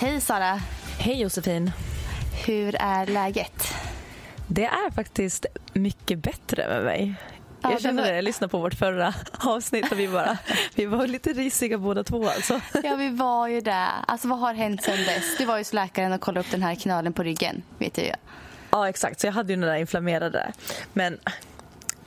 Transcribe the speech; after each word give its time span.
Hej 0.00 0.20
Sara, 0.20 0.60
Hej 0.98 1.20
Josefin. 1.20 1.70
hur 2.46 2.76
är 2.80 3.06
läget? 3.06 3.74
Det 4.46 4.64
är 4.64 4.90
faktiskt 4.90 5.46
mycket 5.72 6.18
bättre 6.18 6.68
med 6.68 6.84
mig. 6.84 7.14
Ja, 7.62 7.70
jag 7.70 7.78
det 7.78 7.82
kände 7.82 8.02
det, 8.02 8.14
jag 8.14 8.24
lyssnade 8.24 8.50
på 8.50 8.58
vårt 8.58 8.74
förra 8.74 9.14
avsnitt 9.38 9.92
och 9.92 9.98
vi, 9.98 10.08
bara, 10.08 10.38
vi 10.74 10.86
var 10.86 11.06
lite 11.06 11.32
risiga 11.32 11.78
båda 11.78 12.04
två 12.04 12.28
alltså. 12.28 12.60
Ja, 12.84 12.96
vi 12.96 13.08
var 13.08 13.48
ju 13.48 13.60
där. 13.60 13.88
Alltså 14.06 14.28
vad 14.28 14.38
har 14.38 14.54
hänt 14.54 14.82
sen 14.82 14.98
dess? 15.04 15.38
Du 15.38 15.44
var 15.44 15.56
ju 15.56 15.60
hos 15.60 15.72
läkaren 15.72 16.12
och 16.12 16.20
kollade 16.20 16.40
upp 16.40 16.50
den 16.50 16.62
här 16.62 16.74
knölen 16.74 17.12
på 17.12 17.22
ryggen, 17.22 17.62
vet 17.78 17.98
jag. 17.98 18.16
Ja 18.70 18.88
exakt, 18.88 19.20
så 19.20 19.26
jag 19.26 19.32
hade 19.32 19.52
ju 19.52 19.60
den 19.60 19.68
där 19.68 19.76
inflammerade. 19.76 20.52
Men 20.92 21.18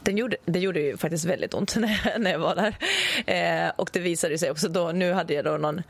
den 0.03 0.17
gjorde, 0.17 0.37
det 0.45 0.59
gjorde 0.59 0.79
ju 0.79 0.97
faktiskt 0.97 1.25
väldigt 1.25 1.53
ont 1.53 1.75
när 1.75 2.01
jag, 2.11 2.21
när 2.21 2.31
jag 2.31 2.39
var 2.39 2.55
där. 2.55 2.75
Eh, 3.65 3.71
och 3.75 3.89
det 3.93 3.99
visade 3.99 4.37
sig 4.37 4.51
också 4.51 4.67
då, 4.69 4.91
nu 4.91 5.13
hade 5.13 5.33
jag 5.33 5.45
då 5.45 5.51
någon 5.57 5.81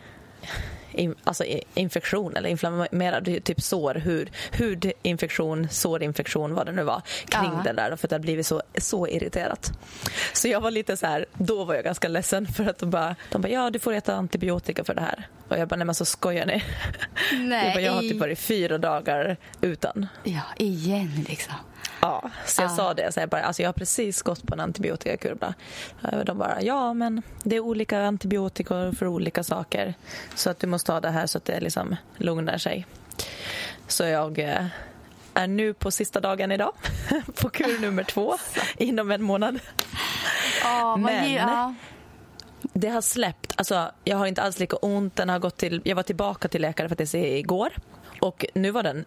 in, 0.94 1.16
alltså 1.24 1.44
infektion 1.74 2.36
eller 2.36 2.50
inflammerad 2.50 3.44
typ 3.44 3.62
sår, 3.62 3.96
hud, 3.96 4.30
hudinfektion, 4.58 5.68
sårinfektion, 5.72 6.54
vad 6.54 6.66
det 6.66 6.72
nu 6.72 6.84
var, 6.84 7.02
kring 7.26 7.52
Ja. 7.54 7.62
det 7.64 7.74
där 7.74 7.96
för 7.96 8.06
att 8.06 8.10
det 8.10 8.16
hade 8.16 8.24
blivit 8.24 8.46
så, 8.48 8.62
så 8.78 9.08
irriterat. 9.08 9.72
Så 10.34 10.48
jag 10.48 10.62
var 10.62 10.72
lite 10.72 10.98
så 10.98 11.06
här, 11.08 11.26
då 11.34 11.64
var 11.64 11.76
jag 11.76 11.84
ganska 11.84 12.08
ledsen 12.08 12.48
för 12.48 12.66
att 12.70 12.78
de 12.80 12.90
bara, 12.90 13.16
de 13.32 13.42
bara 13.42 13.50
ja 13.50 13.70
du 13.70 13.80
får 13.80 13.94
äta 13.94 14.16
antibiotika 14.16 14.84
för 14.84 14.94
det 14.94 15.02
här. 15.02 15.28
Och 15.48 15.58
jag 15.58 15.68
bara, 15.68 15.76
nej 15.76 15.86
men 15.86 15.96
så 15.96 16.06
skojar 16.06 16.46
ni? 16.46 16.64
Nej, 17.40 17.66
jag, 17.66 17.74
bara, 17.74 17.82
jag 17.82 17.94
har 17.94 18.02
typ 18.02 18.20
varit 18.20 18.40
fyra 18.40 18.78
dagar 18.78 19.38
utan. 19.62 20.08
Ja, 20.24 20.42
igen 20.58 21.26
liksom. 21.30 21.54
Ja, 22.04 22.30
så 22.46 22.62
jag 22.62 22.72
Ja. 22.72 22.76
sa 22.76 22.94
det. 22.94 23.12
Så 23.12 23.20
jag, 23.20 23.30
bara, 23.30 23.42
alltså 23.44 23.62
jag 23.62 23.68
har 23.70 23.74
precis 23.74 24.22
gått 24.22 24.44
på 24.48 24.54
en 24.54 24.60
antibiotikakur. 24.60 25.38
De 26.26 26.38
bara, 26.38 26.62
ja 26.62 26.94
men 26.94 27.22
det 27.44 27.56
är 27.56 27.60
olika 27.60 28.02
antibiotika 28.04 28.92
för 28.98 29.08
olika 29.08 29.44
saker. 29.44 29.94
Så 30.36 30.50
att 30.50 30.60
du 30.60 30.68
måste 30.68 30.92
ha 30.92 31.00
det 31.00 31.10
här 31.10 31.28
så 31.28 31.38
att 31.38 31.46
det 31.46 31.60
liksom 31.60 31.96
lugnar 32.18 32.58
sig. 32.58 32.86
Så 33.88 34.04
jag 34.04 34.40
eh, 34.40 34.66
är 35.34 35.48
nu 35.48 35.74
på 35.74 35.92
sista 35.92 36.20
dagen 36.20 36.52
idag. 36.52 36.74
på 37.42 37.50
kur 37.50 37.80
nummer 37.80 38.04
två 38.04 38.36
inom 38.78 39.12
en 39.12 39.24
månad. 39.24 39.60
Vad 40.64 41.00
Men- 41.00 41.34
ja. 41.34 41.74
Det 42.74 42.88
har 42.90 43.02
släppt. 43.02 43.54
Alltså, 43.58 43.92
jag 44.04 44.18
har 44.18 44.28
inte 44.28 44.42
alls 44.42 44.60
lika 44.60 44.76
ont. 44.76 45.16
Den 45.16 45.30
har 45.30 45.40
gått 45.40 45.58
till, 45.58 45.82
jag 45.86 45.96
var 45.96 46.04
tillbaka 46.04 46.48
till 46.48 46.62
läkare 46.62 46.88
för 46.90 46.96
att 46.96 47.00
jag 47.00 47.10
se 47.10 47.38
igår. 47.38 47.74
Och 48.22 48.46
nu 48.54 48.72
var 48.72 48.84
den 48.84 49.06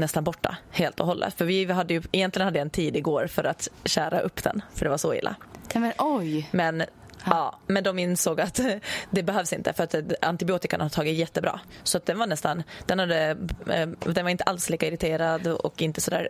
nästan 0.00 0.24
borta 0.24 0.56
helt 0.70 1.00
och 1.00 1.06
hållet. 1.06 1.34
För 1.34 1.44
vi 1.44 1.72
hade 1.72 1.94
ju, 1.94 2.02
egentligen 2.12 2.44
hade 2.44 2.58
jag 2.58 2.64
en 2.64 2.70
tid 2.70 2.96
igår 2.96 3.26
för 3.26 3.44
att 3.44 3.68
kära 3.84 4.20
upp 4.20 4.42
den. 4.44 4.62
För 4.74 4.84
det 4.84 4.90
var 4.90 4.98
så 4.98 5.14
illa. 5.14 5.36
Men 5.74 5.92
oj. 5.98 6.48
Men, 6.50 6.84
ja, 7.24 7.58
men 7.66 7.84
de 7.84 7.98
insåg 7.98 8.40
att 8.40 8.60
det 9.10 9.22
behövs 9.22 9.52
inte 9.52 9.72
för 9.72 9.84
att 9.84 9.94
antibiotikan 10.24 10.80
har 10.80 10.88
tagit 10.88 11.16
jättebra. 11.18 11.60
Så 11.82 11.98
att 11.98 12.06
den 12.06 12.18
var 12.18 12.26
nästan, 12.26 12.62
den, 12.86 12.98
hade, 12.98 13.36
eh, 13.70 13.88
den 13.88 14.24
var 14.24 14.30
inte 14.30 14.44
alls 14.44 14.70
lika 14.70 14.86
irriterad 14.86 15.46
och 15.46 15.82
inte 15.82 16.00
sådär 16.00 16.28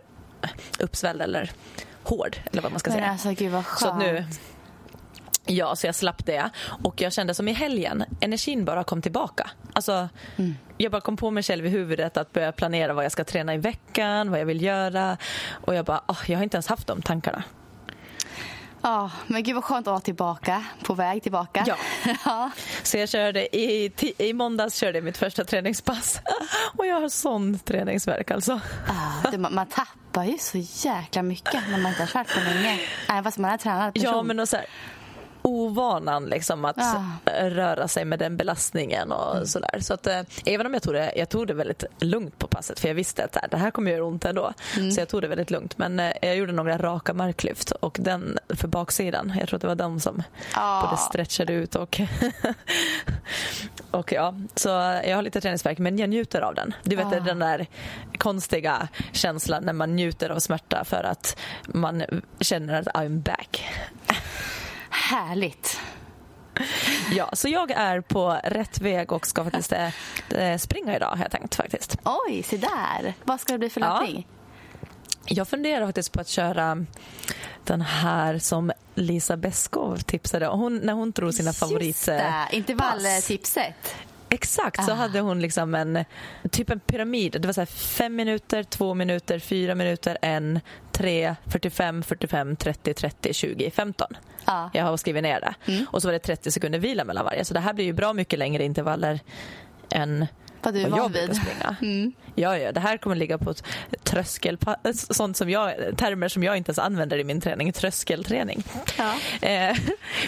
uppsvälld 0.79 1.21
eller 1.21 1.51
hård 2.03 2.37
eller 2.51 2.61
vad 2.61 2.71
man 2.71 2.79
ska 2.79 2.89
Men 2.89 2.99
säga. 2.99 3.11
alltså 3.11 3.31
gud 3.31 3.51
vad 3.51 3.65
skönt. 3.65 3.93
Så 3.93 3.97
nu, 3.97 4.25
ja, 5.49 5.75
så 5.75 5.87
jag 5.87 5.95
slapp 5.95 6.25
det. 6.25 6.49
Och 6.83 7.01
jag 7.01 7.13
kände 7.13 7.33
som 7.33 7.47
i 7.47 7.53
helgen, 7.53 8.03
energin 8.21 8.65
bara 8.65 8.83
kom 8.83 9.01
tillbaka. 9.01 9.49
Alltså, 9.73 10.09
Jag 10.77 10.91
bara 10.91 11.01
kom 11.01 11.17
på 11.17 11.31
mig 11.31 11.43
själv 11.43 11.65
i 11.65 11.69
huvudet 11.69 12.17
att 12.17 12.33
börja 12.33 12.51
planera 12.51 12.93
vad 12.93 13.05
jag 13.05 13.11
ska 13.11 13.23
träna 13.23 13.53
i 13.53 13.57
veckan, 13.57 14.31
vad 14.31 14.39
jag 14.39 14.45
vill 14.45 14.61
göra. 14.61 15.17
Och 15.51 15.75
jag 15.75 15.85
bara, 15.85 16.01
åh, 16.07 16.19
jag 16.27 16.37
har 16.37 16.43
inte 16.43 16.57
ens 16.57 16.67
haft 16.67 16.87
de 16.87 17.01
tankarna. 17.01 17.43
Ja, 18.81 19.11
men 19.27 19.43
gud 19.43 19.55
vad 19.55 19.63
skönt 19.63 19.87
att 19.87 19.91
vara 19.91 19.99
tillbaka, 20.01 20.63
på 20.83 20.93
väg 20.93 21.23
tillbaka. 21.23 21.63
Ja. 21.67 21.75
ja. 22.25 22.51
Så 22.83 22.97
jag 22.97 23.09
körde 23.09 23.57
i, 23.57 23.91
i 24.17 24.33
måndags 24.33 24.75
körde 24.75 24.97
jag 24.97 25.05
mitt 25.05 25.17
första 25.17 25.43
träningspass. 25.43 26.21
Och 26.77 26.85
jag 26.85 27.01
har 27.01 27.09
sån 27.09 27.59
träningsvärk 27.59 28.31
alltså. 28.31 28.59
Ah, 28.87 29.29
det, 29.31 29.37
man, 29.37 29.55
man 29.55 29.67
tappar 29.67 30.23
ju 30.23 30.37
så 30.37 30.57
jäkla 30.87 31.21
mycket 31.23 31.69
när 31.69 31.77
man 31.77 31.91
inte 31.91 32.01
har 32.01 32.07
kört 32.07 32.33
på 32.33 32.39
länge. 32.39 32.79
Även 33.09 33.23
fast 33.23 33.37
man 33.37 33.51
är 33.51 33.57
tränad 33.57 33.93
person. 33.93 34.11
Ja, 34.13 34.23
men 34.23 34.39
och 34.39 34.49
så 34.49 34.55
här, 34.55 34.65
ovanan 35.41 36.25
liksom 36.25 36.65
att 36.65 36.75
Ja. 36.77 37.03
röra 37.49 37.87
sig 37.87 38.05
med 38.05 38.19
den 38.19 38.37
belastningen 38.37 39.11
och 39.11 39.47
sådär. 39.49 39.79
Så 39.79 39.93
att 39.93 40.07
eh, 40.07 40.21
även 40.45 40.65
om 40.65 40.73
jag 40.73 40.83
tog, 40.83 40.93
det, 40.93 41.13
jag 41.15 41.29
tog 41.29 41.47
det 41.47 41.53
väldigt 41.53 41.83
lugnt 41.99 42.39
på 42.39 42.47
passet 42.47 42.79
för 42.79 42.87
jag 42.87 42.95
visste 42.95 43.23
att 43.25 43.31
det 43.31 43.39
här- 43.39 43.47
det 43.49 43.57
här 43.57 43.71
kommer 43.71 43.91
göra 43.91 44.03
ont 44.05 44.25
ändå. 44.25 44.53
Så 44.95 45.01
jag 45.01 45.09
tog 45.09 45.21
det 45.21 45.27
väldigt 45.27 45.51
lugnt. 45.51 45.77
Men 45.77 45.99
eh, 45.99 46.11
jag 46.21 46.35
gjorde 46.35 46.51
några 46.51 46.77
raka 46.77 47.13
marklyft 47.13 47.71
och 47.71 47.97
den 48.01 48.37
för 48.49 48.67
baksidan, 48.67 49.33
jag 49.39 49.47
tror 49.49 49.57
att 49.57 49.61
det 49.61 49.67
var 49.67 49.75
de 49.75 49.99
som 49.99 50.23
Ja. 50.55 50.81
både 50.85 50.97
stretchade 51.01 51.53
ut 51.53 51.75
och 51.75 52.01
och 53.91 54.11
ja, 54.11 54.33
så 54.55 54.69
jag 55.05 55.15
har 55.15 55.21
lite 55.21 55.41
träningsvärk 55.41 55.77
men 55.77 55.97
jag 55.99 56.09
njuter 56.09 56.41
av 56.41 56.55
den. 56.55 56.73
Du 56.83 56.95
vet 56.95 57.05
Ah. 57.07 57.19
den 57.19 57.39
där 57.39 57.67
konstiga 58.17 58.87
känslan 59.11 59.63
när 59.63 59.73
man 59.73 59.95
njuter 59.95 60.29
av 60.29 60.39
smärta 60.39 60.83
för 60.85 61.03
att 61.03 61.37
man 61.67 62.03
känner 62.39 62.79
att 62.81 62.87
I'm 62.87 63.21
back. 63.21 63.63
Härligt. 65.09 65.79
Ja, 67.11 67.29
så 67.33 67.47
jag 67.47 67.71
är 67.71 68.01
på 68.01 68.39
rätt 68.43 68.81
väg 68.81 69.11
och 69.11 69.27
ska 69.27 69.43
faktiskt 69.43 69.73
eh, 70.29 70.57
springa 70.57 70.95
idag 70.95 71.07
har 71.07 71.17
jag 71.17 71.31
tänkt 71.31 71.55
faktiskt. 71.55 71.97
Oj, 72.03 72.43
se 72.43 72.57
där. 72.57 73.13
Vad 73.23 73.39
ska 73.39 73.53
det 73.53 73.59
bli 73.59 73.69
för 73.69 73.81
Ja. 73.81 74.07
Jag 75.25 75.47
funderar 75.47 75.85
faktiskt 75.85 76.11
på 76.11 76.21
att 76.21 76.27
köra 76.27 76.85
den 77.63 77.81
här 77.81 78.39
som 78.39 78.71
Lisa 78.95 79.37
Beskow 79.37 79.97
tipsade 79.97 80.47
om. 80.47 80.59
Hon, 80.59 80.77
när 80.77 80.93
hon 80.93 81.13
tror 81.13 81.31
sina 81.31 81.53
favorit... 81.53 81.87
Just 81.87 82.05
det, 82.05 82.47
intervalltipset. 82.51 83.95
Exakt, 84.29 84.85
så 84.85 84.91
Ah. 84.91 84.95
hade 84.95 85.19
hon 85.19 85.39
liksom 85.41 85.75
en 85.75 86.05
typ 86.51 86.69
en 86.69 86.79
pyramid. 86.79 87.31
Det 87.41 87.45
var 87.47 87.53
så 87.53 87.61
här 87.61 87.65
fem 87.65 88.15
minuter, 88.15 88.63
två 88.63 88.93
minuter, 88.93 89.39
fyra 89.39 89.75
minuter, 89.75 90.17
en, 90.21 90.59
tre, 90.91 91.35
45, 91.47 92.03
45, 92.03 92.55
30, 92.55 92.93
30, 92.93 93.33
20, 93.33 93.71
15. 93.71 94.07
Ja. 94.45 94.69
Jag 94.73 94.83
har 94.83 94.97
skrivit 94.97 95.23
ner 95.23 95.41
det. 95.41 95.83
Och 95.87 96.01
så 96.01 96.07
var 96.07 96.13
det 96.13 96.19
30 96.19 96.51
sekunder 96.51 96.79
vila 96.79 97.03
mellan 97.05 97.25
varje. 97.25 97.45
Så 97.45 97.53
det 97.53 97.59
här 97.59 97.73
blir 97.73 97.85
ju 97.85 97.93
bra 97.93 98.13
mycket 98.13 98.39
längre 98.39 98.63
intervaller 98.63 99.19
än 99.89 100.25
Vad 100.61 100.73
du 100.73 100.81
är 100.81 100.89
van 100.89 101.11
vid. 101.11 101.35
springa. 101.35 101.75
Mm. 101.81 102.13
Ja, 102.35 102.57
ja, 102.57 102.71
det 102.71 102.79
här 102.79 102.97
kommer 102.97 103.15
ligga 103.15 103.37
på 103.37 103.49
ett 103.51 103.63
tröskel, 104.03 104.57
sånt 104.93 105.37
som 105.37 105.49
jag, 105.49 105.73
termer 105.97 106.27
som 106.27 106.43
jag 106.43 106.57
inte 106.57 106.69
ens 106.69 106.79
använder 106.79 107.17
i 107.17 107.23
min 107.23 107.41
träning, 107.41 107.73
tröskelträning. 107.73 108.63
Ja. 108.97 109.13
Eh, 109.47 109.77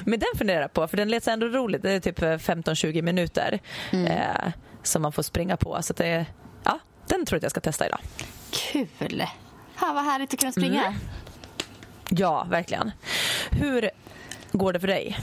men 0.05 0.19
den 0.19 0.27
funderar 0.37 0.61
jag 0.61 0.73
på, 0.73 0.87
för 0.87 0.97
den 0.97 1.09
lät 1.09 1.27
ändå 1.27 1.47
roligt. 1.47 1.81
Det 1.81 1.91
är 1.91 1.99
typ 1.99 2.19
15-20 2.19 3.01
minuter 3.01 3.59
Mm. 3.91 4.05
eh, 4.07 4.51
som 4.83 5.01
man 5.01 5.11
får 5.11 5.23
springa 5.23 5.57
på. 5.57 5.77
Så 5.81 5.93
det, 5.93 6.25
ja, 6.63 6.79
den 7.07 7.25
tror 7.25 7.35
jag 7.35 7.39
att 7.39 7.43
jag 7.43 7.51
ska 7.51 7.59
testa 7.61 7.85
idag. 7.87 7.99
Kul. 8.51 9.23
Ja, 9.81 9.93
vad 9.93 10.03
härligt 10.03 10.33
att 10.33 10.39
kunna 10.39 10.51
springa. 10.51 10.85
Mm. 10.85 10.99
Ja, 12.09 12.47
verkligen. 12.49 12.91
Hur 13.51 13.89
går 14.51 14.73
det 14.73 14.79
för 14.79 14.87
dig? 14.87 15.17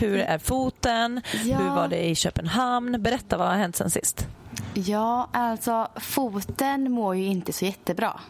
Hur 0.00 0.18
är 0.18 0.38
foten? 0.38 1.20
Ja. 1.44 1.56
Hur 1.56 1.70
var 1.70 1.88
det 1.88 2.08
i 2.08 2.14
Köpenhamn? 2.14 3.02
Berätta 3.02 3.36
vad 3.36 3.48
har 3.48 3.54
hänt 3.54 3.76
sen 3.76 3.90
sist? 3.90 4.26
Ja, 4.74 5.28
alltså 5.32 5.88
foten 5.96 6.92
mår 6.92 7.16
ju 7.16 7.24
inte 7.24 7.52
så 7.52 7.64
jättebra. 7.64 8.20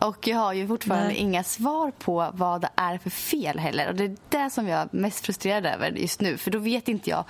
Och 0.00 0.28
jag 0.28 0.36
har 0.36 0.52
ju 0.52 0.66
fortfarande 0.66 1.06
Nej. 1.06 1.16
inga 1.16 1.42
svar 1.44 1.90
på 1.90 2.30
vad 2.34 2.60
det 2.60 2.68
är 2.76 2.98
för 2.98 3.10
fel 3.10 3.58
heller. 3.58 3.88
Och 3.88 3.94
det 3.94 4.04
är 4.04 4.16
det 4.28 4.50
som 4.50 4.68
jag 4.68 4.80
är 4.80 4.88
mest 4.90 5.26
frustrerad 5.26 5.66
över 5.66 5.90
just 5.90 6.20
nu. 6.20 6.36
För 6.36 6.50
då 6.50 6.58
vet 6.58 6.88
inte 6.88 7.10
jag 7.10 7.24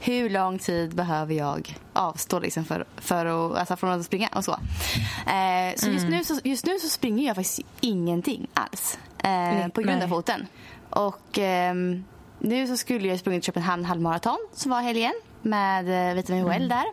hur 0.00 0.30
lång 0.30 0.58
tid 0.58 0.94
behöver 0.94 1.34
jag 1.34 1.78
avstå 1.92 2.38
liksom 2.38 2.64
för, 2.64 2.84
för 2.96 3.26
att, 3.26 3.58
alltså 3.58 3.76
från 3.76 3.90
att 3.90 4.06
springa 4.06 4.28
och 4.34 4.44
så. 4.44 4.52
Eh, 4.52 5.76
så, 5.76 5.90
just 5.90 6.08
nu 6.08 6.24
så 6.24 6.40
just 6.44 6.66
nu 6.66 6.78
så 6.78 6.88
springer 6.88 7.26
jag 7.26 7.36
faktiskt 7.36 7.60
ingenting 7.80 8.46
alls. 8.54 8.98
Eh, 9.18 9.68
på 9.68 9.80
grund 9.80 10.02
av 10.02 10.08
foten. 10.08 10.46
Och 10.90 11.38
ehm, 11.38 12.04
nu 12.44 12.66
så 12.66 12.76
skulle 12.76 13.08
jag 13.08 13.18
sprungit 13.18 13.44
Köpenhamn 13.44 13.84
halvmaraton 13.84 14.38
som 14.52 14.70
var 14.70 14.80
helgen 14.80 15.12
med 15.42 16.10
eh, 16.10 16.14
Vitamin 16.14 16.44
HL 16.44 16.68
där. 16.68 16.84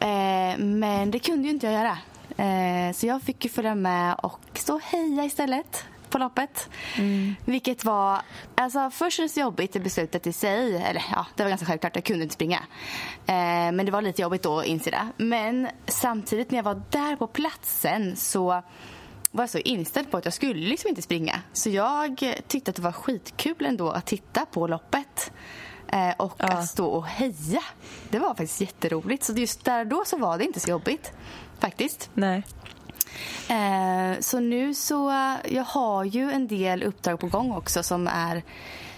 Eh, 0.00 0.58
men 0.58 1.10
det 1.10 1.18
kunde 1.18 1.48
ju 1.48 1.54
inte 1.54 1.66
jag 1.66 1.74
göra. 1.74 1.98
Eh, 2.36 2.92
så 2.92 3.06
jag 3.06 3.22
fick 3.22 3.44
ju 3.44 3.50
följa 3.50 3.74
med 3.74 4.14
och 4.14 4.40
stå 4.54 4.74
och 4.74 4.82
heja 4.82 5.24
istället 5.24 5.84
på 6.10 6.18
loppet. 6.18 6.68
Mm. 6.96 7.34
Vilket 7.44 7.84
var, 7.84 8.22
alltså 8.54 8.90
först 8.90 9.16
kändes 9.16 9.34
det 9.34 9.40
jobbigt 9.40 9.76
i 9.76 9.80
beslutet 9.80 10.26
i 10.26 10.32
sig. 10.32 10.76
Eller 10.76 11.04
ja, 11.10 11.26
det 11.36 11.42
var 11.42 11.50
ganska 11.50 11.66
självklart, 11.66 11.96
jag 11.96 12.04
kunde 12.04 12.22
inte 12.22 12.34
springa. 12.34 12.58
Eh, 13.26 13.72
men 13.72 13.86
det 13.86 13.92
var 13.92 14.02
lite 14.02 14.22
jobbigt 14.22 14.42
då 14.42 14.58
att 14.58 14.66
inse 14.66 14.90
det. 14.90 15.08
Men 15.16 15.68
samtidigt 15.86 16.50
när 16.50 16.58
jag 16.58 16.64
var 16.64 16.82
där 16.90 17.16
på 17.16 17.26
platsen 17.26 18.16
så 18.16 18.62
var 19.32 19.42
jag 19.42 19.50
så 19.50 19.58
inställd 19.58 20.10
på 20.10 20.16
att 20.16 20.24
jag 20.24 20.34
skulle 20.34 20.68
liksom 20.68 20.88
inte 20.88 21.02
springa. 21.02 21.40
Så 21.52 21.70
jag 21.70 22.34
tyckte 22.46 22.70
att 22.70 22.76
det 22.76 22.82
var 22.82 22.92
skitkul 22.92 23.66
ändå 23.66 23.90
att 23.90 24.06
titta 24.06 24.46
på 24.46 24.66
loppet. 24.66 25.32
Eh, 25.88 26.10
och 26.16 26.34
ja. 26.38 26.46
att 26.46 26.68
stå 26.68 26.86
och 26.86 27.06
heja. 27.06 27.62
Det 28.10 28.18
var 28.18 28.28
faktiskt 28.28 28.60
jätteroligt. 28.60 29.24
Så 29.24 29.32
just 29.32 29.64
där 29.64 29.84
då 29.84 30.02
så 30.06 30.16
var 30.16 30.38
det 30.38 30.44
inte 30.44 30.60
så 30.60 30.70
jobbigt. 30.70 31.12
Faktiskt. 31.58 32.10
Nej. 32.14 32.42
Eh, 33.48 34.20
så 34.20 34.40
nu 34.40 34.74
så, 34.74 35.10
jag 35.48 35.64
har 35.64 36.04
ju 36.04 36.30
en 36.30 36.48
del 36.48 36.82
uppdrag 36.82 37.20
på 37.20 37.26
gång 37.26 37.52
också 37.52 37.82
som 37.82 38.08
är 38.08 38.42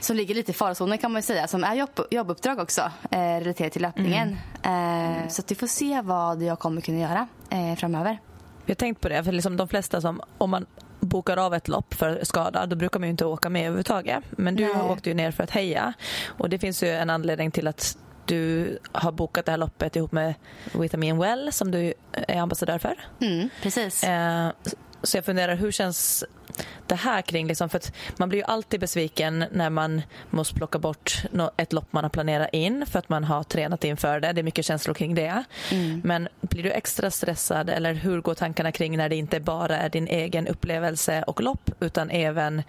som 0.01 0.17
ligger 0.17 0.35
lite 0.35 0.51
i 0.51 0.55
farozonen 0.55 0.99
kan 0.99 1.13
man 1.13 1.23
säga, 1.23 1.49
som 1.49 1.65
är 1.65 1.75
jobb, 1.75 2.01
jobbuppdrag 2.11 2.59
också 2.59 2.81
eh, 3.11 3.19
relaterat 3.19 3.73
till 3.73 3.83
löpningen. 3.83 4.37
Mm. 4.63 5.23
Eh, 5.23 5.29
så 5.29 5.41
att 5.41 5.51
vi 5.51 5.55
får 5.55 5.67
se 5.67 6.01
vad 6.01 6.43
jag 6.43 6.59
kommer 6.59 6.81
kunna 6.81 6.99
göra 6.99 7.29
eh, 7.51 7.75
framöver. 7.77 8.19
Jag 8.67 8.71
har 8.71 8.75
tänkt 8.75 9.01
på 9.01 9.09
det, 9.09 9.25
för 9.25 9.33
liksom 9.33 9.57
de 9.57 9.69
flesta 9.69 10.01
som, 10.01 10.21
om 10.39 10.51
man 10.51 10.67
bokar 11.01 11.37
av 11.37 11.55
ett 11.55 11.69
lopp 11.69 11.95
för 11.95 12.21
skada, 12.23 12.67
då 12.67 12.77
brukar 12.77 13.01
man 13.01 13.07
ju 13.07 13.11
inte 13.11 13.25
åka 13.25 13.49
med 13.49 13.61
överhuvudtaget. 13.61 14.25
Men 14.31 14.57
du 14.57 14.65
Nej. 14.65 14.83
åkte 14.83 15.11
ju 15.11 15.15
ner 15.15 15.31
för 15.31 15.43
att 15.43 15.51
heja 15.51 15.93
och 16.27 16.49
det 16.49 16.59
finns 16.59 16.83
ju 16.83 16.89
en 16.89 17.11
anledning 17.11 17.51
till 17.51 17.69
att 17.69 17.99
du 18.27 18.79
har 18.93 19.13
bokat 19.13 19.45
det 19.47 19.53
här 19.53 19.59
loppet 19.59 19.97
ihop 19.97 20.13
med 20.13 20.35
Vitamin 20.73 21.19
Well 21.19 21.53
som 21.53 21.71
du 21.71 21.95
är 22.13 22.41
ambassadör 22.41 22.79
för. 22.79 22.95
Mm, 23.21 23.49
precis. 23.63 24.05
Eh, 24.05 24.49
så 25.03 25.17
jag 25.17 25.25
funderar, 25.25 25.55
hur 25.57 25.73
känns 25.73 26.25
det 26.87 26.95
här 26.95 27.23
kring? 27.23 27.47
Liksom, 27.47 27.69
för 27.69 27.81
man 28.17 28.29
blir 28.29 28.39
ju 28.39 28.45
alltid 28.45 28.81
besviken 28.81 29.45
när 29.53 29.71
man 29.71 30.03
måste 30.31 30.55
plocka 30.55 30.79
bort 30.79 31.23
ett 31.57 31.73
lopp 31.73 31.93
man 31.93 32.05
har 32.05 32.11
planerat 32.11 32.49
in 32.53 32.87
för 32.87 32.99
att 32.99 33.09
man 33.09 33.25
har 33.25 33.43
tränat 33.43 33.85
inför 33.85 34.21
det. 34.21 34.33
Det 34.33 34.41
är 34.41 34.43
mycket 34.43 34.65
känslor 34.65 34.95
kring 34.95 35.15
det. 35.15 35.45
Mm. 35.71 36.01
Men 36.05 36.29
blir 36.41 36.63
du 36.63 36.71
extra 36.71 37.11
stressad 37.11 37.71
eller 37.71 37.95
hur 37.95 38.21
går 38.21 38.35
tankarna 38.35 38.73
kring 38.73 38.97
när 38.97 39.09
det 39.09 39.17
inte 39.17 39.41
bara 39.41 39.77
är 39.79 39.89
din 39.89 40.09
egen 40.09 40.49
upplevelse 40.49 41.23
och 41.23 41.41
lopp 41.41 41.71
utan 41.81 42.11
även 42.11 42.63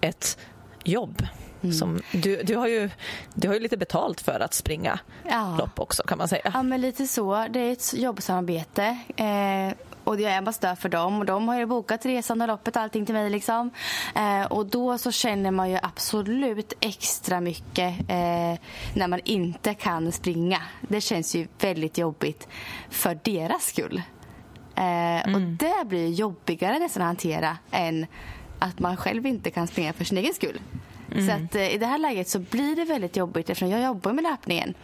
ett 0.00 0.38
jobb? 0.84 1.26
Mm. 1.62 1.74
Som, 1.74 2.02
du, 2.12 2.42
du, 2.42 2.56
har 2.56 2.68
ju, 2.68 2.90
du 3.34 3.48
har 3.48 3.54
ju 3.54 3.60
lite 3.60 3.76
betalt 3.76 4.20
för 4.20 4.40
att 4.40 4.54
springa 4.54 4.98
ja. 5.30 5.56
lopp 5.58 5.80
också 5.80 6.02
kan 6.02 6.18
man 6.18 6.28
säga. 6.28 6.50
Ja 6.54 6.62
men 6.62 6.80
lite 6.80 7.06
så. 7.06 7.46
Det 7.50 7.60
är 7.60 7.72
ett 7.72 7.94
jobbsamarbete. 7.94 8.98
Eh, 9.16 9.74
och 10.04 10.20
jag 10.20 10.32
är 10.32 10.38
ambassadör 10.38 10.74
för 10.74 10.88
dem 10.88 11.20
och 11.20 11.26
de 11.26 11.48
har 11.48 11.58
ju 11.58 11.66
bokat 11.66 12.06
resan 12.06 12.40
och 12.40 12.48
loppet 12.48 12.76
och 12.76 12.82
allting 12.82 13.06
till 13.06 13.14
mig 13.14 13.30
liksom. 13.30 13.70
Eh, 14.14 14.44
och 14.44 14.66
då 14.66 14.98
så 14.98 15.12
känner 15.12 15.50
man 15.50 15.70
ju 15.70 15.78
absolut 15.82 16.72
extra 16.80 17.40
mycket 17.40 17.98
eh, 17.98 18.58
när 18.94 19.08
man 19.08 19.20
inte 19.24 19.74
kan 19.74 20.12
springa. 20.12 20.62
Det 20.80 21.00
känns 21.00 21.34
ju 21.34 21.48
väldigt 21.60 21.98
jobbigt 21.98 22.48
för 22.90 23.18
deras 23.22 23.66
skull. 23.66 24.02
Eh, 24.76 25.28
mm. 25.28 25.34
Och 25.34 25.40
det 25.40 25.86
blir 25.86 26.08
jobbigare 26.08 26.78
nästan 26.78 27.02
att 27.02 27.06
hantera 27.06 27.58
än 27.70 28.06
att 28.58 28.78
man 28.78 28.96
själv 28.96 29.26
inte 29.26 29.50
kan 29.50 29.66
springa 29.66 29.92
för 29.92 30.04
sin 30.04 30.18
egen 30.18 30.34
skull. 30.34 30.60
Mm. 31.12 31.26
Så 31.26 31.32
att, 31.32 31.54
eh, 31.54 31.74
i 31.74 31.78
det 31.78 31.86
här 31.86 31.98
läget 31.98 32.28
så 32.28 32.38
blir 32.38 32.76
det 32.76 32.84
väldigt 32.84 33.16
jobbigt 33.16 33.50
eftersom 33.50 33.70
jag 33.70 33.82
jobbar 33.82 34.12
med 34.12 34.24
löpningen. 34.24 34.74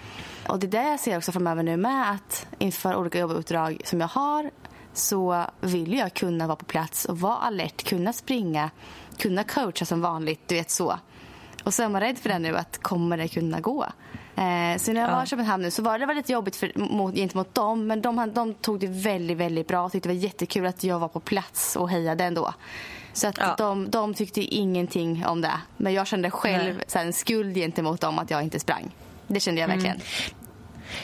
Och 0.48 0.58
det 0.58 0.66
är 0.66 0.82
det 0.82 0.90
jag 0.90 1.00
ser 1.00 1.16
också 1.16 1.32
framöver 1.32 1.62
nu 1.62 1.76
med 1.76 2.10
att 2.10 2.46
inför 2.58 2.96
olika 2.96 3.18
jobbuppdrag 3.18 3.80
som 3.84 4.00
jag 4.00 4.08
har 4.08 4.50
så 4.92 5.44
vill 5.60 5.94
jag 5.94 6.14
kunna 6.14 6.46
vara 6.46 6.56
på 6.56 6.64
plats 6.64 7.04
och 7.04 7.20
vara 7.20 7.36
alert, 7.36 7.84
kunna 7.84 8.12
springa, 8.12 8.70
kunna 9.18 9.44
coacha 9.44 9.84
som 9.84 10.00
vanligt, 10.00 10.48
du 10.48 10.54
vet 10.54 10.70
så. 10.70 10.98
Och 11.64 11.74
så 11.74 11.82
är 11.82 11.88
man 11.88 12.00
rädd 12.00 12.18
för 12.18 12.28
det 12.28 12.38
nu, 12.38 12.56
att 12.56 12.82
kommer 12.82 13.16
det 13.16 13.28
kunna 13.28 13.60
gå? 13.60 13.86
Eh, 14.36 14.78
så 14.78 14.92
när 14.92 15.00
jag 15.00 15.10
var 15.10 15.24
i 15.24 15.26
Köpenhamn 15.26 15.62
nu 15.62 15.70
så 15.70 15.82
var 15.82 15.98
det 15.98 16.14
lite 16.14 16.32
jobbigt 16.32 16.56
för, 16.56 16.72
mot, 16.74 17.14
gentemot 17.14 17.54
dem 17.54 17.86
men 17.86 18.02
de, 18.02 18.32
de 18.34 18.54
tog 18.54 18.80
det 18.80 18.86
väldigt, 18.86 19.36
väldigt 19.36 19.68
bra. 19.68 19.88
Tyckte 19.88 20.08
det 20.08 20.14
var 20.14 20.22
jättekul 20.22 20.66
att 20.66 20.84
jag 20.84 20.98
var 20.98 21.08
på 21.08 21.20
plats 21.20 21.76
och 21.76 21.90
hejade 21.90 22.24
ändå. 22.24 22.54
Så 23.12 23.28
att 23.28 23.38
ja. 23.38 23.54
de, 23.58 23.90
de 23.90 24.14
tyckte 24.14 24.40
ingenting 24.40 25.26
om 25.26 25.40
det. 25.40 25.60
Men 25.76 25.92
jag 25.92 26.06
kände 26.06 26.30
själv 26.30 26.82
så 26.86 26.98
här, 26.98 27.06
en 27.06 27.12
skuld 27.12 27.54
gentemot 27.54 28.00
dem 28.00 28.18
att 28.18 28.30
jag 28.30 28.42
inte 28.42 28.60
sprang. 28.60 28.90
Det 29.26 29.40
kände 29.40 29.60
jag 29.60 29.68
verkligen. 29.68 29.96
Mm. 29.96 30.06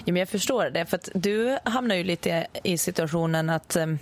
Ja, 0.04 0.12
men 0.12 0.16
jag 0.16 0.28
förstår 0.28 0.70
det. 0.70 0.86
För 0.86 0.96
att 0.96 1.08
du 1.14 1.58
hamnar 1.64 1.94
ju 1.94 2.04
lite 2.04 2.46
i 2.62 2.78
situationen 2.78 3.50
att 3.50 3.76
ehm, 3.76 3.98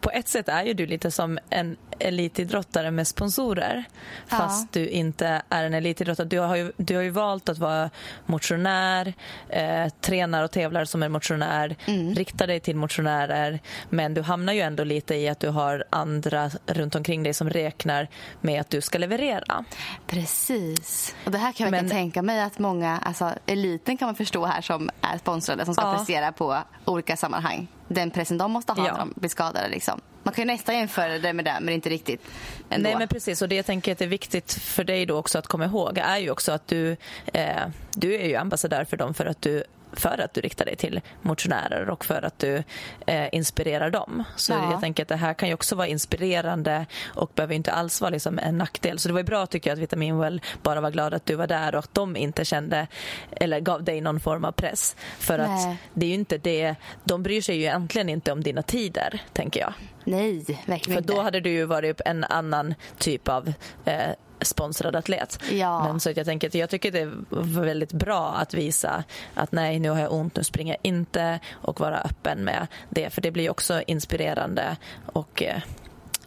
på 0.00 0.10
ett 0.10 0.28
sätt 0.28 0.48
är 0.48 0.62
ju 0.62 0.74
du 0.74 0.86
lite 0.86 1.10
som 1.10 1.38
en 1.50 1.76
elitidrottare 1.98 2.90
med 2.90 3.08
sponsorer 3.08 3.84
ja. 4.28 4.36
fast 4.36 4.72
du 4.72 4.88
inte 4.88 5.42
är 5.48 5.64
en 5.64 5.74
elitidrottare. 5.74 6.26
Du 6.26 6.38
har 6.38 6.56
ju, 6.56 6.72
du 6.76 6.96
har 6.96 7.02
ju 7.02 7.10
valt 7.10 7.48
att 7.48 7.58
vara 7.58 7.90
motionär, 8.26 9.14
eh, 9.48 9.88
tränar 10.00 10.44
och 10.44 10.50
tävlar 10.50 10.84
som 10.84 11.02
en 11.02 11.12
motionär, 11.12 11.76
mm. 11.86 12.14
riktar 12.14 12.46
dig 12.46 12.60
till 12.60 12.76
motionärer 12.76 13.60
men 13.88 14.14
du 14.14 14.22
hamnar 14.22 14.52
ju 14.52 14.60
ändå 14.60 14.84
lite 14.84 15.14
i 15.14 15.28
att 15.28 15.40
du 15.40 15.48
har 15.48 15.84
andra 15.90 16.50
runt 16.66 16.94
omkring 16.94 17.22
dig 17.22 17.34
som 17.34 17.50
räknar 17.50 18.08
med 18.40 18.60
att 18.60 18.70
du 18.70 18.80
ska 18.80 18.98
leverera. 18.98 19.64
Precis. 20.06 21.14
Och 21.24 21.30
det 21.30 21.38
här 21.38 21.52
kan 21.52 21.64
jag 21.64 21.70
men, 21.70 21.90
tänka 21.90 22.22
mig 22.22 22.40
att 22.40 22.58
många, 22.58 22.98
alltså 22.98 23.34
eliten 23.46 23.96
kan 23.96 24.06
man 24.06 24.14
förstå 24.14 24.46
här 24.46 24.60
som 24.60 24.90
är 25.00 25.18
sponsrade 25.18 25.64
som 25.64 25.74
ska 25.74 25.84
ja. 25.84 25.96
prestera 25.96 26.32
på 26.32 26.58
olika 26.84 27.16
sammanhang 27.16 27.68
den 27.88 28.10
pressen 28.10 28.38
de 28.38 28.50
måste 28.50 28.72
ha 28.72 28.86
ja. 28.86 28.92
när 28.92 28.98
de 28.98 29.12
blir 29.16 29.30
skadade. 29.30 29.68
Liksom. 29.68 30.00
Man 30.22 30.34
kan 30.34 30.42
ju 30.42 30.46
nästan 30.46 30.76
jämföra 30.76 31.18
det 31.18 31.32
med 31.32 31.44
det, 31.44 31.58
men 31.60 31.74
inte 31.74 31.88
riktigt. 31.88 32.22
Ändå. 32.70 32.88
Nej, 32.88 32.98
men 32.98 33.08
precis. 33.08 33.42
Och 33.42 33.48
det 33.48 33.54
jag 33.54 33.66
tänker 33.66 33.92
att 33.92 34.00
är 34.00 34.06
viktigt 34.06 34.52
för 34.52 34.84
dig 34.84 35.06
då 35.06 35.16
också 35.16 35.38
att 35.38 35.46
komma 35.46 35.64
ihåg 35.64 35.98
är 35.98 36.18
ju 36.18 36.30
också 36.30 36.52
att 36.52 36.66
du, 36.66 36.96
eh, 37.26 37.66
du 37.90 38.14
är 38.14 38.28
ju 38.28 38.34
ambassadör 38.34 38.84
för 38.84 38.96
dem 38.96 39.14
för 39.14 39.26
att 39.26 39.42
du 39.42 39.64
för 39.92 40.20
att 40.20 40.34
du 40.34 40.40
riktar 40.40 40.64
dig 40.64 40.76
till 40.76 41.00
motionärer 41.22 41.90
och 41.90 42.04
för 42.04 42.24
att 42.24 42.38
du 42.38 42.62
eh, 43.06 43.28
inspirerar 43.32 43.90
dem. 43.90 44.24
Så 44.36 44.52
ja. 44.52 44.70
jag 44.70 44.80
tänker 44.80 45.02
att 45.02 45.08
det 45.08 45.16
här 45.16 45.34
kan 45.34 45.48
ju 45.48 45.54
också 45.54 45.76
vara 45.76 45.86
inspirerande 45.86 46.86
och 47.06 47.30
behöver 47.34 47.54
inte 47.54 47.72
alls 47.72 48.00
vara 48.00 48.10
liksom 48.10 48.38
en 48.38 48.58
nackdel. 48.58 48.98
Så 48.98 49.08
det 49.08 49.14
var 49.14 49.22
bra 49.22 49.46
tycker 49.46 49.70
jag 49.70 49.76
att 49.76 49.82
Vitamin 49.82 50.18
Well 50.18 50.40
bara 50.62 50.80
var 50.80 50.90
glad 50.90 51.14
att 51.14 51.26
du 51.26 51.34
var 51.34 51.46
där 51.46 51.74
och 51.74 51.78
att 51.78 51.94
de 51.94 52.16
inte 52.16 52.44
kände 52.44 52.86
eller 53.30 53.60
gav 53.60 53.84
dig 53.84 54.00
någon 54.00 54.20
form 54.20 54.44
av 54.44 54.52
press. 54.52 54.96
För 55.18 55.38
Nej. 55.38 55.46
att 55.46 55.76
det 55.94 56.06
är 56.06 56.08
ju 56.08 56.14
inte 56.14 56.38
det, 56.38 56.74
de 57.04 57.22
bryr 57.22 57.40
sig 57.40 57.56
ju 57.56 57.62
egentligen 57.62 58.08
inte 58.08 58.32
om 58.32 58.42
dina 58.42 58.62
tider, 58.62 59.22
tänker 59.32 59.60
jag. 59.60 59.72
Nej, 60.04 60.44
verkligen 60.66 61.02
För 61.02 61.14
då 61.14 61.22
hade 61.22 61.40
du 61.40 61.50
ju 61.50 61.64
varit 61.64 62.00
en 62.04 62.24
annan 62.24 62.74
typ 62.98 63.28
av 63.28 63.52
eh, 63.84 64.10
sponsrad 64.40 64.96
atlet. 64.96 65.38
Ja. 65.50 65.84
Men 65.84 66.00
så 66.00 66.10
jag, 66.16 66.26
tänker, 66.26 66.56
jag 66.56 66.70
tycker 66.70 66.92
det 66.92 67.00
är 67.00 67.62
väldigt 67.62 67.92
bra 67.92 68.34
att 68.34 68.54
visa 68.54 69.04
att 69.34 69.52
nej, 69.52 69.78
nu 69.78 69.90
har 69.90 69.98
jag 69.98 70.12
ont, 70.12 70.36
nu 70.36 70.44
springer 70.44 70.72
jag 70.72 70.80
inte 70.82 71.40
och 71.52 71.80
vara 71.80 72.00
öppen 72.00 72.44
med 72.44 72.66
det. 72.90 73.10
För 73.10 73.20
det 73.20 73.30
blir 73.30 73.50
också 73.50 73.82
inspirerande 73.86 74.76
och 75.06 75.42
eh, 75.42 75.60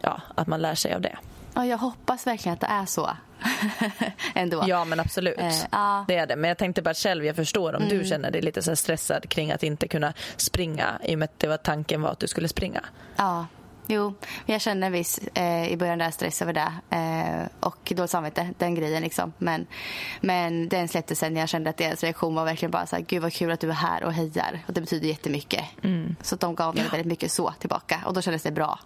ja, 0.02 0.22
att 0.36 0.48
man 0.48 0.62
lär 0.62 0.76
sig 0.76 0.94
av 0.94 1.02
det. 1.02 1.18
Ja, 1.54 1.66
jag 1.66 1.78
hoppas 1.78 2.28
verkligen 2.28 2.54
att 2.54 2.60
det 2.60 2.68
är 2.68 2.86
så. 2.86 3.10
Ändå. 4.36 4.64
Ja, 4.68 4.86
men 4.86 5.00
absolut. 5.00 5.40
Eh, 5.40 5.52
ah. 5.70 6.06
Det 6.08 6.16
är 6.16 6.28
det. 6.28 6.36
Men 6.36 6.48
jag 6.48 6.58
tänkte 6.58 6.82
bara 6.82 6.94
själv, 6.94 7.26
jag 7.26 7.36
förstår 7.36 7.76
om 7.76 7.84
mm. 7.84 7.98
du 7.98 8.06
känner 8.06 8.32
dig 8.32 8.42
lite 8.42 8.62
så 8.62 8.76
stressad 8.76 9.30
kring 9.30 9.52
att 9.52 9.64
inte 9.64 9.88
kunna 9.88 10.14
springa 10.38 11.00
i 11.04 11.16
och 11.16 11.20
med 11.20 11.26
att 11.26 11.40
det 11.40 11.48
var 11.48 11.58
tanken 11.58 12.02
var 12.02 12.10
att 12.10 12.20
du 12.20 12.28
skulle 12.28 12.48
springa. 12.48 12.82
Ja, 13.16 13.46
Jo, 13.88 14.14
jag 14.46 14.62
känner 14.62 14.90
viss 14.90 15.20
eh, 15.34 15.72
i 15.72 15.78
början 15.78 16.00
där 16.00 16.12
stress 16.12 16.42
över 16.42 16.54
det 16.54 16.74
eh, 16.90 17.48
och 17.60 17.94
dåligt 17.96 18.12
samvete, 18.12 18.50
den 18.58 18.76
grejen 18.76 19.04
liksom. 19.04 19.34
Men, 19.38 19.68
men 20.22 20.70
den 20.70 20.88
släppte 20.88 21.16
sen 21.16 21.36
jag 21.36 21.50
kände 21.50 21.70
att 21.70 21.78
deras 21.78 22.04
reaktion 22.04 22.36
var 22.36 22.46
verkligen 22.46 22.72
bara 22.72 22.86
så 22.86 22.96
här, 22.96 23.04
gud 23.04 23.22
vad 23.22 23.34
kul 23.34 23.52
att 23.52 23.60
du 23.60 23.70
är 23.70 23.74
här 23.74 24.04
och 24.04 24.14
hejar. 24.14 24.60
Och 24.68 24.74
det 24.74 24.82
betyder 24.82 25.08
jättemycket. 25.08 25.64
Mm. 25.84 26.16
Så 26.22 26.36
de 26.36 26.56
gav 26.56 26.76
mig 26.76 26.84
ja. 26.84 26.92
väldigt 26.92 27.08
mycket 27.08 27.32
så 27.32 27.54
tillbaka 27.60 28.02
och 28.06 28.14
då 28.14 28.22
kändes 28.22 28.44
det 28.44 28.52
bra. 28.52 28.80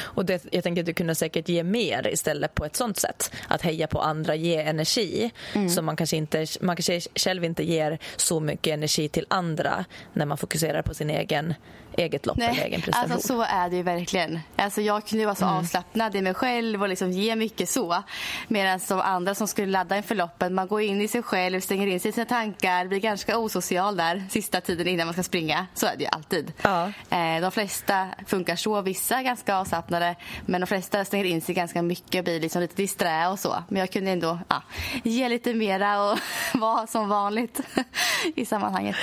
Och 0.00 0.24
det, 0.24 0.46
jag 0.50 0.62
tänker 0.62 0.82
att 0.82 0.86
du 0.86 0.94
kunde 0.94 1.14
säkert 1.14 1.48
ge 1.48 1.62
mer 1.62 2.08
istället 2.12 2.54
på 2.54 2.64
ett 2.64 2.76
sånt 2.76 2.96
sätt. 2.96 3.32
Att 3.48 3.62
heja 3.62 3.86
på 3.86 4.00
andra, 4.00 4.34
ge 4.34 4.56
energi. 4.56 5.30
Mm. 5.52 5.68
Så 5.68 5.82
man 5.82 5.96
kanske, 5.96 6.16
inte, 6.16 6.46
man 6.60 6.76
kanske 6.76 7.00
själv 7.14 7.44
inte 7.44 7.64
ger 7.64 7.98
så 8.16 8.40
mycket 8.40 8.74
energi 8.74 9.08
till 9.08 9.26
andra 9.30 9.84
när 10.12 10.26
man 10.26 10.38
fokuserar 10.38 10.82
på 10.82 10.94
sin 10.94 11.10
egen 11.10 11.54
eget 11.98 12.26
lopp 12.26 12.36
Nej, 12.36 12.62
egen 12.64 12.80
prestation. 12.80 13.12
Alltså, 13.12 13.28
så 13.28 13.42
är 13.42 13.70
det 13.70 13.76
ju 13.76 13.82
verkligen. 13.82 14.40
Alltså, 14.56 14.80
jag 14.80 15.06
kunde 15.06 15.24
vara 15.24 15.34
så 15.34 15.44
mm. 15.44 15.56
avslappnad 15.56 16.16
i 16.16 16.22
mig 16.22 16.34
själv 16.34 16.82
och 16.82 16.88
liksom 16.88 17.10
ge 17.10 17.36
mycket 17.36 17.68
så. 17.68 18.02
Medan 18.48 18.80
de 18.88 19.00
andra 19.00 19.34
som 19.34 19.48
skulle 19.48 19.72
ladda 19.72 19.96
inför 19.96 20.14
loppet, 20.14 20.52
man 20.52 20.68
går 20.68 20.82
in 20.82 21.00
i 21.00 21.08
sig 21.08 21.22
själv, 21.22 21.60
stänger 21.60 21.86
in 21.86 22.00
sig 22.00 22.08
i 22.08 22.12
sina 22.12 22.26
tankar, 22.26 22.86
blir 22.86 22.98
ganska 22.98 23.38
osocial 23.38 23.96
där 23.96 24.24
sista 24.30 24.60
tiden 24.60 24.88
innan 24.88 25.06
man 25.06 25.14
ska 25.14 25.22
springa. 25.22 25.66
Så 25.74 25.86
är 25.86 25.96
det 25.96 26.02
ju 26.04 26.08
alltid. 26.12 26.52
Ja. 26.62 26.92
Eh, 27.10 27.40
de 27.40 27.50
flesta 27.50 28.08
funkar 28.26 28.56
så, 28.56 28.80
vissa 28.80 29.18
är 29.18 29.22
ganska 29.22 29.56
avslappnade 29.56 30.16
men 30.46 30.60
de 30.60 30.66
flesta 30.66 31.04
stänger 31.04 31.24
in 31.24 31.40
sig 31.40 31.54
ganska 31.54 31.82
mycket 31.82 32.18
och 32.18 32.24
blir 32.24 32.40
liksom 32.40 32.62
lite 32.62 32.76
disträ 32.76 33.28
och 33.28 33.38
så. 33.38 33.64
Men 33.68 33.80
jag 33.80 33.90
kunde 33.90 34.10
ändå 34.10 34.38
ja, 34.48 34.62
ge 35.02 35.28
lite 35.28 35.54
mera 35.54 36.10
och 36.10 36.18
vara 36.54 36.86
som 36.86 37.08
vanligt 37.08 37.60
i 38.34 38.46
sammanhanget. 38.46 38.96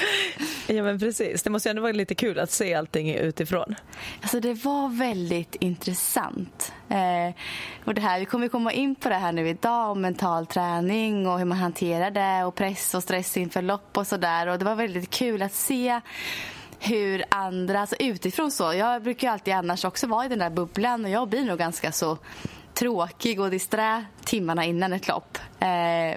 Ja 0.67 0.83
men 0.83 1.00
precis, 1.00 1.43
det 1.43 1.50
måste 1.50 1.69
ju 1.69 1.71
ändå 1.71 1.81
vara 1.81 1.91
lite 1.91 2.15
kul 2.15 2.39
att 2.39 2.51
se 2.51 2.80
allting 2.81 3.15
utifrån. 3.15 3.75
Alltså 4.21 4.39
det 4.39 4.53
var 4.53 4.89
väldigt 4.89 5.55
intressant. 5.55 6.73
Eh, 6.89 7.35
och 7.85 7.93
det 7.93 8.01
här, 8.01 8.19
vi 8.19 8.25
kommer 8.25 8.47
komma 8.47 8.71
in 8.71 8.95
på 8.95 9.09
det 9.09 9.15
här 9.15 9.31
nu 9.31 9.50
idag 9.50 9.91
om 9.91 10.01
mental 10.01 10.45
träning 10.45 11.27
och 11.27 11.38
hur 11.39 11.45
man 11.45 11.57
hanterar 11.57 12.11
det 12.11 12.45
och 12.45 12.55
press 12.55 12.93
och 12.93 13.03
stress 13.03 13.38
inför 13.38 13.61
lopp 13.61 13.97
och 13.97 14.07
sådär. 14.07 14.47
Och 14.47 14.59
det 14.59 14.65
var 14.65 14.75
väldigt 14.75 15.09
kul 15.09 15.41
att 15.41 15.53
se 15.53 16.01
hur 16.79 17.23
andra, 17.29 17.79
alltså 17.79 17.95
utifrån 18.00 18.51
så. 18.51 18.73
Jag 18.73 19.03
brukar 19.03 19.27
ju 19.27 19.33
alltid 19.33 19.53
annars 19.53 19.85
också 19.85 20.07
vara 20.07 20.25
i 20.25 20.29
den 20.29 20.39
där 20.39 20.50
bubblan 20.50 21.05
och 21.05 21.11
jag 21.11 21.29
blir 21.29 21.45
nog 21.45 21.57
ganska 21.57 21.91
så 21.91 22.17
tråkig 22.73 23.39
och 23.39 23.50
disträ 23.50 24.05
timmarna 24.25 24.65
innan 24.65 24.93
ett 24.93 25.07
lopp. 25.07 25.38
Eh, 25.59 25.67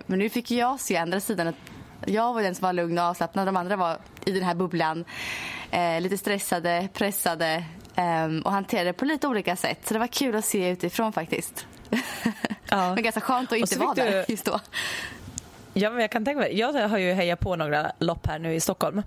men 0.07 0.19
nu 0.19 0.29
fick 0.29 0.51
jag 0.51 0.81
se 0.81 0.97
andra 0.97 1.21
sidan 1.21 1.49
att 1.49 1.55
jag 2.07 2.35
var 2.35 2.43
den 2.43 2.55
som 2.55 2.67
var 2.67 2.73
lugn 2.73 2.99
och 2.99 3.05
avslappnad. 3.05 3.49
De 3.49 3.57
andra 3.57 3.77
var 3.77 3.99
i 4.25 4.31
den 4.31 4.43
här 4.43 4.55
bubblan. 4.55 5.05
Eh, 5.75 6.01
lite 6.01 6.19
stressade, 6.19 6.89
pressade 6.93 7.65
eh, 7.97 8.45
och 8.45 8.53
hanterade 8.53 8.89
det 8.89 8.93
på 8.93 9.05
lite 9.05 9.29
olika 9.29 9.57
sätt. 9.57 9.79
Så 9.85 9.95
det 9.95 10.01
var 10.01 10.07
kul 10.07 10.37
att 10.37 10.45
se 10.45 10.69
utifrån 10.69 11.13
faktiskt. 11.13 11.67
Ja. 12.69 12.95
Men 12.95 13.05
ganska 13.05 13.21
skönt 13.21 13.53
att 13.53 13.59
inte 13.59 13.79
vara 13.79 13.95
du... 13.95 14.03
där 14.03 14.25
just 14.29 14.45
då. 14.45 14.61
Ja, 15.77 15.91
men 15.91 16.01
jag 16.01 16.11
kan 16.11 16.25
tänka 16.25 16.41
mig. 16.41 16.59
Jag 16.59 16.73
har 16.73 16.99
ju 16.99 17.13
hejat 17.13 17.41
på 17.41 17.57
några 17.57 17.93
lopp 17.99 18.27
här 18.27 18.39
nu 18.39 18.55
i 18.55 18.61
Stockholm. 18.61 19.03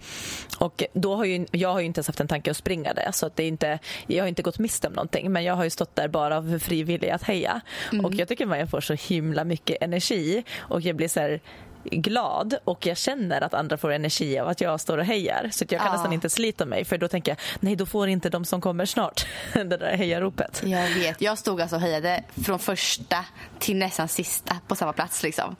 Och 0.58 0.84
då 0.94 1.16
har 1.16 1.26
ju, 1.26 1.46
jag 1.52 1.74
har 1.74 1.80
ju 1.80 1.86
inte 1.86 2.00
ens 2.00 2.08
haft 2.08 2.20
en 2.20 2.28
tanke 2.28 2.52
att 2.52 2.58
springa 2.58 2.94
det. 2.94 3.10
Så 3.14 3.26
att 3.26 3.36
det 3.36 3.44
är 3.44 3.48
inte, 3.48 3.80
jag 4.08 4.24
har 4.24 4.28
inte 4.28 4.42
gått 4.42 4.60
miste 4.60 4.88
om 4.88 4.94
någonting. 4.94 5.32
Men 5.32 5.44
jag 5.44 5.56
har 5.56 5.64
ju 5.64 5.70
stått 5.70 5.96
där 5.96 6.08
bara 6.08 6.42
för 6.42 6.60
frivillig 6.60 7.10
att 7.10 7.24
heja. 7.24 7.62
Mm. 7.92 8.06
Och 8.06 8.14
jag 8.14 8.28
tycker 8.28 8.46
man 8.46 8.68
får 8.68 8.82
så 8.82 8.94
himla 8.94 9.44
mycket 9.44 9.82
energi. 9.82 10.44
Och 10.58 10.82
jag 10.82 10.96
blir 10.96 11.08
så 11.08 11.20
här, 11.20 11.40
glad 11.84 12.58
och 12.64 12.86
jag 12.86 12.98
känner 12.98 13.42
att 13.42 13.54
andra 13.54 13.78
får 13.78 13.92
energi 13.92 14.40
av 14.40 14.48
att 14.48 14.62
jag 14.62 14.80
står 14.80 14.98
och 14.98 15.06
hejar. 15.06 15.50
Så 15.52 15.64
jag 15.64 15.70
kan 15.80 15.86
ja. 15.88 15.92
nästan 15.92 16.14
inte 16.14 16.30
slita 16.30 16.66
mig 16.66 16.86
för 16.86 16.98
då 16.98 17.08
tänker 17.08 17.32
jag 17.32 17.40
nej 17.60 17.76
då 17.76 17.86
får 17.86 18.08
inte 18.08 18.30
de 18.30 18.46
som 18.46 18.62
kommer 18.62 18.86
snart 18.86 19.28
det 19.54 19.64
där 19.64 19.98
hejaropet. 19.98 20.64
Jag 20.66 20.90
vet. 20.90 21.22
Jag 21.22 21.38
stod 21.38 21.62
alltså 21.62 21.76
och 21.76 21.82
hejade 21.82 22.24
från 22.46 22.60
första 22.60 23.26
till 23.60 23.78
nästan 23.78 24.08
sista 24.08 24.58
på 24.68 24.76
samma 24.76 24.94
plats 24.94 25.24
liksom. 25.24 25.56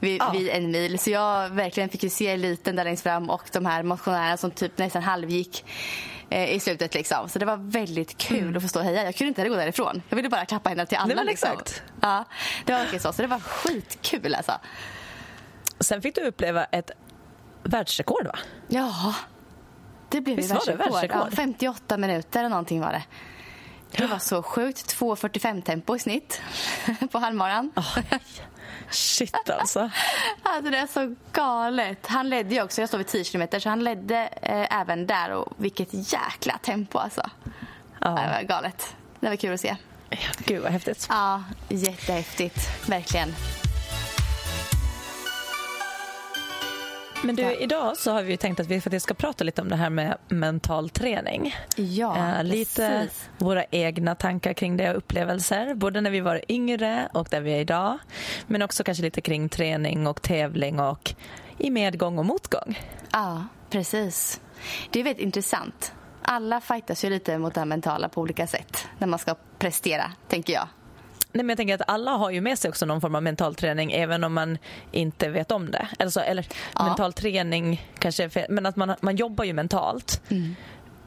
Vid, 0.00 0.20
ja. 0.20 0.30
vid 0.30 0.48
en 0.48 0.70
mil. 0.70 0.98
Så 0.98 1.10
jag 1.10 1.48
verkligen 1.48 1.88
fick 1.88 2.02
ju 2.02 2.10
se 2.10 2.26
eliten 2.26 2.76
där 2.76 2.84
längst 2.84 3.02
fram 3.02 3.30
och 3.30 3.42
de 3.52 3.66
här 3.66 3.82
motionärerna 3.82 4.36
som 4.36 4.50
typ 4.50 4.78
nästan 4.78 5.02
halvgick 5.02 5.64
eh, 6.30 6.54
i 6.54 6.60
slutet. 6.60 6.94
Liksom. 6.94 7.28
Så 7.28 7.38
det 7.38 7.46
var 7.46 7.56
väldigt 7.56 8.18
kul 8.18 8.38
mm. 8.38 8.56
att 8.56 8.62
få 8.62 8.68
stå 8.68 8.78
och 8.78 8.84
heja. 8.84 9.04
Jag 9.04 9.14
kunde 9.14 9.28
inte 9.28 9.48
gå 9.48 9.56
därifrån. 9.56 10.02
Jag 10.08 10.16
ville 10.16 10.28
bara 10.28 10.44
klappa 10.44 10.68
henne 10.68 10.86
till 10.86 10.98
alla. 10.98 11.14
Var 11.14 11.24
liksom. 11.24 11.50
exakt. 11.52 11.82
Ja, 12.00 12.24
det 12.64 12.72
var 12.72 12.78
verkligen 12.78 13.02
så. 13.02 13.12
Så 13.12 13.22
det 13.22 13.28
var 13.28 13.40
skitkul 13.40 14.34
alltså. 14.34 14.52
Sen 15.80 16.02
fick 16.02 16.14
du 16.14 16.20
uppleva 16.20 16.64
ett 16.64 16.90
världsrekord 17.62 18.26
va? 18.26 18.38
Ja, 18.68 19.14
det 20.08 20.20
blev 20.20 20.36
Visst 20.36 20.50
världsrekord. 20.50 20.86
Det 20.86 20.90
världsrekord? 20.92 21.28
Ja, 21.32 21.36
58 21.36 21.96
minuter 21.96 22.40
eller 22.40 22.48
någonting 22.48 22.80
var 22.80 22.92
det. 22.92 23.02
Det 23.90 24.06
var 24.06 24.18
så 24.18 24.42
sjukt. 24.42 24.96
2.45 25.00 25.62
tempo 25.62 25.96
i 25.96 25.98
snitt 25.98 26.42
på 27.10 27.18
halvmaran. 27.18 27.72
Oh, 27.76 27.98
shit 28.90 29.34
alltså. 29.34 29.80
alltså. 30.42 30.70
Det 30.70 30.78
är 30.78 30.86
så 30.86 31.14
galet. 31.32 32.06
Han 32.06 32.28
ledde 32.28 32.54
ju 32.54 32.62
också. 32.62 32.82
Jag 32.82 32.88
står 32.88 32.98
vid 32.98 33.06
10 33.06 33.24
km 33.24 33.60
så 33.60 33.68
han 33.68 33.84
ledde 33.84 34.16
eh, 34.42 34.80
även 34.80 35.06
där. 35.06 35.30
Och 35.30 35.52
vilket 35.56 36.12
jäkla 36.12 36.58
tempo 36.58 36.98
alltså. 36.98 37.20
Oh. 38.00 38.14
Det 38.14 38.30
var 38.32 38.42
galet. 38.42 38.96
Det 39.20 39.28
var 39.28 39.36
kul 39.36 39.54
att 39.54 39.60
se. 39.60 39.76
Gud 40.38 40.62
vad 40.62 40.72
häftigt. 40.72 41.06
Ja, 41.08 41.44
jättehäftigt. 41.68 42.88
Verkligen. 42.88 43.34
Men 47.24 47.36
du, 47.36 47.54
idag 47.54 47.96
så 47.96 48.12
har 48.12 48.22
vi 48.22 48.36
tänkt 48.36 48.60
att 48.60 48.66
vi 48.66 48.80
faktiskt 48.80 49.04
ska 49.04 49.14
prata 49.14 49.44
lite 49.44 49.62
om 49.62 49.68
det 49.68 49.76
här 49.76 49.90
med 49.90 50.18
mental 50.28 50.90
träning. 50.90 51.54
Ja, 51.76 52.36
eh, 52.38 52.44
Lite 52.44 52.88
precis. 52.88 53.28
våra 53.38 53.64
egna 53.64 54.14
tankar 54.14 54.52
kring 54.52 54.76
det 54.76 54.90
och 54.90 54.96
upplevelser. 54.96 55.74
Både 55.74 56.00
när 56.00 56.10
vi 56.10 56.20
var 56.20 56.44
yngre 56.48 57.08
och 57.12 57.28
där 57.30 57.40
vi 57.40 57.52
är 57.52 57.60
idag. 57.60 57.98
Men 58.46 58.62
också 58.62 58.84
kanske 58.84 59.02
lite 59.02 59.20
kring 59.20 59.48
träning 59.48 60.06
och 60.06 60.22
tävling 60.22 60.80
och 60.80 61.14
i 61.58 61.70
medgång 61.70 62.18
och 62.18 62.26
motgång. 62.26 62.78
Ja, 63.12 63.44
precis. 63.70 64.40
Det 64.90 65.00
är 65.00 65.04
väldigt 65.04 65.22
intressant. 65.24 65.92
Alla 66.22 66.60
fightas 66.60 67.04
ju 67.04 67.10
lite 67.10 67.38
mot 67.38 67.54
det 67.54 67.64
mentala 67.64 68.08
på 68.08 68.20
olika 68.20 68.46
sätt 68.46 68.88
när 68.98 69.06
man 69.06 69.18
ska 69.18 69.34
prestera, 69.58 70.12
tänker 70.28 70.52
jag. 70.52 70.68
Nej, 71.32 71.44
men 71.44 71.48
jag 71.48 71.56
tänker 71.56 71.74
att 71.74 71.88
alla 71.88 72.10
har 72.10 72.30
ju 72.30 72.40
med 72.40 72.58
sig 72.58 72.68
också 72.68 72.86
någon 72.86 73.00
form 73.00 73.14
av 73.14 73.22
mental 73.22 73.54
träning 73.54 73.92
även 73.92 74.24
om 74.24 74.34
man 74.34 74.58
inte 74.92 75.28
vet 75.28 75.50
om 75.50 75.70
det. 75.70 75.88
Alltså, 75.98 76.20
eller 76.20 76.46
ja. 76.74 76.84
mental 76.84 77.12
träning 77.12 77.88
kanske 77.98 78.46
men 78.48 78.66
att 78.66 78.76
man, 78.76 78.94
man 79.00 79.16
jobbar 79.16 79.44
ju 79.44 79.52
mentalt. 79.52 80.22
Mm. 80.28 80.54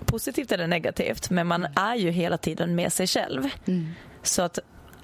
Positivt 0.06 0.52
eller 0.52 0.68
negativt, 0.68 1.30
men 1.30 1.48
man 1.48 1.68
är 1.76 1.96
ju 1.96 2.12
hela 2.12 2.38
tiden 2.38 2.76
med 2.76 2.94
sig 2.94 3.08
själv. 3.08 3.50
Mm. 3.66 3.90
Så 4.22 4.42
att 4.42 4.60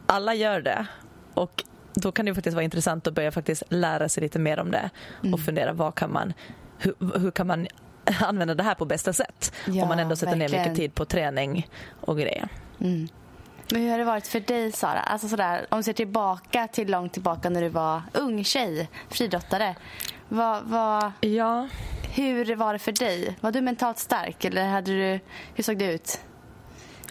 alla 0.05 0.33
gör 0.33 0.61
det. 0.61 0.85
Och 1.33 1.63
då 1.93 2.11
kan 2.11 2.25
det 2.25 2.35
faktiskt 2.35 2.55
vara 2.55 2.63
intressant 2.63 3.07
att 3.07 3.13
börja 3.13 3.31
faktiskt 3.31 3.63
lära 3.69 4.09
sig 4.09 4.23
lite 4.23 4.39
mer 4.39 4.59
om 4.59 4.71
det 4.71 4.89
mm. 5.21 5.33
och 5.33 5.39
fundera 5.39 5.73
vad 5.73 5.95
kan 5.95 6.13
man, 6.13 6.33
hur, 6.77 7.19
hur 7.19 7.31
kan 7.31 7.47
man 7.47 7.67
använda 8.21 8.55
det 8.55 8.63
här 8.63 8.75
på 8.75 8.85
bästa 8.85 9.13
sätt 9.13 9.53
ja, 9.67 9.83
om 9.83 9.89
man 9.89 9.99
ändå 9.99 10.15
sätter 10.15 10.35
verkligen. 10.35 10.51
ner 10.51 10.69
mycket 10.69 10.75
tid 10.75 10.95
på 10.95 11.05
träning 11.05 11.67
och 12.01 12.17
grejer. 12.17 12.47
Mm. 12.79 13.07
Men 13.71 13.81
hur 13.81 13.91
har 13.91 13.97
det 13.97 14.03
varit 14.03 14.27
för 14.27 14.39
dig, 14.39 14.71
Sara? 14.71 14.99
Alltså 14.99 15.27
sådär, 15.27 15.65
om 15.69 15.79
du 15.79 15.83
ser 15.83 15.93
tillbaka 15.93 16.67
till 16.67 16.91
långt 16.91 17.13
tillbaka 17.13 17.49
när 17.49 17.61
du 17.61 17.69
var 17.69 18.01
ung 18.13 18.43
tjej, 18.43 18.89
friidrottare. 19.09 19.75
Vad, 20.29 20.63
vad, 20.63 21.11
ja. 21.19 21.67
Hur 22.15 22.55
var 22.55 22.73
det 22.73 22.79
för 22.79 22.91
dig? 22.91 23.37
Var 23.41 23.51
du 23.51 23.61
mentalt 23.61 23.99
stark 23.99 24.45
eller 24.45 24.65
hade 24.67 24.91
du, 24.91 25.19
hur 25.55 25.63
såg 25.63 25.77
det 25.77 25.93
ut? 25.93 26.19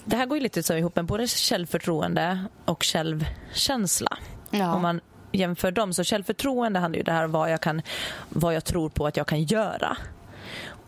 Det 0.04 0.16
här 0.16 0.26
går 0.26 0.38
ju 0.38 0.42
lite 0.42 0.62
så 0.62 0.74
ihop 0.74 0.96
med 0.96 1.04
både 1.04 1.26
självförtroende 1.26 2.44
och 2.64 2.84
självkänsla. 2.84 4.18
Ja. 4.50 4.74
Om 4.74 4.82
man 4.82 5.00
jämför 5.32 5.70
dem 5.70 5.94
så 5.94 6.04
självförtroende 6.04 6.78
handlar 6.80 6.96
ju 6.96 7.02
det 7.02 7.12
här 7.12 7.26
vad 7.26 7.52
jag, 7.52 7.60
kan, 7.60 7.82
vad 8.28 8.54
jag 8.54 8.64
tror 8.64 8.88
på 8.88 9.06
att 9.06 9.16
jag 9.16 9.26
kan 9.26 9.42
göra. 9.42 9.96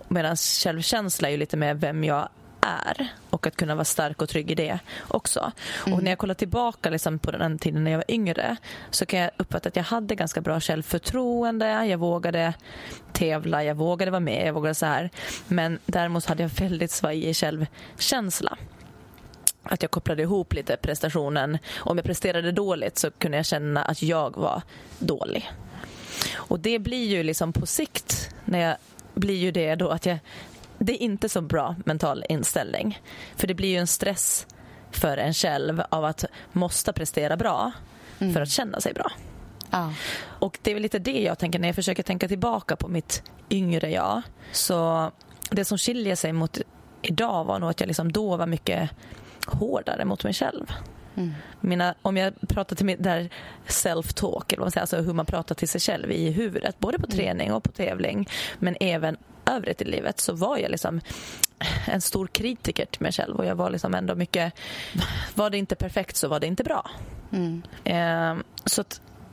Medan 0.09 0.37
självkänsla 0.37 1.29
är 1.29 1.33
ju 1.33 1.39
lite 1.39 1.57
mer 1.57 1.75
vem 1.75 2.05
jag 2.05 2.29
är 2.61 3.13
och 3.31 3.47
att 3.47 3.57
kunna 3.57 3.75
vara 3.75 3.85
stark 3.85 4.23
och 4.23 4.29
trygg 4.29 4.51
i 4.51 4.55
det 4.55 4.79
också. 5.09 5.53
Mm. 5.87 5.95
Och 5.95 6.03
när 6.03 6.11
jag 6.11 6.19
kollar 6.19 6.35
tillbaka 6.35 6.91
liksom 6.91 7.19
på 7.19 7.31
den 7.31 7.59
tiden 7.59 7.85
när 7.85 7.91
jag 7.91 7.99
var 7.99 8.11
yngre 8.11 8.57
så 8.91 9.07
kan 9.07 9.21
jag 9.21 9.31
uppfatta 9.37 9.69
att 9.69 9.77
jag 9.77 9.85
hade 9.85 10.15
ganska 10.15 10.41
bra 10.41 10.61
självförtroende. 10.61 11.87
Jag 11.87 11.99
vågade 11.99 12.55
tävla, 13.13 13.65
jag 13.65 13.75
vågade 13.75 14.11
vara 14.11 14.21
med, 14.21 14.47
jag 14.47 14.53
vågade 14.53 14.75
så 14.75 14.87
här. 14.87 15.11
Men 15.49 15.79
däremot 15.87 16.25
hade 16.25 16.43
jag 16.43 16.51
väldigt 16.51 16.91
svajig 16.91 17.37
självkänsla 17.37 18.59
att 19.63 19.83
jag 19.83 19.91
kopplade 19.91 20.23
ihop 20.23 20.53
lite 20.53 20.77
prestationen. 20.77 21.59
Om 21.79 21.99
jag 21.99 22.05
presterade 22.05 22.53
dåligt 22.53 22.99
så 22.99 23.11
kunde 23.11 23.37
jag 23.37 23.47
känna 23.47 23.83
att 23.83 24.03
jag 24.03 24.37
var 24.37 24.63
dålig. 24.99 25.51
Och 26.35 26.61
det 26.61 26.79
blir 26.79 27.07
ju 27.07 27.23
liksom 27.23 27.53
på 27.53 27.67
sikt 27.67 28.35
när 28.45 28.59
jag 28.59 28.77
blir 29.15 29.37
ju 29.37 29.51
det 29.51 29.75
då 29.75 29.89
att 29.89 30.07
jag 30.07 30.19
det 30.81 30.93
är 30.93 31.03
inte 31.03 31.29
så 31.29 31.41
bra 31.41 31.77
mental 31.85 32.25
inställning. 32.29 33.01
För 33.37 33.47
det 33.47 33.55
blir 33.55 33.69
ju 33.69 33.77
en 33.77 33.87
stress 33.87 34.47
för 34.91 35.17
en 35.17 35.35
själv 35.35 35.83
av 35.89 36.05
att 36.05 36.25
måste 36.53 36.93
prestera 36.93 37.37
bra 37.37 37.73
mm. 38.19 38.35
för 38.35 38.41
att 38.41 38.51
känna 38.51 38.81
sig 38.81 38.93
bra. 38.93 39.13
Ah. 39.71 39.91
Och 40.23 40.59
det 40.63 40.71
är 40.71 40.75
väl 40.75 40.83
lite 40.83 40.99
det 40.99 41.21
jag 41.21 41.39
tänker 41.39 41.59
när 41.59 41.69
jag 41.69 41.75
försöker 41.75 42.03
tänka 42.03 42.29
tillbaka 42.29 42.77
på 42.77 42.89
mitt 42.89 43.23
yngre 43.51 43.91
jag. 43.91 44.23
Så 44.53 45.11
det 45.51 45.65
som 45.65 45.79
skiljer 45.79 46.17
sig 46.17 46.33
mot 46.33 46.59
idag 47.03 47.45
var 47.45 47.59
nog 47.59 47.71
att 47.71 47.81
jag 47.81 47.87
liksom 47.87 48.13
då 48.13 48.37
var 48.37 48.47
mycket 48.47 48.91
hårdare 49.47 50.05
mot 50.05 50.25
mig 50.25 50.33
själv. 50.33 50.73
Mm. 51.17 51.35
Mina, 51.61 51.95
om 52.03 52.17
jag 52.17 52.35
pratar 52.49 52.77
till 52.77 52.87
mitt 52.87 53.03
där 53.03 53.29
self-talk, 53.67 54.79
alltså 54.81 54.97
hur 54.97 55.13
man 55.13 55.27
pratar 55.27 55.55
till 55.55 55.69
sig 55.69 55.81
själv 55.81 56.13
i 56.13 56.31
huvudet, 56.31 56.79
både 56.79 56.99
på 56.99 57.07
mm. 57.07 57.17
träning 57.17 57.53
och 57.53 57.63
på 57.63 57.73
tävling, 57.73 58.29
men 58.59 58.77
även 58.81 59.17
övrigt 59.57 59.83
i 59.83 59.85
livet 59.85 60.21
så 60.21 60.33
var 60.33 60.57
jag 60.59 60.71
liksom 60.71 61.01
en 61.87 62.01
stor 62.01 62.27
kritiker 62.27 62.85
till 62.85 63.03
mig 63.03 63.13
själv 63.13 63.37
och 63.37 63.47
jag 63.47 63.55
var 63.55 63.71
liksom 63.71 63.95
ändå 63.95 64.15
mycket, 64.15 64.53
var 65.35 65.51
det 65.51 65.59
inte 65.59 65.75
perfekt 65.75 66.17
så 66.17 66.29
var 66.29 66.41
det 66.41 66.47
inte 66.47 66.65
bra. 66.65 66.91
Mm. 67.33 67.63
Eh, 67.85 68.45
så 68.65 68.85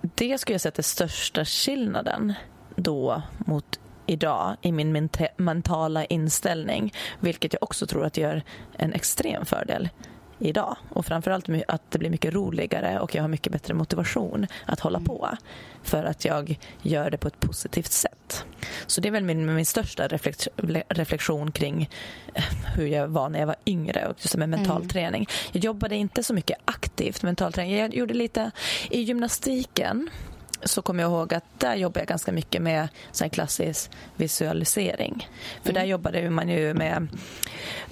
det 0.02 0.38
skulle 0.38 0.54
jag 0.54 0.62
säga 0.62 0.72
är 0.76 0.82
största 0.82 1.46
skillnaden 1.46 2.34
då 2.76 3.22
mot 3.38 3.80
idag 4.06 4.56
i 4.62 4.72
min 4.72 5.10
mentala 5.38 6.06
inställning 6.06 6.94
vilket 7.20 7.54
jag 7.54 7.64
också 7.64 7.88
tror 7.88 8.06
att 8.06 8.18
gör 8.18 8.44
en 8.78 8.94
extrem 8.94 9.46
fördel 9.46 9.90
idag. 10.40 10.78
Och 10.90 11.06
framförallt 11.06 11.50
att 11.68 11.92
det 11.92 12.00
blir 12.00 12.10
mycket 12.10 12.34
roligare 12.34 13.00
och 13.00 13.16
jag 13.16 13.24
har 13.24 13.28
mycket 13.28 13.52
bättre 13.52 13.74
motivation 13.74 14.48
att 14.66 14.80
hålla 14.80 14.98
mm. 14.98 15.06
på 15.06 15.30
för 15.84 16.04
att 16.04 16.26
jag 16.26 16.60
gör 16.82 17.10
det 17.10 17.18
på 17.18 17.28
ett 17.28 17.40
positivt 17.40 17.92
sätt. 17.92 18.46
Så 18.88 19.02
det 19.02 19.08
är 19.08 19.12
väl 19.12 19.24
min, 19.24 19.56
min 19.56 19.66
största 19.66 20.08
reflektion 20.90 21.52
kring 21.52 21.90
eh, 22.34 22.44
hur 22.76 22.88
jag 22.88 23.08
var 23.08 23.30
när 23.30 23.40
jag 23.40 23.48
var 23.48 23.56
yngre 23.66 24.08
och 24.08 24.16
just 24.20 24.36
med 24.36 24.50
mental 24.50 24.78
mm. 24.78 24.88
träning. 24.88 25.28
Jag 25.52 25.64
jobbade 25.64 25.96
inte 25.96 26.24
så 26.24 26.34
mycket 26.34 26.58
aktivt 26.66 27.24
mental 27.24 27.54
träning. 27.54 27.78
Jag 27.78 27.96
gjorde 27.96 28.14
lite 28.14 28.52
i 28.90 29.02
gymnastiken 29.02 30.10
så 30.64 30.82
kommer 30.82 31.04
jag 31.04 31.12
ihåg 31.12 31.34
att 31.34 31.44
där 31.58 31.76
jobbade 31.76 32.00
jag 32.00 32.08
ganska 32.08 32.32
mycket 32.32 32.62
med 32.62 32.88
sån 33.12 33.30
klassisk 33.30 33.92
visualisering. 34.16 35.30
För 35.64 35.70
mm. 35.70 35.82
där 35.82 35.88
jobbade 35.90 36.30
man 36.30 36.50
ju 36.50 36.74
med 36.74 37.08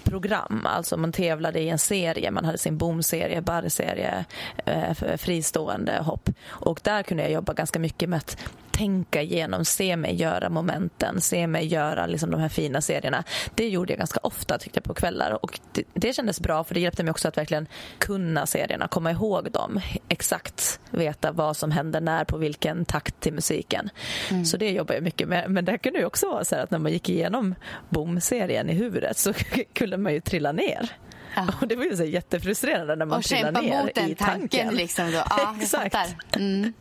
program, 0.03 0.65
alltså 0.65 0.97
man 0.97 1.11
tävlade 1.11 1.59
i 1.59 1.69
en 1.69 1.79
serie, 1.79 2.31
man 2.31 2.45
hade 2.45 2.57
sin 2.57 2.77
bomserie, 2.77 3.41
barrserie, 3.41 4.25
eh, 4.65 5.17
fristående 5.17 5.99
hopp. 6.01 6.29
Och 6.47 6.79
där 6.83 7.03
kunde 7.03 7.23
jag 7.23 7.31
jobba 7.31 7.53
ganska 7.53 7.79
mycket 7.79 8.09
med 8.09 8.17
att 8.17 8.37
tänka 8.75 9.21
igenom, 9.21 9.65
se 9.65 9.97
mig 9.97 10.15
göra 10.15 10.49
momenten, 10.49 11.21
se 11.21 11.47
mig 11.47 11.65
göra 11.65 12.05
liksom 12.05 12.31
de 12.31 12.39
här 12.39 12.49
fina 12.49 12.81
serierna. 12.81 13.23
Det 13.55 13.69
gjorde 13.69 13.93
jag 13.93 13.97
ganska 13.97 14.19
ofta 14.23 14.57
tyckte 14.57 14.77
jag 14.77 14.83
på 14.83 14.93
kvällar 14.93 15.43
och 15.43 15.59
det, 15.71 15.83
det 15.93 16.13
kändes 16.13 16.39
bra 16.39 16.63
för 16.63 16.73
det 16.73 16.79
hjälpte 16.79 17.03
mig 17.03 17.11
också 17.11 17.27
att 17.27 17.37
verkligen 17.37 17.67
kunna 17.97 18.45
serierna, 18.45 18.87
komma 18.87 19.11
ihåg 19.11 19.51
dem, 19.51 19.79
exakt 20.09 20.79
veta 20.89 21.31
vad 21.31 21.57
som 21.57 21.71
händer 21.71 22.01
när, 22.01 22.25
på 22.25 22.37
vilken 22.37 22.85
takt 22.85 23.19
till 23.19 23.33
musiken. 23.33 23.89
Mm. 24.31 24.45
Så 24.45 24.57
det 24.57 24.71
jobbar 24.71 24.95
jag 24.95 25.03
mycket 25.03 25.27
med. 25.27 25.51
Men 25.51 25.65
det 25.65 25.77
kunde 25.77 25.99
ju 25.99 26.05
också 26.05 26.29
vara 26.29 26.45
så 26.45 26.55
att 26.55 26.71
när 26.71 26.79
man 26.79 26.91
gick 26.91 27.09
igenom 27.09 27.55
Boom-serien 27.89 28.69
i 28.69 28.73
huvudet 28.73 29.17
så 29.17 29.33
kunde 29.73 29.97
man 29.97 30.13
ju 30.13 30.21
trilla 30.21 30.51
ner. 30.51 30.89
Och 31.61 31.67
det 31.67 31.75
var 31.75 31.83
ju 31.83 31.97
så 31.97 32.03
jättefrustrerande 32.03 32.95
när 32.95 33.05
man 33.05 33.21
trillade 33.21 33.61
ner 33.61 33.83
mot 33.83 33.95
den 33.95 34.09
i 34.09 34.15
tanken. 34.15 34.39
tanken. 34.49 34.75
Liksom 34.75 35.11
då. 35.11 35.23
Ja, 35.29 35.55
Exakt. 35.61 35.95
Mm. 36.35 36.73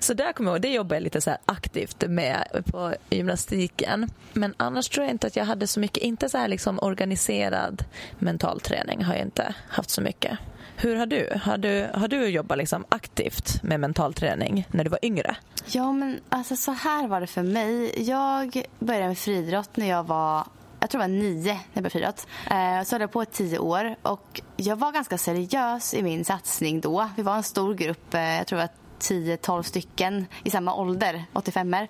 Så 0.00 0.14
där 0.14 0.32
kommer 0.32 0.50
jag 0.50 0.56
ihåg, 0.56 0.62
det 0.62 0.68
jobbar 0.68 0.96
jag 0.96 1.02
lite 1.02 1.20
så 1.20 1.36
aktivt 1.46 2.04
med 2.08 2.62
på 2.66 2.94
gymnastiken. 3.10 4.10
Men 4.32 4.54
annars 4.56 4.88
tror 4.88 5.04
jag 5.06 5.14
inte 5.14 5.26
att 5.26 5.36
jag 5.36 5.44
hade 5.44 5.66
så 5.66 5.80
mycket, 5.80 6.02
inte 6.02 6.28
så 6.28 6.38
här 6.38 6.48
liksom 6.48 6.78
organiserad 6.82 7.84
mental 8.18 8.60
träning 8.60 9.04
har 9.04 9.14
jag 9.14 9.22
inte 9.22 9.54
haft 9.68 9.90
så 9.90 10.00
mycket. 10.00 10.38
Hur 10.76 10.96
har 10.96 11.06
du? 11.06 11.40
Har 11.42 11.58
du, 11.58 11.88
har 11.94 12.08
du 12.08 12.26
jobbat 12.28 12.58
liksom 12.58 12.84
aktivt 12.88 13.62
med 13.62 13.80
mental 13.80 14.14
träning 14.14 14.66
när 14.70 14.84
du 14.84 14.90
var 14.90 14.98
yngre? 15.02 15.36
Ja, 15.66 15.92
men 15.92 16.20
alltså 16.28 16.56
så 16.56 16.72
här 16.72 17.08
var 17.08 17.20
det 17.20 17.26
för 17.26 17.42
mig. 17.42 18.02
Jag 18.08 18.62
började 18.78 19.06
med 19.08 19.18
friidrott 19.18 19.76
när 19.76 19.88
jag 19.88 20.04
var 20.04 20.44
jag 20.84 20.90
tror 20.90 21.00
det 21.00 21.08
var 21.08 21.14
nio 21.14 21.60
när 21.72 21.82
jag 21.82 21.92
friidrott. 21.92 22.26
Eh, 22.50 22.82
så 22.82 22.94
höll 22.94 23.00
jag 23.00 23.12
på 23.12 23.22
i 23.22 23.26
tio 23.26 23.58
år 23.58 23.96
och 24.02 24.40
jag 24.56 24.76
var 24.76 24.92
ganska 24.92 25.18
seriös 25.18 25.94
i 25.94 26.02
min 26.02 26.24
satsning 26.24 26.80
då. 26.80 27.08
Vi 27.16 27.22
var 27.22 27.36
en 27.36 27.42
stor 27.42 27.74
grupp, 27.74 28.14
eh, 28.14 28.20
jag 28.20 28.46
tror 28.46 28.58
det 28.58 28.64
var 28.64 28.72
10-12 28.98 29.62
stycken 29.62 30.26
i 30.42 30.50
samma 30.50 30.74
ålder, 30.74 31.24
85 31.32 31.74
er 31.74 31.88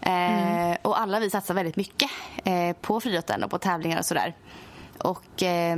mm. 0.00 0.76
Och 0.82 1.00
alla 1.00 1.20
vi 1.20 1.30
satsade 1.30 1.56
väldigt 1.56 1.76
mycket 1.76 2.10
eh, 2.44 2.76
på 2.80 3.00
friidrotten 3.00 3.44
och 3.44 3.50
på 3.50 3.58
tävlingar 3.58 3.98
och 3.98 4.06
sådär. 4.06 4.36
Och 4.98 5.42
eh, 5.42 5.76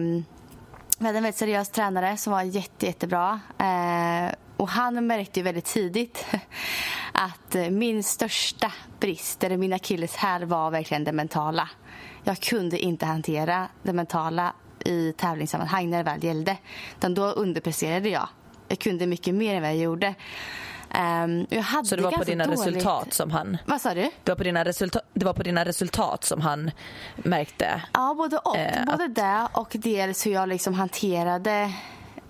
vi 0.99 1.07
hade 1.07 1.19
en 1.19 1.23
väldigt 1.23 1.37
seriös 1.37 1.71
tränare 1.71 2.17
som 2.17 2.33
var 2.33 2.43
jätte, 2.43 2.87
jättebra. 2.87 3.40
Eh, 3.59 4.35
och 4.57 4.69
han 4.69 5.07
märkte 5.07 5.40
ju 5.40 5.45
väldigt 5.45 5.64
tidigt 5.64 6.26
att 7.12 7.55
min 7.71 8.02
största 8.02 8.73
brist, 9.00 9.45
eller 9.45 9.57
min 9.57 9.73
akilleshäl, 9.73 10.45
var 10.45 10.71
verkligen 10.71 11.05
det 11.05 11.12
mentala. 11.12 11.69
Jag 12.24 12.40
kunde 12.40 12.78
inte 12.78 13.06
hantera 13.06 13.68
det 13.82 13.92
mentala 13.92 14.52
i 14.84 15.12
tävlingssammanhang 15.12 15.90
när 15.90 15.98
det 15.98 16.10
väl 16.10 16.24
gällde. 16.24 16.56
Utan 16.96 17.14
då 17.14 17.24
underpresterade 17.24 18.08
jag. 18.08 18.28
Jag 18.68 18.78
kunde 18.78 19.06
mycket 19.06 19.34
mer 19.34 19.54
än 19.54 19.62
vad 19.62 19.70
jag 19.70 19.78
gjorde. 19.78 20.14
Um, 21.24 21.46
jag 21.50 21.62
hade 21.62 21.88
så 21.88 21.96
det 21.96 22.02
var 22.02 22.12
på 22.12 22.24
dina 22.24 22.44
dåligt... 22.44 22.66
resultat 22.66 23.14
som 23.14 23.30
han... 23.30 23.58
Vad 23.66 23.80
sa 23.80 23.94
du? 23.94 24.10
Det 24.24 24.30
var 24.30 24.36
på 24.36 24.44
dina, 24.44 24.64
resulta... 24.64 25.00
det 25.14 25.24
var 25.24 25.32
på 25.32 25.42
dina 25.42 25.64
resultat 25.64 26.24
som 26.24 26.40
han 26.40 26.70
märkte? 27.16 27.82
Ja, 27.92 28.14
både 28.14 28.38
och. 28.38 28.56
Eh, 28.56 28.84
både 28.84 29.04
att... 29.04 29.14
det 29.14 29.48
och 29.52 29.68
dels 29.72 30.26
hur 30.26 30.32
jag 30.32 30.48
liksom 30.48 30.74
hanterade 30.74 31.72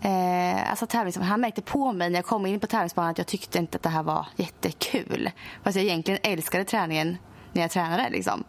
Eh, 0.02 0.70
alltså 0.70 0.86
tävlings, 0.86 1.16
han 1.16 1.40
märkte 1.40 1.62
på 1.62 1.92
mig 1.92 2.10
när 2.10 2.18
jag 2.18 2.24
kom 2.24 2.46
in 2.46 2.60
på 2.60 2.66
tävlingsbanan 2.66 3.10
att 3.10 3.18
jag 3.18 3.26
tyckte 3.26 3.58
inte 3.58 3.76
att 3.76 3.82
det 3.82 3.88
här 3.88 4.02
var 4.02 4.26
jättekul. 4.36 5.30
Fast 5.62 5.76
jag 5.76 5.84
egentligen 5.84 6.20
älskade 6.22 6.64
träningen 6.64 7.18
när 7.52 7.62
jag 7.62 7.70
tränade. 7.70 8.10
Liksom. 8.10 8.44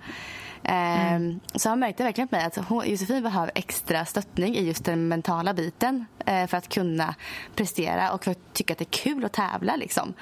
Mm. 0.63 1.39
Så 1.55 1.69
han 1.69 1.79
märkte 1.79 2.03
verkligen 2.03 2.27
på 2.27 2.35
mig 2.35 2.45
att 2.45 2.87
Josefin 2.87 3.23
behöver 3.23 3.51
extra 3.55 4.05
stöttning 4.05 4.55
i 4.55 4.67
just 4.67 4.85
den 4.85 5.07
mentala 5.07 5.53
biten 5.53 6.05
eh, 6.25 6.47
för 6.47 6.57
att 6.57 6.69
kunna 6.69 7.15
prestera 7.55 8.11
och 8.11 8.23
för 8.23 8.31
att 8.31 8.53
tycka 8.53 8.73
att 8.73 8.79
det 8.79 8.83
är 8.83 9.03
kul 9.03 9.25
att 9.25 9.33
tävla. 9.33 9.75
Liksom. 9.75 10.13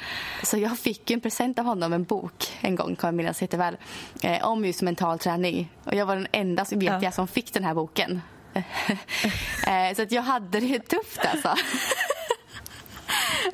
Så 0.43 0.57
jag 0.57 0.79
fick 0.79 1.11
en 1.11 1.21
present 1.21 1.59
av 1.59 1.65
honom, 1.65 1.93
en 1.93 2.03
bok 2.03 2.57
en 2.61 2.75
gång, 2.75 2.95
kommer 2.95 3.11
jag 3.11 3.15
minnas 3.15 3.41
jätteväl, 3.41 3.77
eh, 4.23 4.47
om 4.47 4.65
just 4.65 4.81
mental 4.81 5.19
träning. 5.19 5.71
Och 5.83 5.95
jag 5.95 6.05
var 6.05 6.15
den 6.15 6.27
enda 6.31 6.65
vet 6.71 6.83
ja. 6.83 6.99
jag, 7.03 7.13
som 7.13 7.27
fick 7.27 7.53
den 7.53 7.63
här 7.63 7.73
boken. 7.73 8.21
så 9.95 10.01
att 10.01 10.11
jag 10.11 10.21
hade 10.21 10.59
det 10.59 10.79
tufft 10.79 11.25
alltså. 11.25 11.55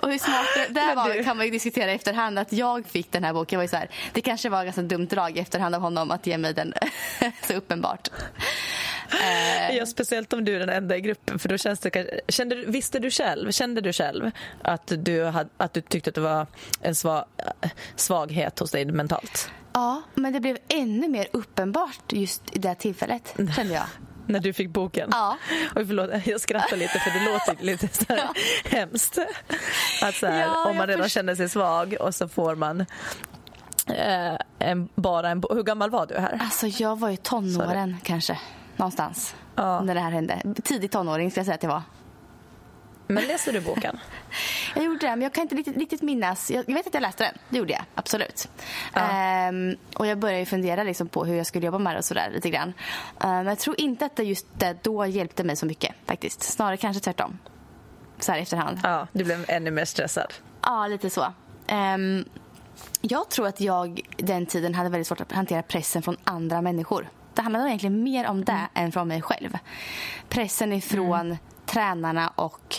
Och 0.01 0.11
hur 0.11 0.17
smart 0.17 0.69
det, 0.69 0.95
var 0.95 1.23
kan 1.23 1.37
man 1.37 1.45
ju 1.45 1.51
diskutera 1.51 1.91
i 1.91 1.95
efterhand. 1.95 2.39
Att 2.39 2.53
jag 2.53 2.85
fick 2.85 3.11
den 3.11 3.23
här 3.23 3.33
boken 3.33 3.57
var 3.57 3.63
ju 3.63 3.67
så 3.67 3.75
här, 3.75 3.89
det 4.13 4.21
kanske 4.21 4.49
var 4.49 4.63
ganska 4.63 4.81
dumt 4.81 5.05
drag 5.05 5.37
i 5.37 5.39
efterhand 5.39 5.75
av 5.75 5.81
honom 5.81 6.11
att 6.11 6.27
ge 6.27 6.37
mig 6.37 6.53
den 6.53 6.73
så 7.47 7.53
uppenbart. 7.53 8.09
Ja, 9.71 9.85
speciellt 9.85 10.33
om 10.33 10.45
du 10.45 10.55
är 10.55 10.59
den 10.59 10.69
enda 10.69 10.97
i 10.97 11.01
gruppen. 11.01 11.39
För 11.39 11.49
då 11.49 11.57
känns 11.57 11.79
det, 11.79 12.21
kände, 12.27 12.55
visste 12.55 12.99
du 12.99 13.11
själv, 13.11 13.51
kände 13.51 13.81
du 13.81 13.93
själv 13.93 14.31
att 14.61 14.91
du, 14.97 15.23
hade, 15.23 15.49
att 15.57 15.73
du 15.73 15.81
tyckte 15.81 16.09
att 16.09 16.15
det 16.15 16.21
var 16.21 16.47
en 16.81 16.95
svag, 16.95 17.25
svaghet 17.95 18.59
hos 18.59 18.71
dig 18.71 18.85
mentalt? 18.85 19.49
Ja, 19.73 20.01
men 20.13 20.33
det 20.33 20.39
blev 20.39 20.57
ännu 20.67 21.07
mer 21.07 21.27
uppenbart 21.31 22.13
just 22.13 22.55
i 22.55 22.59
det 22.59 22.75
tillfället, 22.75 23.35
kände 23.55 23.73
jag 23.73 23.85
när 24.33 24.39
du 24.39 24.53
fick 24.53 24.69
boken? 24.69 25.09
Ja. 25.11 25.37
Oj, 25.75 25.85
förlåt, 25.85 26.09
jag 26.25 26.41
skrattar 26.41 26.77
lite 26.77 26.99
för 26.99 27.19
det 27.19 27.25
låter 27.25 27.65
lite 27.65 27.87
så 27.87 28.05
här 28.09 28.17
ja. 28.17 28.33
hemskt. 28.77 29.17
Att 30.01 30.15
så 30.15 30.27
här, 30.27 30.41
ja, 30.41 30.69
om 30.69 30.77
man 30.77 30.87
redan 30.87 31.09
känner 31.09 31.35
sig 31.35 31.49
svag 31.49 31.95
och 31.99 32.15
så 32.15 32.27
får 32.27 32.55
man 32.55 32.81
eh, 33.87 34.35
en, 34.59 34.89
bara 34.95 35.29
en 35.29 35.43
Hur 35.49 35.63
gammal 35.63 35.89
var 35.89 36.05
du 36.05 36.17
här? 36.17 36.39
Alltså 36.41 36.67
jag 36.67 36.99
var 36.99 37.09
i 37.09 37.17
tonåren 37.17 37.97
kanske, 38.03 38.39
någonstans. 38.75 39.35
Ja. 39.55 39.81
När 39.81 39.95
det 39.95 40.01
här 40.01 40.11
hände. 40.11 40.41
Tidig 40.63 40.91
tonåring 40.91 41.31
ska 41.31 41.39
jag 41.39 41.45
säga 41.45 41.55
att 41.55 41.63
jag 41.63 41.69
var. 41.69 41.81
Men 43.07 43.27
läste 43.27 43.51
du 43.51 43.61
boken? 43.61 43.99
jag 44.75 44.83
gjorde 44.83 45.07
det, 45.07 45.09
men 45.09 45.21
jag 45.21 45.33
kan 45.33 45.41
inte 45.41 45.55
riktigt, 45.55 45.77
riktigt 45.77 46.01
minnas. 46.01 46.51
Jag, 46.51 46.65
vet 46.65 46.87
att 46.87 46.93
jag 46.93 47.01
läste 47.01 47.23
den, 47.23 47.33
det 47.49 47.57
gjorde 47.57 47.73
jag. 47.73 47.83
Absolut. 47.95 48.49
Ja. 48.93 49.49
Um, 49.49 49.75
och 49.95 50.07
jag 50.07 50.19
började 50.19 50.45
fundera 50.45 50.83
liksom 50.83 51.07
på 51.07 51.25
hur 51.25 51.35
jag 51.35 51.45
skulle 51.45 51.65
jobba 51.65 51.77
med 51.77 51.95
det 51.95 51.97
och 51.97 52.05
sådär 52.05 52.31
lite 52.33 52.49
grann. 52.49 52.69
Uh, 52.69 52.73
men 53.27 53.45
jag 53.45 53.59
tror 53.59 53.79
inte 53.79 54.05
att 54.05 54.15
det 54.15 54.23
just 54.23 54.47
det 54.53 54.77
då 54.83 55.05
hjälpte 55.05 55.43
mig 55.43 55.55
så 55.55 55.65
mycket 55.65 55.95
faktiskt. 56.05 56.43
Snarare 56.43 56.77
kanske 56.77 57.03
tvärtom. 57.03 57.39
Så 58.19 58.31
här 58.31 58.39
efterhand. 58.39 58.79
Ja, 58.83 59.07
du 59.11 59.23
blev 59.23 59.45
ännu 59.47 59.71
mer 59.71 59.85
stressad. 59.85 60.33
Ja, 60.61 60.87
lite 60.87 61.09
så. 61.09 61.33
Um, 61.71 62.25
jag 63.01 63.29
tror 63.29 63.47
att 63.47 63.61
jag 63.61 64.01
den 64.17 64.45
tiden 64.45 64.75
hade 64.75 64.89
väldigt 64.89 65.07
svårt 65.07 65.21
att 65.21 65.31
hantera 65.31 65.61
pressen 65.61 66.01
från 66.01 66.17
andra 66.23 66.61
människor. 66.61 67.09
Det 67.33 67.41
handlade 67.41 67.69
egentligen 67.69 68.03
mer 68.03 68.27
om 68.27 68.45
det 68.45 68.51
mm. 68.51 68.67
än 68.73 68.91
från 68.91 69.07
mig 69.07 69.21
själv. 69.21 69.57
Pressen 70.29 70.73
ifrån 70.73 71.19
mm. 71.19 71.37
tränarna 71.65 72.29
och 72.35 72.75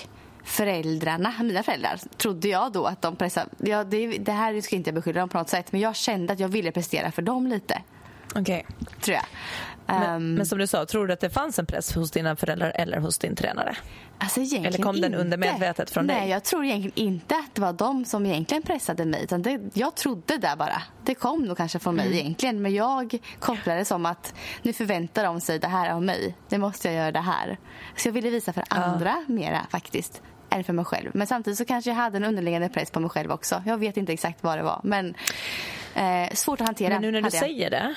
föräldrarna, 0.46 1.34
mina 1.40 1.62
föräldrar, 1.62 2.00
trodde 2.16 2.48
jag 2.48 2.72
då 2.72 2.86
att 2.86 3.02
de 3.02 3.16
pressade. 3.16 3.50
Ja, 3.58 3.84
det, 3.84 4.18
det 4.18 4.32
här 4.32 4.60
ska 4.60 4.76
inte 4.76 4.90
jag 4.90 4.94
beskylla 4.94 5.20
dem 5.20 5.28
på 5.28 5.38
något 5.38 5.48
sätt, 5.48 5.72
men 5.72 5.80
jag 5.80 5.96
kände 5.96 6.32
att 6.32 6.40
jag 6.40 6.48
ville 6.48 6.72
prestera 6.72 7.12
för 7.12 7.22
dem 7.22 7.46
lite. 7.46 7.82
Okej. 8.34 8.66
Okay. 8.68 8.86
Tror 9.00 9.14
jag. 9.14 9.24
Men, 9.86 10.16
um, 10.16 10.34
men, 10.34 10.46
som 10.46 10.58
du 10.58 10.66
sa, 10.66 10.86
tror 10.86 11.06
du 11.06 11.12
att 11.12 11.20
det 11.20 11.30
fanns 11.30 11.58
en 11.58 11.66
press 11.66 11.94
hos 11.94 12.10
dina 12.10 12.36
föräldrar 12.36 12.72
eller 12.74 12.98
hos 12.98 13.18
din 13.18 13.36
tränare? 13.36 13.76
Alltså 14.18 14.40
eller 14.40 14.82
kom 14.82 15.00
den 15.00 15.14
under 15.14 15.36
medvetet 15.36 15.90
från 15.90 16.06
Nej, 16.06 16.20
dig? 16.20 16.30
jag 16.30 16.44
tror 16.44 16.64
egentligen 16.64 17.08
inte 17.08 17.34
att 17.34 17.54
det 17.54 17.60
var 17.60 17.72
de 17.72 18.04
som 18.04 18.26
egentligen 18.26 18.62
pressade 18.62 19.04
mig. 19.04 19.24
Utan 19.24 19.42
det, 19.42 19.60
jag 19.74 19.94
trodde 19.94 20.38
det 20.38 20.54
bara. 20.58 20.82
Det 21.04 21.14
kom 21.14 21.42
nog 21.42 21.56
kanske 21.56 21.78
från 21.78 21.96
mig 21.96 22.06
mm. 22.06 22.18
egentligen. 22.18 22.62
Men 22.62 22.74
jag 22.74 23.18
kopplade 23.38 23.78
det 23.78 23.84
som 23.84 24.06
att 24.06 24.34
nu 24.62 24.72
förväntar 24.72 25.24
de 25.24 25.40
sig 25.40 25.58
det 25.58 25.68
här 25.68 25.90
av 25.90 26.02
mig. 26.02 26.36
Nu 26.48 26.58
måste 26.58 26.88
jag 26.88 26.96
göra 26.96 27.12
det 27.12 27.20
här. 27.20 27.58
Så 27.96 28.08
jag 28.08 28.12
ville 28.12 28.30
visa 28.30 28.52
för 28.52 28.64
andra 28.68 29.24
ja. 29.28 29.34
mera 29.34 29.66
faktiskt 29.70 30.22
än 30.50 30.64
för 30.64 30.72
mig 30.72 30.84
själv. 30.84 31.10
Men 31.14 31.26
samtidigt 31.26 31.58
så 31.58 31.64
kanske 31.64 31.90
jag 31.90 31.96
hade 31.96 32.16
en 32.16 32.24
underliggande 32.24 32.68
press 32.68 32.90
på 32.90 33.00
mig 33.00 33.10
själv 33.10 33.30
också. 33.30 33.62
Jag 33.66 33.78
vet 33.78 33.96
inte 33.96 34.12
exakt 34.12 34.42
vad 34.42 34.58
det 34.58 34.62
var. 34.62 34.80
Men 34.84 35.14
eh, 35.96 36.34
svårt 36.34 36.60
att 36.60 36.66
hantera. 36.66 36.88
Men 36.88 37.02
nu 37.02 37.10
när 37.10 37.22
du 37.22 37.30
säger 37.30 37.70
det, 37.70 37.94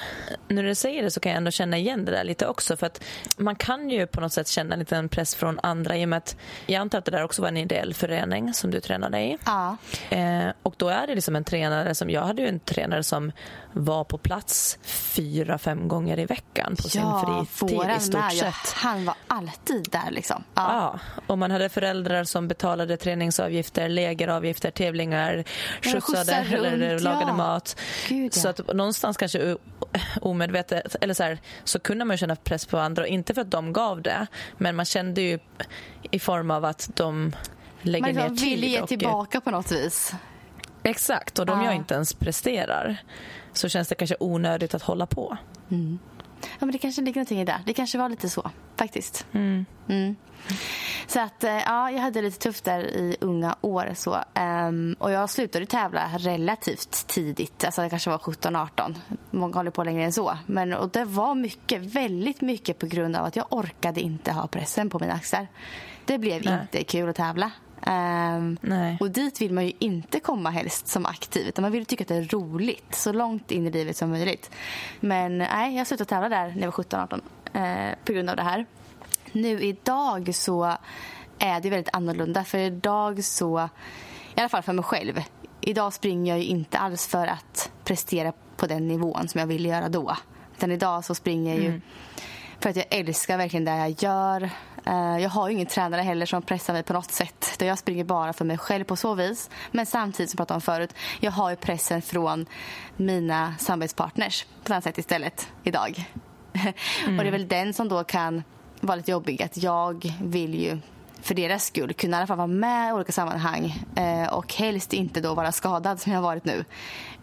när 0.47 0.63
du 0.63 0.75
säger 0.75 1.03
det 1.03 1.11
så 1.11 1.19
kan 1.19 1.31
jag 1.31 1.37
ändå 1.37 1.51
känna 1.51 1.77
igen 1.77 2.05
det 2.05 2.11
där 2.11 2.23
lite 2.23 2.47
också. 2.47 2.77
För 2.77 2.85
att 2.87 3.03
man 3.37 3.55
kan 3.55 3.89
ju 3.89 4.07
på 4.07 4.21
något 4.21 4.33
sätt 4.33 4.47
känna 4.47 4.73
en 4.73 4.79
liten 4.79 5.09
press 5.09 5.35
från 5.35 5.59
andra 5.63 5.97
i 5.97 6.05
och 6.05 6.09
med 6.09 6.17
att 6.17 6.35
jag 6.65 6.79
antar 6.81 6.97
att 6.97 7.05
det 7.05 7.11
där 7.11 7.23
också 7.23 7.41
var 7.41 7.49
en 7.49 7.57
ideell 7.57 7.93
förening 7.93 8.53
som 8.53 8.71
du 8.71 8.79
tränade 8.79 9.19
i. 9.19 9.37
Ja. 9.45 9.77
Eh, 10.09 10.47
och 10.63 10.73
då 10.77 10.89
är 10.89 11.07
det 11.07 11.15
liksom 11.15 11.35
en 11.35 11.43
tränare 11.43 11.95
som, 11.95 12.09
jag 12.09 12.21
hade 12.21 12.41
ju 12.41 12.47
en 12.47 12.59
tränare 12.59 13.03
som 13.03 13.31
var 13.73 14.03
på 14.03 14.17
plats 14.17 14.77
fyra, 14.83 15.57
fem 15.57 15.87
gånger 15.87 16.19
i 16.19 16.25
veckan 16.25 16.75
på 16.75 16.83
ja, 16.83 16.89
sin 16.89 17.45
fritid 17.45 17.91
i 17.97 17.99
stort 17.99 18.31
sett. 18.31 18.41
Ja, 18.41 18.53
han 18.75 19.05
var 19.05 19.15
alltid 19.27 19.87
där 19.91 20.11
liksom. 20.11 20.43
Ja. 20.53 20.61
ja. 20.73 20.99
och 21.27 21.37
man 21.37 21.51
hade 21.51 21.69
föräldrar 21.69 22.23
som 22.23 22.47
betalade 22.47 22.97
träningsavgifter, 22.97 23.89
lägeravgifter, 23.89 24.71
tävlingar, 24.71 25.43
skjutsade 25.81 26.33
eller 26.33 26.99
lagade 26.99 27.33
mat. 27.33 27.75
Gud, 28.07 28.31
ja. 28.35 28.41
Så 28.41 28.47
att 28.49 28.67
någonstans 28.75 29.17
kanske 29.17 29.57
omedvetet, 30.21 30.95
eller 31.01 31.13
så, 31.13 31.23
här, 31.23 31.39
så 31.63 31.79
kunde 31.79 32.05
man 32.05 32.17
känna 32.17 32.35
press 32.35 32.65
på 32.65 32.77
andra. 32.77 33.07
Inte 33.07 33.33
för 33.33 33.41
att 33.41 33.51
de 33.51 33.73
gav 33.73 34.01
det, 34.01 34.27
men 34.57 34.75
man 34.75 34.85
kände 34.85 35.21
ju 35.21 35.39
i 36.11 36.19
form 36.19 36.51
av 36.51 36.65
att 36.65 36.89
de 36.95 37.35
lägger 37.81 38.05
man 38.05 38.15
ner 38.15 38.21
tid. 38.21 38.29
Man 38.29 38.35
ville 38.35 38.67
ge 38.67 38.87
tillbaka 38.87 39.41
på 39.41 39.51
något 39.51 39.71
vis. 39.71 40.13
Exakt, 40.83 41.39
och 41.39 41.45
de 41.45 41.59
Ja. 41.59 41.65
jag 41.65 41.75
inte 41.75 41.93
ens 41.93 42.13
presterar 42.13 42.97
så 43.53 43.69
känns 43.69 43.87
det 43.87 43.95
kanske 43.95 44.15
onödigt 44.19 44.73
att 44.73 44.81
hålla 44.81 45.05
på. 45.05 45.37
Ja, 46.41 46.47
men 46.59 46.71
det 46.71 46.77
kanske 46.77 47.01
ligger 47.01 47.19
någonting 47.19 47.39
i 47.39 47.45
det. 47.45 47.61
Det 47.65 47.73
kanske 47.73 47.97
var 47.97 48.09
lite 48.09 48.29
så, 48.29 48.51
faktiskt. 48.75 49.25
Mm. 49.31 49.65
Så 51.07 51.19
att, 51.19 51.43
eh, 51.43 51.57
ja, 51.57 51.91
jag 51.91 51.99
hade 51.99 52.21
lite 52.21 52.39
tufft 52.39 52.63
där 52.63 52.79
i 52.79 53.17
unga 53.21 53.55
år. 53.61 53.91
Så. 53.95 54.17
Ehm, 54.33 54.95
och 54.99 55.11
jag 55.11 55.29
slutade 55.29 55.65
tävla 55.65 56.09
relativt 56.17 57.07
tidigt. 57.07 57.63
Alltså 57.63 57.81
det 57.81 57.89
kanske 57.89 58.09
var 58.09 58.17
17-18. 58.17 58.95
Många 59.31 59.55
håller 59.55 59.71
på 59.71 59.83
längre 59.83 60.03
än 60.03 60.13
så. 60.13 60.37
Men, 60.45 60.73
och 60.73 60.89
det 60.89 61.05
var 61.05 61.35
mycket, 61.35 61.81
väldigt 61.81 62.41
mycket 62.41 62.79
på 62.79 62.85
grund 62.85 63.15
av 63.15 63.25
att 63.25 63.35
jag 63.35 63.45
orkade 63.49 64.01
inte 64.01 64.31
ha 64.31 64.47
pressen 64.47 64.89
på 64.89 64.99
mina 64.99 65.13
axlar. 65.13 65.47
Det 66.05 66.17
blev 66.17 66.45
Nej. 66.45 66.61
inte 66.61 66.83
kul 66.83 67.09
att 67.09 67.15
tävla. 67.15 67.51
Nej. 68.61 68.97
och 68.99 69.11
dit 69.11 69.41
vill 69.41 69.53
man 69.53 69.65
ju 69.65 69.73
inte 69.79 70.19
komma 70.19 70.49
helst 70.49 70.87
som 70.87 71.05
aktiv. 71.05 71.47
Utan 71.47 71.61
man 71.61 71.71
vill 71.71 71.85
tycka 71.85 72.03
att 72.03 72.07
det 72.07 72.15
är 72.15 72.23
roligt 72.23 72.95
så 72.95 73.11
långt 73.11 73.51
in 73.51 73.67
i 73.67 73.71
livet 73.71 73.97
som 73.97 74.09
möjligt. 74.09 74.51
Men 74.99 75.37
nej, 75.37 75.75
jag 75.75 75.87
slutade 75.87 76.09
tävla 76.09 76.29
där 76.29 76.47
när 76.47 76.61
jag 76.61 76.71
var 76.77 76.83
17-18 76.83 77.21
eh, 77.53 77.95
på 78.05 78.13
grund 78.13 78.29
av 78.29 78.35
det 78.35 78.43
här. 78.43 78.65
Nu 79.31 79.61
idag 79.61 80.35
så 80.35 80.77
är 81.39 81.61
det 81.61 81.69
väldigt 81.69 81.95
annorlunda. 81.95 82.43
För 82.43 82.57
idag 82.57 83.23
så, 83.23 83.69
i 84.35 84.39
alla 84.39 84.49
fall 84.49 84.63
för 84.63 84.73
mig 84.73 84.83
själv. 84.83 85.23
Idag 85.61 85.93
springer 85.93 86.35
jag 86.35 86.43
inte 86.43 86.77
alls 86.77 87.07
för 87.07 87.27
att 87.27 87.71
prestera 87.83 88.33
på 88.57 88.67
den 88.67 88.87
nivån 88.87 89.27
som 89.27 89.39
jag 89.39 89.47
ville 89.47 89.69
göra 89.69 89.89
då. 89.89 90.15
Utan 90.57 90.71
idag 90.71 91.05
så 91.05 91.15
springer 91.15 91.55
jag 91.55 91.63
ju 91.63 91.81
för 92.59 92.69
att 92.69 92.75
jag 92.75 92.85
älskar 92.89 93.37
verkligen 93.37 93.65
det 93.65 93.77
jag 93.77 94.03
gör. 94.03 94.49
Eh, 94.85 95.17
Jag 95.23 95.29
har 95.29 95.47
ju 95.47 95.53
ingen 95.53 95.67
tränare 95.67 96.01
heller 96.01 96.25
som 96.25 96.41
pressar 96.41 96.73
mig 96.73 96.83
på 96.83 96.93
något 96.93 97.11
sätt. 97.11 97.55
Jag 97.59 97.77
springer 97.77 98.03
bara 98.03 98.33
för 98.33 98.45
mig 98.45 98.57
själv 98.57 98.83
på 98.83 98.95
så 98.95 99.13
vis. 99.13 99.49
Men 99.71 99.85
samtidigt, 99.85 100.29
som 100.29 100.35
jag 100.37 100.47
pratade 100.47 100.55
om 100.55 100.61
förut, 100.61 100.93
jag 101.19 101.31
har 101.31 101.49
ju 101.49 101.55
pressen 101.55 102.01
från 102.01 102.45
mina 102.97 103.53
samarbetspartners 103.59 104.45
på 104.63 104.73
ett 104.73 104.83
sätt 104.83 104.97
istället 104.97 105.47
idag. 105.63 106.05
Och 107.07 107.23
det 107.23 107.27
är 107.27 107.31
väl 107.31 107.47
den 107.47 107.73
som 107.73 107.89
då 107.89 108.03
kan 108.03 108.43
vara 108.81 108.95
lite 108.95 109.11
jobbig. 109.11 109.41
Att 109.43 109.57
jag 109.57 110.13
vill 110.21 110.55
ju 110.55 110.77
för 111.21 111.35
deras 111.35 111.65
skull 111.65 111.93
kunna 111.93 112.17
i 112.17 112.19
alla 112.19 112.27
fall 112.27 112.37
vara 112.37 112.47
med 112.47 112.89
i 112.89 112.93
olika 112.93 113.11
sammanhang 113.11 113.83
eh, 113.95 114.33
och 114.33 114.53
helst 114.53 114.93
inte 114.93 115.21
då 115.21 115.33
vara 115.33 115.51
skadad 115.51 115.99
som 116.01 116.11
jag 116.11 116.19
har 116.19 116.23
varit 116.23 116.45
nu. 116.45 116.65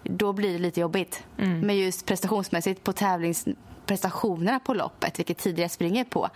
Då 0.02 0.32
blir 0.32 0.52
det 0.52 0.58
lite 0.58 0.80
jobbigt. 0.80 1.22
Men 1.36 1.76
just 1.76 2.06
prestationsmässigt 2.06 2.84
på 2.84 2.92
tävlingsprestationerna 2.92 4.60
på 4.60 4.74
loppet, 4.74 5.18
vilket 5.18 5.38
tidigare 5.38 5.68
springer 5.68 6.04
på, 6.04 6.28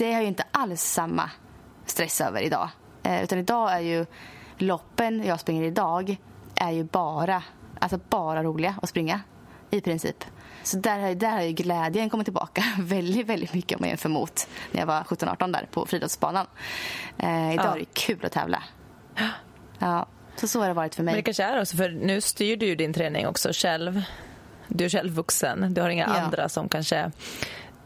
det 0.00 0.12
har 0.12 0.20
jag 0.20 0.28
inte 0.28 0.44
alls 0.50 0.82
samma 0.82 1.30
stress 1.86 2.20
över 2.20 2.40
idag. 2.40 2.68
Eh, 3.02 3.22
utan 3.24 3.38
idag 3.38 3.72
är 3.72 3.80
ju 3.80 4.06
loppen 4.58 5.24
jag 5.24 5.40
springer 5.40 5.62
idag 5.62 6.16
är 6.54 6.70
ju 6.70 6.84
bara, 6.84 7.42
alltså 7.78 8.00
bara 8.08 8.42
roliga 8.42 8.74
att 8.82 8.88
springa 8.88 9.20
i 9.70 9.80
princip. 9.80 10.24
Så 10.62 10.76
där, 10.76 10.98
har- 11.00 11.14
där 11.14 11.30
har 11.30 11.42
ju 11.42 11.52
glädjen 11.52 12.10
kommit 12.10 12.26
tillbaka 12.26 12.64
väldigt, 12.78 13.26
väldigt 13.26 13.54
mycket 13.54 13.76
om 13.76 13.80
man 13.82 13.88
jämför 13.88 14.08
mot 14.08 14.48
när 14.72 14.80
jag 14.80 14.86
var 14.86 15.00
17-18 15.02 15.52
där 15.52 15.68
på 15.70 15.86
friidrottsbanan. 15.86 16.46
Eh, 17.18 17.54
idag 17.54 17.66
Ja. 17.66 17.74
är 17.74 17.78
det 17.78 17.84
kul 17.94 18.24
att 18.24 18.32
tävla. 18.32 18.62
Ja, 19.78 20.06
så 20.36 20.48
så 20.48 20.60
har 20.60 20.68
det 20.68 20.74
varit 20.74 20.94
för 20.94 21.02
mig. 21.02 21.12
Men 21.14 21.18
det 21.18 21.22
kanske 21.24 21.44
är 21.44 21.60
också, 21.60 21.76
för 21.76 21.88
nu 21.90 22.20
styr 22.20 22.56
du 22.56 22.66
ju 22.66 22.74
din 22.76 22.92
träning 22.92 23.26
också 23.26 23.48
själv. 23.52 24.02
Du 24.68 24.84
är 24.84 24.88
själv 24.88 25.12
vuxen, 25.12 25.74
du 25.74 25.80
har 25.80 25.88
inga 25.88 26.06
Ja. 26.14 26.20
andra 26.20 26.48
som 26.48 26.68
kanske... 26.68 27.10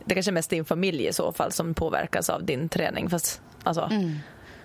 Det 0.04 0.14
kanske 0.14 0.30
är 0.30 0.32
mest 0.32 0.50
din 0.50 0.64
familj 0.64 1.06
i 1.06 1.12
så 1.12 1.32
fall 1.32 1.52
som 1.52 1.74
påverkas 1.74 2.30
av 2.30 2.44
din 2.44 2.68
träning. 2.68 3.10
Fast, 3.10 3.40
alltså, 3.62 3.82
Mm. 3.92 4.18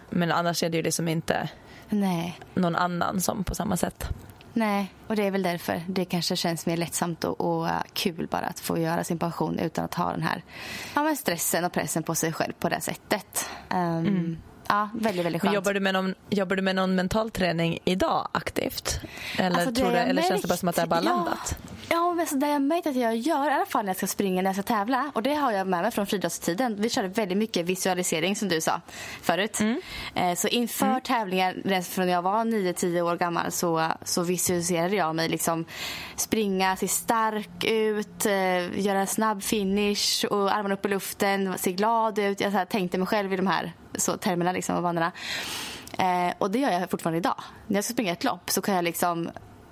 Men 0.10 0.32
annars 0.32 0.64
är 0.64 0.70
det 0.70 0.78
ju 0.78 0.84
liksom 0.84 1.08
inte 1.08 1.50
Nej. 1.90 2.40
någon 2.54 2.76
annan 2.76 3.22
som 3.22 3.44
på 3.44 3.56
samma 3.56 3.78
sätt. 3.78 4.10
Nej, 4.54 4.94
och 5.08 5.16
det 5.16 5.24
är 5.28 5.32
väl 5.32 5.44
därför 5.44 5.82
det 5.88 6.06
kanske 6.06 6.36
känns 6.36 6.66
mer 6.66 6.78
lättsamt 6.78 7.24
och, 7.24 7.42
och 7.42 7.64
uh, 7.66 7.82
kul 7.94 8.28
bara 8.32 8.42
att 8.46 8.60
få 8.60 8.78
göra 8.78 9.04
sin 9.04 9.20
passion 9.20 9.60
utan 9.60 9.86
att 9.86 9.94
ha 9.94 10.12
den 10.12 10.22
här 10.22 10.44
ja, 10.96 11.04
men 11.04 11.18
stressen 11.18 11.66
och 11.66 11.72
pressen 11.74 12.04
på 12.04 12.16
sig 12.16 12.34
själv 12.34 12.54
på 12.60 12.70
det 12.70 12.82
sättet. 12.82 13.50
Um, 13.74 14.38
Ja, 14.72 14.90
väldigt, 14.94 15.26
väldigt 15.26 15.44
Men 15.44 15.50
skönt. 15.52 15.56
jobbar, 15.56 15.74
du 15.74 15.80
med 15.80 15.94
någon, 15.94 16.16
jobbar 16.30 16.56
du 16.56 16.62
med 16.62 16.76
någon 16.76 16.96
mental 16.96 17.32
träning 17.32 17.80
idag 17.86 18.28
aktivt? 18.32 19.00
Eller, 19.38 19.56
Alltså, 19.56 19.72
det 19.72 19.82
tror 19.82 19.92
du, 19.92 19.98
eller 19.98 20.22
känns 20.22 20.42
det 20.42 20.48
bara 20.48 20.58
som 20.58 20.70
att 20.70 20.76
det 20.76 20.82
är 20.82 20.88
bara 20.88 21.02
märkt- 21.02 21.06
landat? 21.06 21.58
Ja, 21.92 22.14
men 22.14 22.28
så 22.28 22.36
det 22.36 22.48
jag 22.48 22.62
märkt 22.62 22.88
att 22.88 22.96
jag 22.96 23.16
gör, 23.18 23.50
i 23.52 23.54
alla 23.54 23.66
fall 23.66 23.86
när 23.86 23.90
jag 23.90 23.98
ska 23.98 24.08
springa, 24.08 24.42
när 24.42 24.50
jag 24.50 24.56
ska 24.56 24.64
tävla, 24.64 25.12
och 25.16 25.24
det 25.24 25.34
har 25.34 25.52
jag 25.52 25.68
med 25.68 25.82
mig 25.82 25.92
från 25.92 26.06
friidrottstiden. 26.08 26.76
Vi 26.82 26.90
körde 26.90 27.08
väldigt 27.08 27.38
mycket 27.38 27.66
visualisering 27.66 28.36
som 28.36 28.48
du 28.50 28.62
sa 28.62 28.82
förut. 29.22 29.60
Mm. 29.60 29.82
Eh, 30.16 30.36
Så 30.36 30.48
inför 30.48 31.00
tävlingar, 31.00 31.54
redan 31.66 31.84
från 31.84 32.06
när 32.06 32.14
jag 32.14 32.22
var 32.22 32.46
9-10 32.46 33.02
år 33.02 33.16
gammal, 33.16 33.52
så, 33.52 33.88
så 34.04 34.24
visualiserade 34.24 34.96
jag 34.96 35.16
mig 35.16 35.30
liksom 35.30 35.66
springa, 36.16 36.76
se 36.76 36.88
stark 36.88 37.64
ut, 37.64 38.26
eh, 38.26 38.80
göra 38.86 39.00
en 39.00 39.08
snabb 39.08 39.44
finish 39.44 40.26
och 40.30 40.56
armarna 40.56 40.74
upp 40.74 40.86
i 40.86 40.90
luften, 40.90 41.58
se 41.58 41.72
glad 41.72 42.20
ut. 42.20 42.42
Jag 42.42 42.52
så 42.52 42.58
här, 42.58 42.66
tänkte 42.66 42.98
mig 42.98 43.08
själv 43.08 43.34
i 43.34 43.36
de 43.38 43.48
här 43.48 43.74
så, 43.96 44.18
termerna 44.18 44.52
liksom, 44.52 44.76
och 44.76 44.84
banorna. 44.84 45.12
Eh, 45.98 46.34
och 46.38 46.52
det 46.52 46.60
gör 46.60 46.72
jag 46.72 46.90
fortfarande 46.90 47.18
idag. 47.18 47.36
När 47.68 47.76
jag 47.78 47.84
ska 47.84 47.94
springa 47.94 48.12
ett 48.12 48.24
lopp 48.24 48.50
så 48.50 48.62
kan 48.62 48.76
jag 48.76 48.84
liksom 48.84 49.30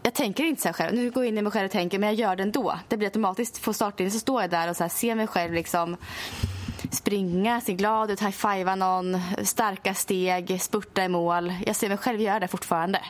jag 0.07 0.13
tänker 0.13 0.43
inte 0.43 0.61
så 0.61 0.67
här 0.67 0.73
själv. 0.73 0.95
Nu 0.95 1.11
går 1.11 1.23
jag 1.23 1.29
in 1.29 1.37
i 1.37 1.41
mig 1.41 1.51
själv 1.51 1.65
och 1.65 1.71
tänker, 1.71 1.99
men 1.99 2.09
jag 2.09 2.15
gör 2.15 2.35
det 2.35 2.43
ändå. 2.43 2.79
Det 2.87 2.97
blir 2.97 3.07
automatiskt. 3.07 3.63
På 3.63 3.73
startlinjen 3.73 4.11
så 4.11 4.19
står 4.19 4.41
jag 4.41 4.49
där 4.49 4.69
och 4.69 4.75
så 4.75 4.83
här, 4.83 4.89
ser 4.89 5.15
mig 5.15 5.27
själv 5.27 5.53
liksom 5.53 5.97
springa, 6.91 7.61
se 7.61 7.73
glad 7.73 8.11
ut, 8.11 8.21
high-fivea 8.21 8.75
någon, 8.75 9.21
starka 9.43 9.93
steg, 9.93 10.61
spurta 10.61 11.03
i 11.03 11.09
mål. 11.09 11.53
Jag 11.65 11.75
ser 11.75 11.89
mig 11.89 11.97
själv 11.97 12.21
göra 12.21 12.39
det 12.39 12.47
fortfarande 12.47 13.01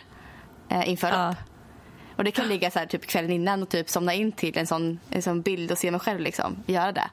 eh, 0.69 0.89
inför 0.89 1.07
Ja. 1.07 1.35
Och 2.15 2.23
det 2.23 2.31
kan 2.31 2.47
ligga 2.47 2.71
så 2.71 2.79
här, 2.79 2.85
typ 2.85 3.05
kvällen 3.07 3.31
innan 3.31 3.61
och 3.63 3.69
typ 3.69 3.89
somna 3.89 4.13
in 4.13 4.31
till 4.31 4.57
en 4.57 4.67
sån, 4.67 4.99
en 5.09 5.21
sån 5.21 5.41
bild 5.41 5.71
och 5.71 5.77
se 5.77 5.91
mig 5.91 5.99
själv 5.99 6.19
liksom, 6.19 6.63
göra 6.65 6.91
det. 6.91 7.09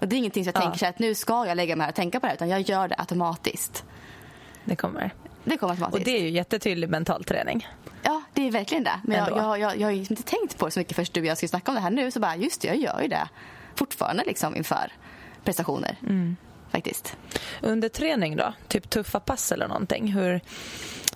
Och 0.00 0.08
det 0.08 0.16
är 0.16 0.18
ingenting 0.18 0.44
som 0.44 0.52
jag 0.54 0.60
Ja. 0.60 0.64
tänker 0.64 0.78
så 0.78 0.84
här, 0.84 0.92
att 0.92 0.98
nu 0.98 1.14
ska 1.14 1.46
jag 1.46 1.56
lägga 1.56 1.76
mig 1.76 1.84
här 1.84 1.90
och 1.90 1.94
tänka 1.96 2.20
på 2.20 2.26
det 2.26 2.28
här, 2.28 2.34
utan 2.36 2.48
jag 2.48 2.60
gör 2.60 2.88
det 2.88 2.94
automatiskt. 2.98 3.84
Det 4.64 4.76
kommer. 4.76 5.10
Det 5.44 5.56
kommer 5.56 5.72
automatiskt. 5.72 5.98
Och 5.98 6.04
det 6.04 6.18
är 6.18 6.22
ju 6.22 6.30
jättetydlig 6.30 6.88
mental 6.88 7.24
träning. 7.24 7.68
Ja, 8.02 8.22
det 8.34 8.46
är 8.48 8.50
verkligen 8.50 8.84
det. 8.84 9.00
Men 9.04 9.18
jag, 9.18 9.30
jag, 9.30 9.58
jag, 9.60 9.76
jag 9.80 9.86
har 9.86 9.92
ju 9.92 9.98
inte 10.00 10.22
tänkt 10.22 10.58
på 10.58 10.64
det 10.66 10.70
så 10.70 10.80
mycket 10.80 10.96
först 10.96 11.12
du 11.12 11.20
och 11.20 11.26
jag 11.26 11.36
skulle 11.36 11.48
snacka 11.48 11.70
om 11.70 11.74
det 11.74 11.80
här 11.80 11.90
nu. 11.90 12.10
Så 12.10 12.20
bara, 12.20 12.36
just 12.36 12.60
det, 12.60 12.68
jag 12.68 12.76
gör 12.76 13.00
ju 13.02 13.08
det 13.08 13.28
fortfarande 13.74 14.24
liksom 14.26 14.56
inför 14.56 14.92
prestationer. 15.44 15.96
Mm. 16.02 16.36
Faktiskt. 16.70 17.16
Under 17.62 17.88
träning 17.88 18.36
då? 18.36 18.52
Typ 18.68 18.90
tuffa 18.90 19.20
pass 19.20 19.52
eller 19.52 19.68
någonting? 19.68 20.12
Hur, 20.12 20.40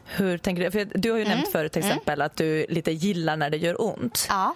hur 0.05 0.39
tänker 0.39 0.63
du? 0.65 0.71
För 0.71 0.99
du 0.99 1.11
har 1.11 1.19
ju 1.19 1.25
nämnt 1.25 1.49
förut 1.53 1.73
till 1.73 1.85
exempel 1.85 2.23
att 2.23 2.37
du 2.37 2.67
lite 2.69 2.93
gillar 2.93 3.37
när 3.37 3.51
det 3.51 3.57
gör 3.57 3.83
ont. 3.83 4.27
Ja. 4.29 4.55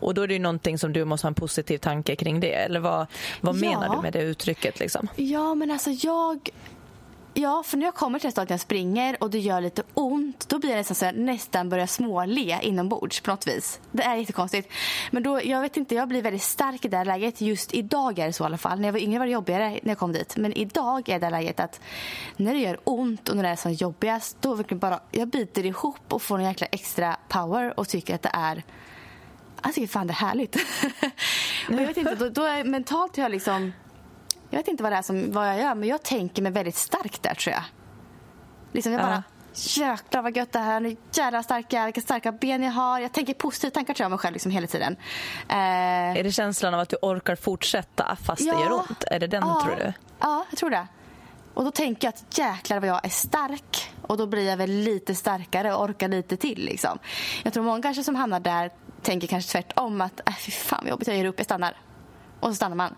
Och 0.00 0.14
då 0.14 0.22
är 0.22 0.28
det 0.28 0.34
ju 0.34 0.40
någonting 0.40 0.78
som 0.78 0.92
du 0.92 1.04
måste 1.04 1.24
ha 1.24 1.28
en 1.28 1.34
positiv 1.34 1.78
tanke 1.78 2.16
kring 2.16 2.40
det. 2.40 2.52
Eller 2.54 2.80
vad, 2.80 3.06
vad 3.40 3.56
Ja. 3.56 3.60
menar 3.60 3.96
du 3.96 4.02
med 4.02 4.12
det 4.12 4.20
uttrycket 4.22 4.80
liksom? 4.80 5.08
ja, 5.16 5.54
men 5.54 5.70
alltså 5.70 5.90
jag... 5.90 6.50
Ja, 7.40 7.62
för 7.62 7.76
när 7.76 7.84
jag 7.84 7.94
kommer 7.94 8.18
till 8.18 8.26
det 8.26 8.32
stadiet 8.32 8.50
jag 8.50 8.60
springer 8.60 9.22
och 9.22 9.30
det 9.30 9.38
gör 9.38 9.60
lite 9.60 9.82
ont 9.94 10.48
då 10.48 10.58
blir 10.58 10.70
jag 10.70 10.76
nästan 10.76 10.94
så 10.94 11.04
här, 11.04 11.12
nästan 11.12 11.68
börjar 11.68 11.86
småle 11.86 12.58
inombords 12.62 13.20
på 13.20 13.30
något 13.30 13.46
vis. 13.46 13.80
Det 13.92 14.02
är 14.02 14.16
jättekonstigt. 14.16 14.72
Men 15.10 15.22
då, 15.22 15.40
jag 15.44 15.60
vet 15.60 15.76
inte, 15.76 15.94
jag 15.94 16.08
blir 16.08 16.22
väldigt 16.22 16.42
stark 16.42 16.84
i 16.84 16.88
det 16.88 16.96
här 16.96 17.04
läget. 17.04 17.40
Just 17.40 17.74
idag 17.74 18.18
är 18.18 18.26
det 18.26 18.32
så 18.32 18.44
i 18.44 18.46
alla 18.46 18.58
fall. 18.58 18.80
När 18.80 18.88
jag 18.88 18.92
var 18.92 19.00
yngre 19.00 19.18
var 19.18 19.26
det 19.26 19.32
jobbigare 19.32 19.70
när 19.70 19.90
jag 19.90 19.98
kom 19.98 20.12
dit. 20.12 20.36
Men 20.36 20.52
idag 20.52 21.08
är 21.08 21.18
det 21.18 21.26
här 21.26 21.30
läget 21.30 21.60
att 21.60 21.80
när 22.36 22.54
det 22.54 22.60
gör 22.60 22.80
ont 22.84 23.28
och 23.28 23.36
när 23.36 23.42
det 23.42 23.48
är 23.48 23.56
som 23.56 23.72
jobbigast 23.72 24.36
då 24.40 24.54
verkligen 24.54 24.78
bara, 24.78 25.00
jag 25.10 25.28
biter 25.28 25.66
ihop 25.66 26.12
och 26.12 26.22
får 26.22 26.38
en 26.38 26.44
jäkla 26.44 26.66
extra 26.66 27.16
power 27.28 27.80
och 27.80 27.88
tycker 27.88 28.14
att 28.14 28.22
det 28.22 28.30
är 28.32 28.54
alltså, 28.56 28.64
jag 29.62 29.74
tycker 29.74 29.88
fan 29.88 30.06
det 30.06 30.12
är 30.12 30.14
härligt. 30.14 30.56
och 31.68 31.74
jag 31.74 31.86
vet 31.86 31.96
inte, 31.96 32.14
då, 32.14 32.28
då 32.28 32.42
är, 32.42 32.64
mentalt 32.64 33.16
har 33.16 33.22
jag 33.22 33.32
liksom 33.32 33.72
jag 34.50 34.58
vet 34.58 34.68
inte 34.68 34.82
vad 34.82 34.92
det 34.92 34.96
är 34.96 35.02
som, 35.02 35.32
vad 35.32 35.48
jag 35.48 35.58
gör, 35.58 35.74
men 35.74 35.88
jag 35.88 36.02
tänker 36.02 36.42
mig 36.42 36.52
väldigt 36.52 36.76
starkt 36.76 37.22
där 37.22 37.34
tror 37.34 37.52
jag. 37.54 37.62
Liksom 38.72 38.92
jag 38.92 39.02
Ja. 39.02 39.06
bara, 39.06 39.22
jäklar 39.54 40.22
vad 40.22 40.36
gött 40.36 40.52
det 40.52 40.58
här 40.58 40.80
nu 40.80 40.96
jävla 41.12 41.42
starka, 41.42 41.84
vilka 41.84 42.00
starka 42.00 42.32
ben 42.32 42.62
jag 42.62 42.72
har. 42.72 43.00
Jag 43.00 43.12
tänker 43.12 43.34
positiva 43.34 43.70
tankar 43.70 43.94
tror 43.94 44.04
jag 44.04 44.06
om 44.06 44.10
mig 44.10 44.18
själv 44.18 44.32
liksom 44.32 44.50
hela 44.52 44.66
tiden. 44.66 44.96
Eh, 45.48 45.56
Är 46.18 46.24
det 46.24 46.32
känslan 46.32 46.74
av 46.74 46.80
att 46.80 46.88
du 46.88 46.96
orkar 47.02 47.36
fortsätta 47.36 48.16
fast 48.22 48.42
det 48.42 48.48
gör 48.60 48.72
ont? 48.72 49.04
Är 49.04 49.18
det 49.20 49.26
den 49.26 49.42
ja, 49.46 49.60
tror 49.64 49.76
du? 49.76 49.92
Ja, 50.20 50.44
jag 50.50 50.58
tror 50.58 50.70
det. 50.70 50.86
Och 51.54 51.64
då 51.64 51.70
tänker 51.70 52.06
jag 52.08 52.14
att 52.14 52.38
jäklar 52.38 52.80
vad 52.80 52.88
jag 52.88 53.04
är 53.04 53.08
stark. 53.08 53.92
Och 54.02 54.16
då 54.16 54.26
blir 54.26 54.48
jag 54.48 54.56
väl 54.56 54.70
lite 54.70 55.14
starkare 55.14 55.74
och 55.74 55.84
orkar 55.84 56.08
lite 56.08 56.36
till. 56.36 56.64
Liksom. 56.64 56.98
Jag 57.44 57.52
tror 57.52 57.64
många 57.64 57.82
kanske 57.82 58.04
som 58.04 58.14
hamnar 58.14 58.40
där 58.40 58.70
tänker 59.02 59.26
kanske 59.28 59.52
tvärtom 59.52 60.00
att 60.00 60.20
äh, 60.28 60.34
fy 60.34 60.52
fan 60.52 60.78
vad 60.82 60.90
jobbigt, 60.90 61.08
jag 61.08 61.16
ger 61.16 61.24
upp, 61.24 61.34
jag 61.38 61.44
stannar. 61.44 61.76
Och 62.40 62.48
så 62.48 62.54
stannar 62.54 62.76
man. 62.76 62.94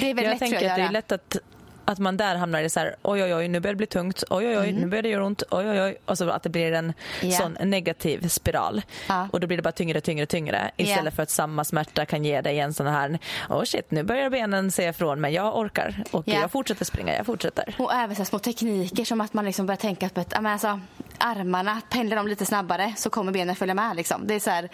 Det 0.00 0.10
är 0.10 0.14
väldigt 0.14 0.24
Jag 0.24 0.30
lätt 0.30 0.38
tänker 0.38 0.70
att 0.70 0.76
det 0.76 0.82
är 0.82 0.90
lätt 0.90 1.12
att, 1.12 1.36
att 1.84 1.98
man 1.98 2.16
där 2.16 2.34
hamnar 2.36 2.60
i 2.62 2.68
så 2.70 2.80
här, 2.80 2.96
oj 3.02 3.22
oj 3.24 3.34
oj, 3.34 3.48
nu 3.48 3.60
börjar 3.60 3.74
det 3.74 3.76
bli 3.78 3.86
tungt, 3.86 4.24
oj 4.30 4.46
oj 4.48 4.58
oj, 4.58 4.72
nu 4.72 4.86
börjar 4.86 5.02
det 5.02 5.08
göra 5.08 5.24
ont, 5.24 5.42
oj 5.50 5.70
oj 5.70 5.82
oj. 5.82 5.96
Och 6.04 6.18
så 6.18 6.30
att 6.30 6.42
det 6.42 6.48
blir 6.48 6.72
en 6.72 6.92
Ja. 7.22 7.30
sån 7.38 7.56
negativ 7.60 8.28
spiral. 8.28 8.82
Ja. 9.08 9.28
Och 9.32 9.40
då 9.40 9.46
blir 9.46 9.56
det 9.56 9.62
bara 9.62 9.72
tyngre, 9.72 10.00
tyngre, 10.00 10.26
tyngre. 10.26 10.70
Istället 10.76 11.04
Ja. 11.04 11.10
för 11.10 11.22
att 11.22 11.30
samma 11.30 11.64
smärta 11.64 12.06
kan 12.06 12.24
ge 12.24 12.40
dig 12.40 12.58
en 12.60 12.74
sån 12.74 12.86
här, 12.86 13.18
oh 13.48 13.64
shit, 13.64 13.90
nu 13.90 14.02
börjar 14.02 14.30
benen 14.30 14.70
säga 14.72 14.90
ifrån, 14.90 15.20
men 15.20 15.32
jag 15.32 15.56
orkar. 15.58 16.04
Och 16.10 16.28
Ja. 16.28 16.34
jag 16.40 16.50
fortsätter 16.50 16.84
springa, 16.84 17.16
jag 17.16 17.26
fortsätter. 17.26 17.74
Och 17.78 17.92
även 17.94 18.16
så 18.16 18.24
små 18.24 18.38
tekniker 18.38 19.04
som 19.04 19.20
att 19.20 19.34
man 19.34 19.44
liksom 19.44 19.66
börjar 19.66 19.76
tänka 19.78 20.08
på 20.08 20.20
att, 20.20 20.32
men 20.42 20.46
alltså, 20.46 20.80
armarna, 21.22 21.80
pendlar 21.88 22.16
de 22.16 22.28
lite 22.28 22.46
snabbare 22.46 22.94
så 22.96 23.10
kommer 23.10 23.32
benen 23.32 23.56
följa 23.56 23.74
med. 23.74 23.96
Liksom. 23.96 24.26
Det 24.26 24.34
är 24.34 24.40
så 24.40 24.50
här, 24.50 24.68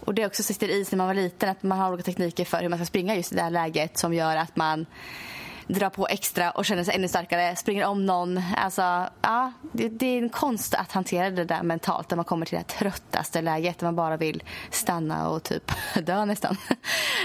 och 0.00 0.14
det 0.14 0.22
är 0.22 0.26
också 0.26 0.42
sitter 0.42 0.68
i 0.68 0.86
när 0.90 0.96
man 0.96 1.06
var 1.06 1.14
liten 1.14 1.48
att 1.48 1.62
man 1.62 1.78
har 1.78 1.92
olika 1.92 2.02
tekniker 2.04 2.44
för 2.44 2.62
hur 2.62 2.68
man 2.68 2.78
ska 2.78 2.86
springa 2.86 3.16
just 3.16 3.32
i 3.32 3.34
det 3.34 3.42
här 3.42 3.50
läget 3.50 3.98
som 3.98 4.14
gör 4.14 4.36
att 4.36 4.56
man 4.56 4.86
drar 5.66 5.90
på 5.90 6.06
extra 6.06 6.50
och 6.50 6.64
känner 6.64 6.84
sig 6.84 6.94
ännu 6.94 7.08
starkare, 7.08 7.56
springer 7.56 7.86
om 7.86 8.06
någon. 8.06 8.42
Alltså, 8.56 9.08
ja, 9.22 9.52
det, 9.72 9.88
det, 9.88 10.06
är 10.06 10.18
en 10.18 10.28
konst 10.28 10.74
att 10.74 10.92
hantera 10.92 11.30
det 11.30 11.44
där 11.44 11.62
mentalt 11.62 12.10
när 12.10 12.16
man 12.16 12.24
kommer 12.24 12.46
till 12.46 12.58
det 12.58 12.64
tröttaste 12.64 13.42
läget 13.42 13.78
där 13.78 13.86
man 13.86 13.96
bara 13.96 14.16
vill 14.16 14.42
stanna 14.70 15.28
och 15.28 15.42
typ 15.42 15.72
dö 16.02 16.24
nästan. 16.24 16.56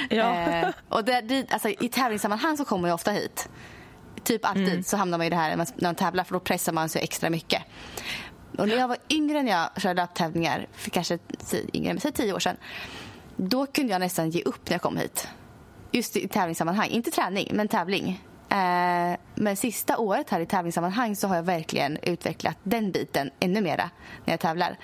Ja. 0.09 0.33
eh, 0.33 0.69
och 0.89 1.05
det, 1.05 1.45
alltså, 1.51 1.69
I 1.69 1.89
tävlingssammanhang 1.89 2.57
så 2.57 2.65
kommer 2.65 2.81
man 2.81 2.91
ofta 2.91 3.11
hit. 3.11 3.49
Typ 4.23 4.45
alltid 4.45 4.69
mm. 4.69 4.83
så 4.83 4.97
hamnar 4.97 5.17
man 5.17 5.27
i 5.27 5.29
det 5.29 5.35
här 5.35 5.55
när 5.55 5.67
man 5.83 5.95
tävlar 5.95 6.23
för 6.23 6.33
då 6.33 6.39
pressar 6.39 6.73
man 6.73 6.89
sig 6.89 7.03
extra 7.03 7.29
mycket. 7.29 7.61
Och 8.57 8.67
när 8.67 8.75
jag 8.75 8.87
var 8.87 8.97
yngre 9.09 9.43
när 9.43 9.51
jag 9.51 9.81
körde 9.81 10.01
löptävlingar, 10.01 10.67
för 10.73 10.89
kanske 10.89 11.19
yngre, 11.73 11.99
säg 11.99 12.11
tio 12.11 12.33
år 12.33 12.39
sedan, 12.39 12.57
då 13.35 13.65
kunde 13.65 13.91
jag 13.91 13.99
nästan 13.99 14.29
ge 14.29 14.41
upp 14.41 14.69
när 14.69 14.73
jag 14.73 14.81
kom 14.81 14.97
hit. 14.97 15.27
Just 15.91 16.15
i 16.15 16.27
tävlingssammanhang. 16.27 16.89
Inte 16.89 17.11
träning, 17.11 17.51
men 17.53 17.67
tävling. 17.67 18.23
Eh, 18.49 19.17
men 19.35 19.55
sista 19.55 19.97
året 19.97 20.29
här 20.29 20.39
i 20.39 20.45
tävlingssammanhang 20.45 21.15
så 21.15 21.27
har 21.27 21.35
jag 21.35 21.43
verkligen 21.43 21.97
utvecklat 22.01 22.57
den 22.63 22.91
biten 22.91 23.29
ännu 23.39 23.61
mera 23.61 23.89
när 24.25 24.33
jag 24.33 24.39
tävlar. 24.39 24.77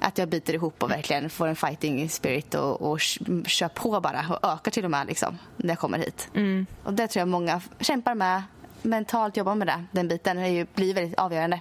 Att 0.00 0.18
jag 0.18 0.28
biter 0.28 0.54
ihop 0.54 0.82
och 0.82 0.90
verkligen 0.90 1.30
får 1.30 1.46
en 1.46 1.56
fighting 1.56 2.08
spirit 2.08 2.54
och, 2.54 2.92
och 2.92 3.00
kör 3.46 3.68
på 3.68 4.00
bara 4.00 4.24
och 4.28 4.48
ökar 4.52 4.70
till 4.70 4.84
och 4.84 4.90
med 4.90 5.06
liksom, 5.06 5.38
när 5.56 5.68
jag 5.68 5.78
kommer 5.78 5.98
hit. 5.98 6.28
Mm. 6.34 6.66
Och 6.82 6.92
det 6.92 7.08
tror 7.08 7.20
jag 7.20 7.28
många 7.28 7.60
kämpar 7.80 8.14
med, 8.14 8.42
mentalt 8.82 9.36
jobbar 9.36 9.54
med 9.54 9.66
det. 9.66 9.84
Den 9.92 10.08
biten 10.08 10.54
ju, 10.54 10.66
blir 10.74 10.94
väldigt 10.94 11.18
avgörande 11.18 11.60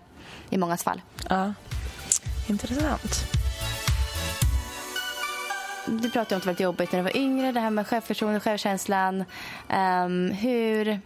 i 0.50 0.58
mångas 0.58 0.84
fall. 0.84 1.02
Ja, 1.30 1.54
intressant. 2.48 3.26
Du 5.88 6.10
pratade 6.10 6.36
om 6.36 6.38
att 6.38 6.58
det 6.58 6.64
var 6.64 6.70
jobbigt 6.70 6.92
när 6.92 7.00
du 7.00 7.04
var 7.04 7.18
yngre, 7.18 7.52
det 7.52 7.60
här 7.60 7.70
med 7.70 7.88
självförtroende 7.88 8.38
och 8.38 8.44
självkänslan. 8.44 9.26
Um, 9.70 10.32
hur 10.32 11.02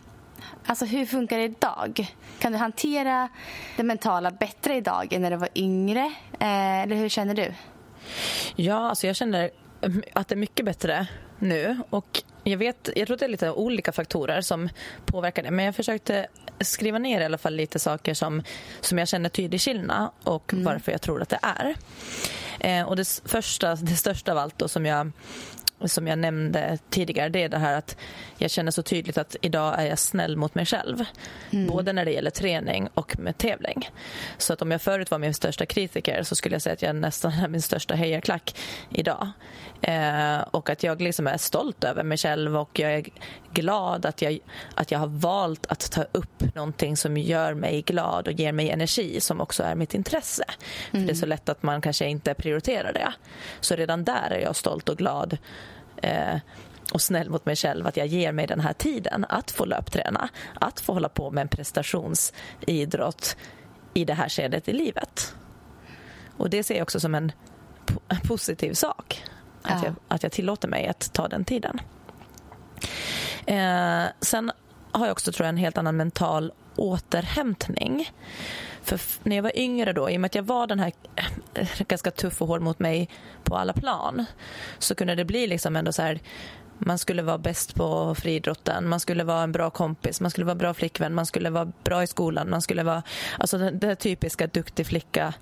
Alltså 0.66 0.86
hur 0.86 1.06
funkar 1.06 1.38
det 1.38 1.44
idag? 1.44 2.16
Kan 2.40 2.52
du 2.52 2.58
hantera 2.58 3.30
det 3.78 3.84
mentala 3.84 4.32
bättre 4.32 4.76
idag 4.76 5.14
än 5.14 5.22
när 5.22 5.32
du 5.32 5.38
var 5.38 5.50
yngre? 5.56 6.14
Eh, 6.40 6.82
eller 6.82 6.96
hur 6.96 7.10
känner 7.10 7.36
du? 7.36 7.54
Ja, 8.56 8.90
alltså 8.90 9.08
jag 9.08 9.16
känner 9.16 9.52
att 10.14 10.28
det 10.28 10.36
är 10.36 10.38
mycket 10.38 10.66
bättre 10.66 11.08
nu. 11.40 11.78
Och 11.90 12.24
jag, 12.44 12.58
vet, 12.58 12.90
jag 12.96 13.08
tror 13.08 13.16
att 13.16 13.20
det 13.20 13.26
är 13.26 13.30
lite 13.30 13.52
olika 13.52 13.92
faktorer 13.92 14.42
som 14.42 14.70
påverkar 15.06 15.44
det. 15.44 15.52
Men 15.52 15.66
jag 15.66 15.76
försökte 15.76 16.28
skriva 16.60 16.98
ner 16.98 17.22
i 17.22 17.26
alla 17.26 17.38
fall 17.38 17.56
lite 17.56 17.80
saker 17.80 18.14
som, 18.14 18.44
som 18.82 18.98
jag 18.98 19.08
känner 19.08 19.30
tydlig 19.30 19.62
skillnad 19.62 20.10
och 20.24 20.54
mm. 20.54 20.66
varför 20.66 20.92
jag 20.92 21.02
tror 21.02 21.22
att 21.22 21.30
det 21.30 21.40
är. 21.42 21.76
Eh, 22.60 22.88
och 22.88 22.96
det, 22.96 23.22
första, 23.26 23.76
det 23.76 23.96
största 23.96 24.32
av 24.32 24.38
allt 24.38 24.58
då, 24.58 24.68
som 24.68 24.86
jag 24.86 25.12
som 25.86 26.08
jag 26.08 26.20
nämnde 26.20 26.78
tidigare, 26.90 27.30
det 27.30 27.44
är 27.44 27.50
det 27.50 27.58
här 27.58 27.78
att 27.78 27.98
jag 28.38 28.52
känner 28.52 28.72
så 28.72 28.84
tydligt 28.84 29.18
att 29.18 29.36
idag 29.42 29.80
är 29.80 29.86
jag 29.86 30.00
snäll 30.00 30.38
mot 30.38 30.56
mig 30.56 30.66
själv. 30.66 31.06
Mm. 31.52 31.68
Både 31.68 31.94
när 31.94 32.06
det 32.06 32.12
gäller 32.12 32.32
träning 32.32 32.90
och 32.94 33.20
med 33.20 33.38
tävling. 33.38 33.90
Så 34.38 34.54
att 34.54 34.62
om 34.62 34.72
jag 34.72 34.82
förut 34.82 35.12
var 35.12 35.20
min 35.20 35.34
största 35.34 35.66
kritiker 35.66 36.24
så 36.24 36.36
skulle 36.36 36.56
jag 36.56 36.62
säga 36.62 36.74
att 36.74 36.82
jag 36.82 36.96
nästan 36.96 37.32
är 37.32 37.48
min 37.48 37.62
största 37.62 37.94
hejaklack 37.94 38.56
idag. 38.90 39.28
Eh, 39.82 40.40
och 40.40 40.70
att 40.70 40.84
jag 40.84 41.02
liksom 41.02 41.28
är 41.28 41.38
stolt 41.38 41.84
över 41.84 42.04
mig 42.04 42.18
själv 42.18 42.58
och 42.58 42.80
jag 42.80 42.94
är 42.94 43.06
glad 43.54 44.06
att 44.06 44.22
jag, 44.22 44.40
att 44.76 44.92
jag 44.92 45.00
har 45.00 45.08
valt 45.08 45.66
att 45.66 45.92
ta 45.92 46.06
upp 46.12 46.56
någonting 46.56 46.98
som 46.98 47.18
gör 47.18 47.54
mig 47.54 47.82
glad 47.82 48.28
och 48.28 48.34
ger 48.34 48.52
mig 48.52 48.70
energi 48.70 49.22
som 49.22 49.42
också 49.42 49.64
är 49.64 49.76
mitt 49.76 49.94
intresse. 49.94 50.44
Mm. 50.92 51.02
För 51.02 51.08
Det 51.08 51.14
är 51.14 51.16
så 51.16 51.26
mm. 51.26 51.30
lätt 51.30 51.50
att 51.50 51.64
man 51.64 51.82
kanske 51.82 52.06
inte 52.06 52.34
prioriterar 52.34 52.94
det. 52.94 53.14
Så 53.60 53.76
redan 53.76 54.04
där 54.04 54.32
är 54.32 54.40
jag 54.40 54.56
stolt 54.56 54.90
och 54.90 54.98
glad 54.98 55.38
eh, 56.02 56.40
och 56.94 57.02
snäll 57.02 57.30
mot 57.30 57.46
mig 57.46 57.56
själv 57.56 57.88
att 57.88 57.98
jag 57.98 58.08
ger 58.08 58.32
mig 58.32 58.48
den 58.48 58.60
här 58.60 58.74
tiden 58.74 59.26
att 59.30 59.52
få 59.52 59.66
löpträna, 59.66 60.30
att 60.54 60.80
få 60.80 60.94
hålla 60.94 61.10
på 61.10 61.32
med 61.32 61.42
en 61.42 61.48
prestationsidrott 61.48 63.38
i 63.94 64.06
det 64.06 64.14
här 64.14 64.30
skedet 64.30 64.68
i 64.68 64.74
livet. 64.74 65.36
Och 66.38 66.50
det 66.50 66.64
ser 66.64 66.76
jag 66.76 66.84
också 66.84 67.00
som 67.00 67.16
en 67.16 67.32
positiv 68.24 68.74
sak. 68.74 69.24
Att, 69.62 69.84
jag, 69.84 69.96
att 70.08 70.24
jag 70.24 70.32
tillåter 70.32 70.68
mig 70.68 70.88
att 70.88 71.14
ta 71.14 71.28
den 71.28 71.46
tiden. 71.46 71.82
Eh, 73.46 74.04
sen 74.22 74.52
har 74.92 75.06
jag 75.06 75.12
också 75.12 75.32
tror 75.32 75.46
jag, 75.46 75.50
en 75.50 75.58
helt 75.58 75.78
annan 75.78 75.98
mental 75.98 76.52
återhämtning. 76.76 78.12
För 78.82 79.00
när 79.24 79.36
jag 79.36 79.44
var 79.44 79.58
yngre 79.58 79.94
då, 79.94 80.10
i 80.10 80.18
och 80.18 80.22
med 80.22 80.26
att 80.26 80.36
jag 80.36 80.44
var 80.44 80.68
den 80.68 80.80
här 80.80 80.92
eh, 81.54 81.68
ganska 81.88 82.12
tuff 82.12 82.42
och 82.42 82.48
hård 82.48 82.62
mot 82.62 82.80
mig 82.80 83.10
på 83.44 83.58
alla 83.58 83.74
plan 83.74 84.26
så 84.80 84.96
kunde 84.96 85.16
det 85.16 85.26
bli 85.26 85.48
liksom 85.48 85.76
ändå 85.76 85.92
så 85.92 86.02
här 86.02 86.20
man 86.82 86.98
skulle 86.98 87.22
vara 87.22 87.38
bäst 87.38 87.76
på 87.76 88.16
friidrotten, 88.16 88.88
man 88.88 89.00
skulle 89.00 89.24
vara 89.24 89.44
en 89.44 89.52
bra 89.52 89.70
kompis, 89.70 90.22
man 90.22 90.32
skulle 90.32 90.46
vara 90.46 90.56
bra 90.56 90.74
flickvän, 90.74 91.14
man 91.14 91.26
skulle 91.26 91.50
vara 91.50 91.72
bra 91.84 92.04
i 92.04 92.08
skolan, 92.08 92.50
man 92.50 92.62
skulle 92.62 92.84
vara 92.84 93.04
alltså 93.38 93.58
det, 93.58 93.72
det 93.72 93.96
typiska 93.96 94.48
duktig 94.48 94.88
flicka 94.88 95.34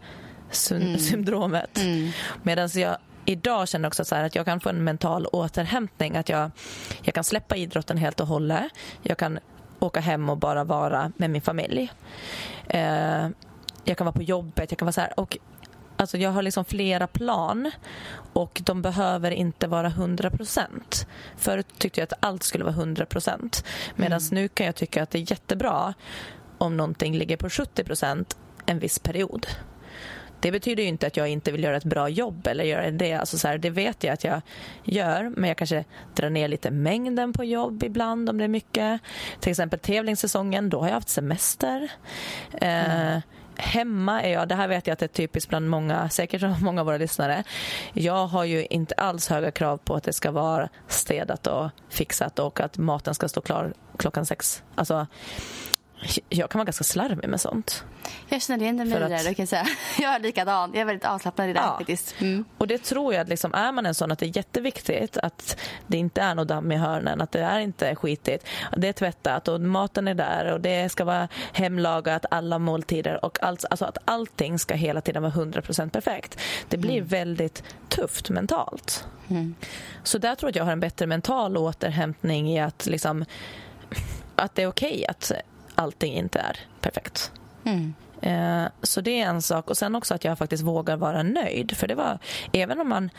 mm. 0.72 1.00
syndromet. 1.00 1.78
Mm. 1.78 2.12
Medan 2.44 2.70
jag 2.74 2.98
idag 3.26 3.68
känner 3.68 3.88
också 3.88 4.06
så 4.06 4.16
att 4.16 4.36
jag 4.36 4.46
kan 4.46 4.60
få 4.60 4.70
en 4.70 4.84
mental 4.84 5.26
återhämtning. 5.26 6.16
Att 6.16 6.30
jag, 6.30 6.52
jag 7.02 7.16
kan 7.16 7.24
släppa 7.24 7.56
idrotten 7.56 7.98
helt 7.98 8.20
och 8.20 8.28
hållet. 8.28 8.72
Jag 9.02 9.18
kan 9.18 9.40
åka 9.80 10.00
hem 10.00 10.30
och 10.30 10.38
bara 10.38 10.64
vara 10.64 11.12
med 11.18 11.30
min 11.30 11.42
familj. 11.42 11.92
Eh, 12.68 13.28
jag 13.84 13.98
kan 13.98 14.06
vara 14.06 14.16
på 14.16 14.24
jobbet. 14.24 14.72
Jag 14.72 14.78
kan 14.78 14.86
vara 14.86 14.92
så 14.92 15.02
här, 15.02 15.20
och 15.20 15.38
Alltså 16.00 16.18
jag 16.18 16.32
har 16.32 16.42
liksom 16.42 16.66
flera 16.66 17.08
plan 17.08 17.72
och 18.34 18.62
de 18.66 18.82
behöver 18.82 19.32
inte 19.32 19.68
vara 19.68 19.88
100 19.88 20.32
procent. 20.32 21.08
Förut 21.38 21.68
tyckte 21.78 22.00
jag 22.00 22.04
att 22.04 22.26
allt 22.26 22.44
skulle 22.44 22.64
vara 22.64 22.74
100 22.74 23.06
procent. 23.06 23.66
Medan 23.96 24.20
mm. 24.20 24.30
nu 24.32 24.48
kan 24.48 24.66
jag 24.66 24.76
tycka 24.76 25.04
att 25.04 25.10
det 25.10 25.18
är 25.18 25.32
jättebra 25.32 25.94
om 26.58 26.78
någonting 26.78 27.18
ligger 27.18 27.38
på 27.38 27.50
70 27.50 27.84
procent 27.84 28.38
en 28.66 28.80
viss 28.80 29.00
period. 29.00 29.48
Det 30.40 30.52
betyder 30.52 30.84
inte 30.84 31.08
att 31.08 31.18
jag 31.18 31.28
inte 31.28 31.52
vill 31.52 31.64
göra 31.64 31.78
ett 31.78 31.84
bra 31.84 32.10
jobb 32.10 32.48
eller 32.48 32.64
göra 32.64 32.92
det. 32.92 33.14
Alltså 33.14 33.38
så 33.38 33.48
här, 33.48 33.58
det 33.58 33.70
vet 33.70 34.04
jag 34.04 34.14
att 34.14 34.24
jag 34.24 34.42
gör, 34.84 35.32
men 35.36 35.48
jag 35.48 35.58
kanske 35.58 35.86
drar 36.16 36.30
ner 36.30 36.48
lite 36.48 36.72
mängden 36.72 37.34
på 37.34 37.44
jobb 37.44 37.84
ibland 37.84 38.30
om 38.30 38.38
det 38.38 38.44
är 38.44 38.48
mycket. 38.48 39.02
Till 39.40 39.52
exempel 39.52 39.80
tävlingssäsongen, 39.80 40.70
då 40.70 40.80
har 40.80 40.88
jag 40.88 40.94
haft 40.94 41.10
semester. 41.10 41.92
Mm. 42.52 43.16
Eh, 43.16 43.22
hemma 43.58 44.22
är 44.22 44.34
jag, 44.34 44.48
det 44.48 44.56
här 44.56 44.68
vet 44.68 44.88
jag 44.88 44.94
att 44.94 45.00
det 45.00 45.06
är 45.06 45.08
typiskt 45.08 45.50
bland 45.50 45.70
många, 45.70 46.10
säkert 46.10 46.62
många 46.62 46.82
av 46.82 46.86
våra 46.86 46.98
lyssnare. 46.98 47.44
Jag 47.94 48.28
har 48.28 48.44
ju 48.44 48.66
inte 48.66 48.96
alls 48.96 49.30
höga 49.30 49.52
krav 49.52 49.78
på 49.78 49.96
att 49.96 50.04
det 50.04 50.14
ska 50.14 50.32
vara 50.32 50.70
städat 50.88 51.48
och 51.48 51.70
fixat 51.90 52.40
och 52.40 52.60
att 52.60 52.78
maten 52.78 53.16
ska 53.16 53.28
stå 53.28 53.42
klar 53.42 53.74
klockan 53.98 54.26
sex. 54.26 54.64
Alltså, 54.76 55.08
jag 56.30 56.50
kan 56.50 56.60
vara 56.60 56.66
ganska 56.66 56.84
slarvig 56.84 57.30
med 57.30 57.42
sånt. 57.42 57.84
Jag 58.30 58.42
känner 58.42 58.64
igen 58.64 58.76
mig 58.76 59.04
att... 59.04 59.10
där, 59.10 59.34
kan 59.34 59.48
säga. 59.48 59.68
Jag 60.00 60.16
är 60.16 60.20
likadan. 60.20 60.72
Jag 60.74 60.82
är 60.82 60.86
väldigt 60.86 61.06
avslappnad 61.06 61.50
i 61.50 61.54
det 61.54 61.60
ja. 61.60 61.76
faktiskt. 61.78 62.16
Mm. 62.22 62.46
Och 62.58 62.68
det 62.68 62.78
tror 62.78 63.14
jag 63.14 63.22
att 63.22 63.30
liksom, 63.30 63.54
är 63.54 63.72
man 63.72 63.86
en 63.86 63.96
sån 63.96 64.12
att 64.12 64.20
det 64.20 64.26
är 64.26 64.38
jätteviktigt 64.38 65.18
att 65.18 65.60
det 65.88 65.98
inte 65.98 66.22
är 66.22 66.36
något 66.36 66.48
damm 66.48 66.72
i 66.72 66.76
hörnen, 66.76 67.22
att 67.22 67.32
det 67.32 67.40
är 67.40 67.60
inte 67.60 67.96
skitigt. 67.96 68.48
Det 68.78 68.88
är 68.88 68.94
tvättat 68.94 69.48
och 69.48 69.62
maten 69.62 70.08
är 70.08 70.14
där 70.14 70.54
och 70.54 70.62
det 70.62 70.90
ska 70.90 71.06
vara 71.06 71.28
hemlagat 71.54 72.26
alla 72.32 72.60
måltider 72.60 73.26
och 73.26 73.44
allt, 73.44 73.66
alltså 73.70 73.86
att 73.86 73.98
allting 74.06 74.60
ska 74.60 74.76
hela 74.76 75.02
tiden 75.02 75.24
vara 75.24 75.34
100% 75.34 75.90
perfekt. 75.90 76.40
Det 76.70 76.78
blir 76.78 76.98
mm. 76.98 77.08
väldigt 77.08 77.64
tufft 77.90 78.30
mentalt. 78.30 79.08
Mm. 79.30 79.56
Så 80.04 80.18
där 80.18 80.36
tror 80.36 80.48
jag 80.48 80.52
att 80.52 80.56
jag 80.56 80.66
har 80.66 80.72
en 80.72 80.80
bättre 80.80 81.08
mental 81.08 81.58
återhämtning 81.58 82.50
i 82.50 82.60
att 82.60 82.86
liksom 82.86 83.26
att 84.36 84.56
det 84.56 84.64
är 84.64 84.68
okej 84.68 84.94
okay 84.94 85.06
att 85.06 85.32
allting 85.78 86.14
inte 86.14 86.40
är 86.40 86.60
perfekt. 86.82 87.32
Mm. 87.64 87.94
Eh, 88.22 88.70
så 88.82 89.02
det 89.02 89.22
är 89.22 89.26
en 89.26 89.42
sak. 89.42 89.70
Och 89.70 89.78
sen 89.78 89.96
också 89.96 90.14
att 90.14 90.24
jag 90.24 90.38
faktiskt 90.38 90.64
vågar 90.64 90.98
vara 90.98 91.24
nöjd. 91.24 91.78
För 91.78 91.88
det 91.88 91.96
var, 91.96 92.20
även 92.54 92.80
om 92.80 92.90
man 92.90 93.10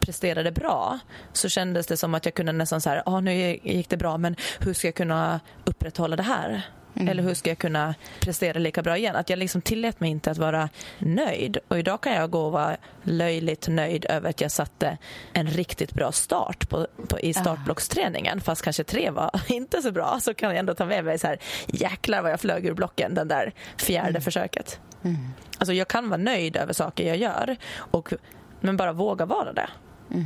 presterade 0.00 0.52
bra 0.52 0.98
så 1.32 1.48
kändes 1.48 1.86
det 1.86 1.96
som 1.96 2.14
att 2.14 2.24
jag 2.24 2.34
kunde 2.34 2.52
nästan 2.52 2.80
så 2.80 2.90
här, 2.90 3.02
ah, 3.06 3.20
nu 3.20 3.58
gick 3.62 3.88
det 3.88 3.96
bra 3.96 4.18
men 4.18 4.36
hur 4.60 4.74
ska 4.74 4.88
jag 4.88 4.94
kunna 4.94 5.40
upprätthålla 5.64 6.16
det 6.16 6.22
här? 6.22 6.62
Mm. 6.96 7.08
Eller 7.08 7.22
hur 7.22 7.34
ska 7.34 7.50
jag 7.50 7.58
kunna 7.58 7.94
prestera 8.20 8.58
lika 8.58 8.82
bra 8.82 8.96
igen? 8.96 9.16
Att 9.16 9.30
jag 9.30 9.38
liksom 9.38 9.60
tillät 9.62 10.00
mig 10.00 10.10
inte 10.10 10.30
att 10.30 10.38
vara 10.38 10.68
nöjd. 10.98 11.58
Och 11.68 11.78
idag 11.78 12.00
kan 12.00 12.12
jag 12.12 12.30
gå 12.30 12.46
och 12.46 12.52
vara 12.52 12.76
löjligt 13.02 13.68
nöjd 13.68 14.06
över 14.08 14.30
att 14.30 14.40
jag 14.40 14.52
satte 14.52 14.98
en 15.32 15.46
riktigt 15.46 15.92
bra 15.92 16.12
start 16.12 16.68
på, 16.68 16.86
på 17.08 17.20
i 17.20 17.34
startblocksträningen. 17.34 18.40
Fast 18.40 18.62
kanske 18.62 18.84
tre 18.84 19.10
var 19.10 19.30
inte 19.52 19.82
så 19.82 19.92
bra. 19.92 20.18
Så 20.20 20.34
kan 20.34 20.48
jag 20.48 20.58
ändå 20.58 20.74
ta 20.74 20.84
med 20.84 21.04
mig 21.04 21.18
så 21.18 21.26
här, 21.26 21.38
jäklar 21.66 22.22
vad 22.22 22.32
jag 22.32 22.40
flög 22.40 22.66
ur 22.66 22.74
blocken 22.74 23.14
den 23.14 23.28
där 23.28 23.52
fjärde 23.76 24.08
mm. 24.08 24.22
försöket. 24.22 24.80
Mm. 25.02 25.16
Alltså 25.58 25.72
jag 25.72 25.88
kan 25.88 26.08
vara 26.08 26.20
nöjd 26.20 26.56
över 26.56 26.72
saker 26.72 27.08
jag 27.08 27.16
gör. 27.16 27.56
Och, 27.76 28.12
men 28.60 28.76
bara 28.76 28.92
våga 28.92 29.26
vara 29.26 29.52
det. 29.52 29.68
Mm. 30.10 30.24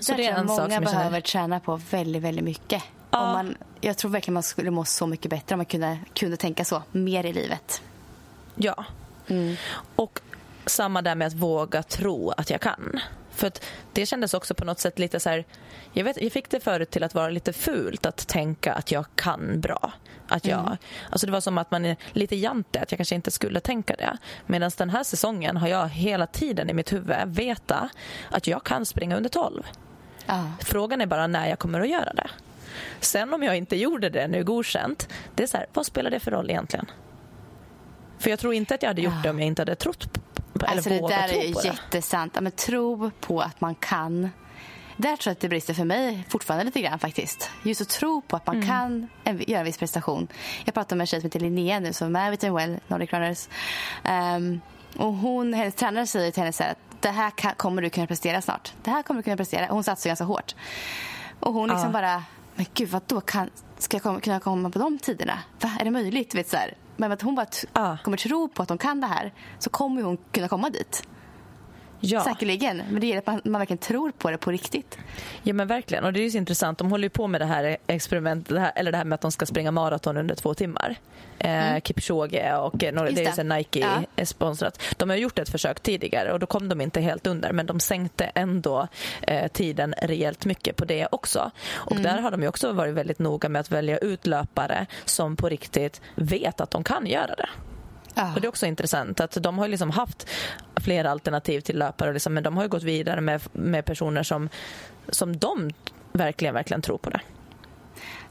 Så 0.00 0.14
det 0.14 0.26
är 0.26 0.34
en 0.34 0.46
många 0.46 0.58
sak 0.58 0.72
som 0.72 0.84
behöver 0.84 1.20
träna 1.20 1.60
på 1.60 1.80
väldigt, 1.90 2.22
väldigt 2.22 2.44
mycket. 2.44 2.82
Ja. 3.10 3.18
Om 3.18 3.32
man, 3.32 3.56
jag 3.80 3.96
tror 3.96 4.10
verkligen 4.10 4.34
man 4.34 4.42
skulle 4.42 4.70
må 4.70 4.84
så 4.84 5.06
mycket 5.06 5.30
bättre 5.30 5.54
om 5.54 5.58
man 5.58 5.66
kunde, 5.66 5.98
kunde 6.14 6.36
tänka 6.36 6.64
så 6.64 6.82
mer 6.92 7.26
i 7.26 7.32
livet. 7.32 7.82
Ja. 8.54 8.84
Mm. 9.26 9.56
Och 9.96 10.20
samma 10.66 11.02
där 11.02 11.14
med 11.14 11.26
att 11.26 11.34
våga 11.34 11.82
tro 11.82 12.30
att 12.30 12.50
jag 12.50 12.60
kan. 12.60 13.00
För 13.30 13.52
det 13.92 14.06
kändes 14.06 14.34
också 14.34 14.54
på 14.54 14.64
något 14.64 14.80
sätt 14.80 14.98
lite 14.98 15.20
så 15.20 15.28
här, 15.28 15.44
jag, 15.92 16.04
vet, 16.04 16.22
jag 16.22 16.32
fick 16.32 16.50
det 16.50 16.60
förut 16.60 16.90
till 16.90 17.04
att 17.04 17.14
vara 17.14 17.30
lite 17.30 17.52
fult 17.52 18.06
att 18.06 18.28
tänka 18.28 18.72
att 18.72 18.92
jag 18.92 19.06
kan 19.14 19.60
bra. 19.60 19.92
Att 20.28 20.44
jag, 20.44 20.60
mm. 20.60 20.76
alltså 21.10 21.26
det 21.26 21.32
var 21.32 21.40
som 21.40 21.58
att 21.58 21.70
man 21.70 21.84
är 21.84 21.96
lite 22.12 22.36
jante, 22.36 22.80
att 22.80 22.92
jag 22.92 22.98
kanske 22.98 23.14
inte 23.14 23.30
skulle 23.30 23.60
tänka 23.60 23.96
det. 23.96 24.18
Medan 24.46 24.70
den 24.76 24.90
här 24.90 25.04
säsongen 25.04 25.56
har 25.56 25.68
jag 25.68 25.88
hela 25.88 26.26
tiden 26.26 26.70
i 26.70 26.72
mitt 26.72 26.92
huvud 26.92 27.16
veta 27.26 27.88
att 28.30 28.46
jag 28.46 28.64
kan 28.64 28.86
springa 28.86 29.16
under 29.16 29.30
12. 29.30 29.62
Ah. 30.26 30.44
Frågan 30.60 31.00
är 31.00 31.06
bara 31.06 31.26
när 31.26 31.48
jag 31.48 31.58
kommer 31.58 31.80
att 31.80 31.88
göra 31.88 32.12
det. 32.12 32.30
Sen 33.00 33.34
om 33.34 33.42
jag 33.42 33.56
inte 33.56 33.76
gjorde 33.76 34.08
det 34.08 34.28
nu 34.28 34.44
godkänt, 34.44 35.08
det 35.34 35.42
är 35.42 35.46
så 35.46 35.56
här, 35.56 35.66
vad 35.72 35.86
spelar 35.86 36.10
det 36.10 36.20
för 36.20 36.30
roll 36.30 36.50
egentligen? 36.50 36.86
För 38.18 38.30
jag 38.30 38.38
tror 38.38 38.54
inte 38.54 38.74
att 38.74 38.82
jag 38.82 38.90
hade 38.90 39.02
gjort 39.02 39.22
det 39.22 39.30
om 39.30 39.38
jag 39.38 39.46
inte 39.46 39.62
hade 39.62 39.74
trott 39.74 40.12
på, 40.12 40.66
alltså 40.66 40.90
eller 40.90 41.00
vågat 41.00 41.28
tro 41.28 41.38
på 41.38 41.38
det. 41.38 41.46
Det 41.46 41.52
där 41.52 41.64
är 41.64 41.72
jättesant. 41.72 42.40
Men 42.40 42.52
tro 42.52 43.10
på 43.20 43.40
att 43.40 43.60
man 43.60 43.74
kan. 43.74 44.30
Där 44.96 45.16
tror 45.16 45.30
jag 45.30 45.32
att 45.32 45.40
det 45.40 45.48
brister 45.48 45.74
för 45.74 45.84
mig 45.84 46.24
fortfarande 46.28 46.64
lite 46.64 46.80
grann 46.80 46.98
faktiskt. 46.98 47.50
Just 47.62 47.80
att 47.80 47.88
tro 47.88 48.20
på 48.20 48.36
att 48.36 48.46
man 48.46 48.56
mm. 48.56 48.68
kan 48.68 49.08
en, 49.24 49.42
göra 49.46 49.58
en 49.58 49.64
viss 49.64 49.78
prestation. 49.78 50.28
Jag 50.64 50.74
pratar 50.74 50.96
med 50.96 51.02
en 51.02 51.06
tjej 51.06 51.20
som 51.20 51.26
heter 51.26 51.40
Linnea 51.40 51.80
nu 51.80 51.92
som 51.92 52.06
är 52.06 52.10
med 52.10 52.30
Witten 52.30 52.54
Well, 52.54 52.78
Nordic 52.88 53.12
Runners. 53.12 53.48
Um, 54.36 54.60
och 54.96 55.12
hon, 55.12 55.54
hennes 55.54 55.74
tränare 55.74 56.06
säger 56.06 56.30
till 56.30 56.42
henne 56.42 56.52
så 56.52 56.62
här, 56.62 56.70
att 56.70 57.02
det 57.02 57.10
här 57.10 57.30
kan, 57.30 57.54
kommer 57.54 57.82
du 57.82 57.90
kunna 57.90 58.06
prestera 58.06 58.40
snart. 58.42 58.72
Det 58.82 58.90
här 58.90 59.02
kommer 59.02 59.18
du 59.18 59.22
kunna 59.22 59.36
prestera. 59.36 59.66
Hon 59.66 59.84
satsar 59.84 60.10
ganska 60.10 60.24
hårt. 60.24 60.54
Och 61.40 61.54
hon 61.54 61.68
liksom 61.68 61.86
ja. 61.86 61.92
bara, 61.92 62.24
men 62.60 62.66
gud 62.74 62.88
vad 62.88 63.02
då 63.06 63.20
kan, 63.20 63.50
ska 63.78 63.96
jag 63.96 64.02
komma, 64.02 64.20
kunna 64.20 64.40
komma 64.40 64.70
på 64.70 64.78
de 64.78 64.98
tiderna? 64.98 65.38
Va, 65.60 65.70
är 65.80 65.84
det 65.84 65.90
möjligt? 65.90 66.34
Vet, 66.34 66.48
så 66.48 66.56
här. 66.56 66.74
Men 66.96 67.12
att 67.12 67.22
hon 67.22 67.34
bara 67.34 67.46
ah. 67.72 67.96
kommer 68.04 68.16
tro 68.16 68.48
på 68.48 68.62
att 68.62 68.68
de 68.68 68.78
kan 68.78 69.00
det 69.00 69.06
här 69.06 69.32
så 69.58 69.70
kommer 69.70 70.02
hon 70.02 70.16
kunna 70.32 70.48
komma 70.48 70.70
dit. 70.70 71.02
Ja. 72.00 72.24
Säkerligen. 72.24 72.82
Men 72.90 73.00
det 73.00 73.06
gäller 73.06 73.18
att 73.18 73.26
man, 73.26 73.40
man 73.44 73.58
verkligen 73.58 73.78
tror 73.78 74.10
på 74.10 74.30
det 74.30 74.38
på 74.38 74.50
riktigt. 74.50 74.98
Ja 75.42 75.54
men 75.54 75.66
verkligen. 75.66 76.04
Och 76.04 76.12
det 76.12 76.20
är 76.20 76.24
ju 76.24 76.30
så 76.30 76.38
intressant. 76.38 76.78
De 76.78 76.90
håller 76.90 77.04
ju 77.04 77.10
på 77.10 77.26
med 77.26 77.40
det 77.40 77.44
här 77.44 77.76
experimentet, 77.86 78.54
det 78.54 78.60
här, 78.60 78.72
eller 78.76 78.92
det 78.92 78.98
här 78.98 79.04
med 79.04 79.14
att 79.14 79.20
de 79.20 79.32
ska 79.32 79.46
springa 79.46 79.70
maraton 79.70 80.16
under 80.16 80.34
två 80.34 80.54
timmar. 80.54 80.96
Eh, 81.38 81.68
mm. 81.68 81.80
Kipchoge 81.80 82.56
och 82.56 82.84
eh, 82.84 82.94
det 82.94 83.26
är 83.26 83.36
ju 83.36 83.42
Nike 83.42 84.04
ja. 84.16 84.24
sponsrat. 84.24 84.82
De 84.96 85.10
har 85.10 85.16
gjort 85.16 85.38
ett 85.38 85.48
försök 85.48 85.80
tidigare 85.80 86.32
och 86.32 86.38
då 86.38 86.46
kom 86.46 86.68
de 86.68 86.80
inte 86.80 87.00
helt 87.00 87.26
under 87.26 87.52
men 87.52 87.66
de 87.66 87.80
sänkte 87.80 88.24
ändå 88.24 88.88
eh, 89.22 89.48
tiden 89.48 89.94
rejält 90.02 90.44
mycket 90.44 90.76
på 90.76 90.84
det 90.84 91.08
också. 91.12 91.50
Och 91.72 91.92
mm. 91.92 92.02
där 92.02 92.18
har 92.18 92.30
de 92.30 92.42
ju 92.42 92.48
också 92.48 92.72
varit 92.72 92.94
väldigt 92.94 93.18
noga 93.18 93.48
med 93.48 93.60
att 93.60 93.70
välja 93.70 93.98
ut 93.98 94.26
löpare 94.26 94.86
som 95.04 95.36
på 95.36 95.48
riktigt 95.48 96.00
vet 96.14 96.60
att 96.60 96.70
de 96.70 96.84
kan 96.84 97.06
göra 97.06 97.34
det. 97.34 97.48
Ja. 98.14 98.34
Och 98.34 98.40
Det 98.40 98.46
är 98.46 98.48
också 98.48 98.66
intressant 98.66 99.20
att 99.20 99.42
de 99.42 99.58
har 99.58 99.68
liksom 99.68 99.90
haft 99.90 100.28
flera 100.76 101.10
alternativ 101.10 101.60
till 101.60 101.78
löpare 101.78 102.12
liksom, 102.12 102.34
men 102.34 102.42
de 102.42 102.56
har 102.56 102.68
gått 102.68 102.82
vidare 102.82 103.20
med, 103.20 103.42
med 103.52 103.84
personer 103.84 104.22
som, 104.22 104.48
som 105.08 105.36
de 105.36 105.70
verkligen, 106.12 106.54
verkligen 106.54 106.82
tror 106.82 106.98
på 106.98 107.10
det. 107.10 107.20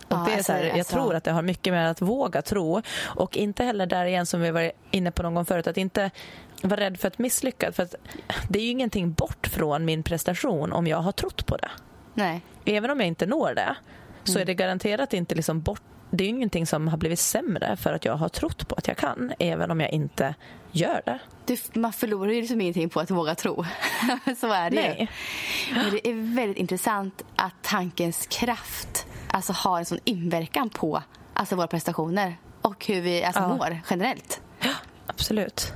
Och 0.08 0.26
det 0.26 0.34
är 0.34 0.44
så 0.44 0.52
här, 0.52 0.63
jag 0.63 0.78
alltså... 0.78 0.94
tror 0.94 1.15
att 1.15 1.24
det 1.24 1.32
har 1.32 1.42
mycket 1.42 1.74
med 1.74 1.92
att 1.92 2.02
våga 2.02 2.42
tro 2.42 2.82
och 3.06 3.38
inte 3.38 3.63
heller 3.63 3.86
där 3.86 4.06
igen 4.06 4.26
som 4.26 4.42
vi 4.42 4.52
var 4.52 4.72
inne 4.92 5.12
på 5.12 5.24
någon 5.24 5.36
gång 5.36 5.46
förut 5.46 5.68
att 5.68 5.78
inte 5.78 6.12
vara 6.62 6.80
rädd 6.80 7.00
för 7.00 7.08
att 7.08 7.20
misslyckas. 7.20 7.76
För 7.76 7.84
att 7.84 7.96
det 8.50 8.60
är 8.60 8.63
ju 8.63 8.70
ingenting 8.70 9.12
bort 9.13 9.48
från 9.48 9.86
min 9.86 10.04
prestation 10.04 10.74
om 10.74 10.88
jag 10.88 10.98
har 10.98 11.12
trott 11.12 11.46
på 11.46 11.58
det. 11.58 11.70
Nej. 12.13 12.42
Även 12.65 12.89
om 12.89 13.00
jag 13.00 13.08
inte 13.08 13.26
når 13.26 13.54
det 13.54 13.76
så 14.24 14.32
mm. 14.32 14.42
är 14.42 14.46
det 14.46 14.54
garanterat 14.54 15.13
inte 15.13 15.36
liksom 15.36 15.62
bort 15.62 15.82
det 16.12 16.24
är 16.24 16.28
ingenting 16.30 16.67
som 16.67 16.88
har 16.88 16.98
blivit 16.98 17.19
sämre 17.19 17.78
för 17.78 17.93
att 17.93 18.06
jag 18.06 18.13
har 18.13 18.30
trott 18.30 18.67
på 18.67 18.76
att 18.76 18.88
jag 18.88 18.98
kan, 18.98 19.34
även 19.39 19.72
om 19.72 19.80
jag 19.80 19.91
inte 19.91 20.36
gör 20.72 21.02
det. 21.06 21.19
det 21.45 21.76
man 21.76 21.93
förlorar 21.93 22.32
ju 22.32 22.41
liksom 22.41 22.62
ingenting 22.62 22.89
på 22.89 23.00
att 23.00 23.12
våga 23.12 23.36
tro. 23.36 23.65
Så 24.38 24.52
är 24.54 24.69
det 24.69 24.76
Nej. 24.76 24.95
ju. 25.00 25.08
Men 25.76 25.91
det 25.91 26.10
är 26.10 26.36
väldigt 26.36 26.58
intressant 26.58 27.26
att 27.36 27.54
tankens 27.62 28.28
kraft 28.28 29.08
alltså, 29.32 29.54
har 29.54 29.80
en 29.80 29.86
sån 29.86 30.00
inverkan 30.04 30.69
på 30.69 31.04
alltså, 31.34 31.56
våra 31.56 31.67
prestationer 31.67 32.38
och 32.62 32.86
hur 32.86 33.02
vi 33.02 33.24
alltså, 33.24 33.41
ja. 33.41 33.48
mår 33.48 33.80
generellt. 33.89 34.41
Ja, 34.60 34.74
absolut. 35.08 35.74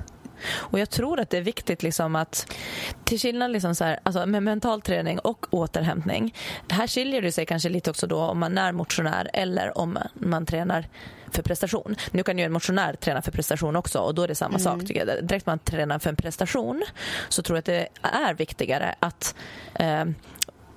Och 0.52 0.80
jag 0.80 0.90
tror 0.90 1.20
att 1.20 1.30
det 1.30 1.38
är 1.38 1.42
viktigt 1.42 1.84
liksom 1.84 2.16
att 2.16 2.56
till 3.04 3.20
skillnad 3.20 3.52
liksom 3.52 3.76
så 3.76 3.84
här, 3.84 4.00
alltså 4.04 4.26
med 4.26 4.44
mental 4.44 4.82
träning 4.82 5.20
och 5.20 5.46
återhämtning. 5.50 6.36
Här 6.70 6.88
skiljer 6.88 7.22
det 7.22 7.32
sig 7.32 7.46
kanske 7.46 7.70
lite 7.70 7.90
också 7.90 8.08
då 8.08 8.20
om 8.20 8.40
man 8.40 8.58
är 8.58 8.72
motionär 8.72 9.30
eller 9.34 9.78
om 9.78 10.00
man 10.14 10.46
tränar 10.46 10.88
för 11.32 11.42
prestation. 11.42 11.96
Nu 12.12 12.24
kan 12.24 12.38
ju 12.38 12.46
en 12.46 12.52
motionär 12.52 12.94
träna 12.94 13.22
för 13.22 13.32
prestation 13.32 13.76
också 13.76 14.00
och 14.00 14.16
då 14.16 14.22
är 14.22 14.28
det 14.28 14.36
samma 14.36 14.50
mm. 14.50 14.60
sak. 14.60 14.80
Tycker 14.80 15.06
jag. 15.06 15.28
Direkt 15.28 15.46
man 15.46 15.60
tränar 15.60 16.00
för 16.00 16.10
en 16.10 16.16
prestation 16.16 16.84
så 17.30 17.42
tror 17.42 17.58
jag 17.58 17.60
att 17.60 17.66
det 17.66 17.88
är 18.02 18.34
viktigare 18.34 18.96
att 19.00 19.36
eh, 19.74 20.06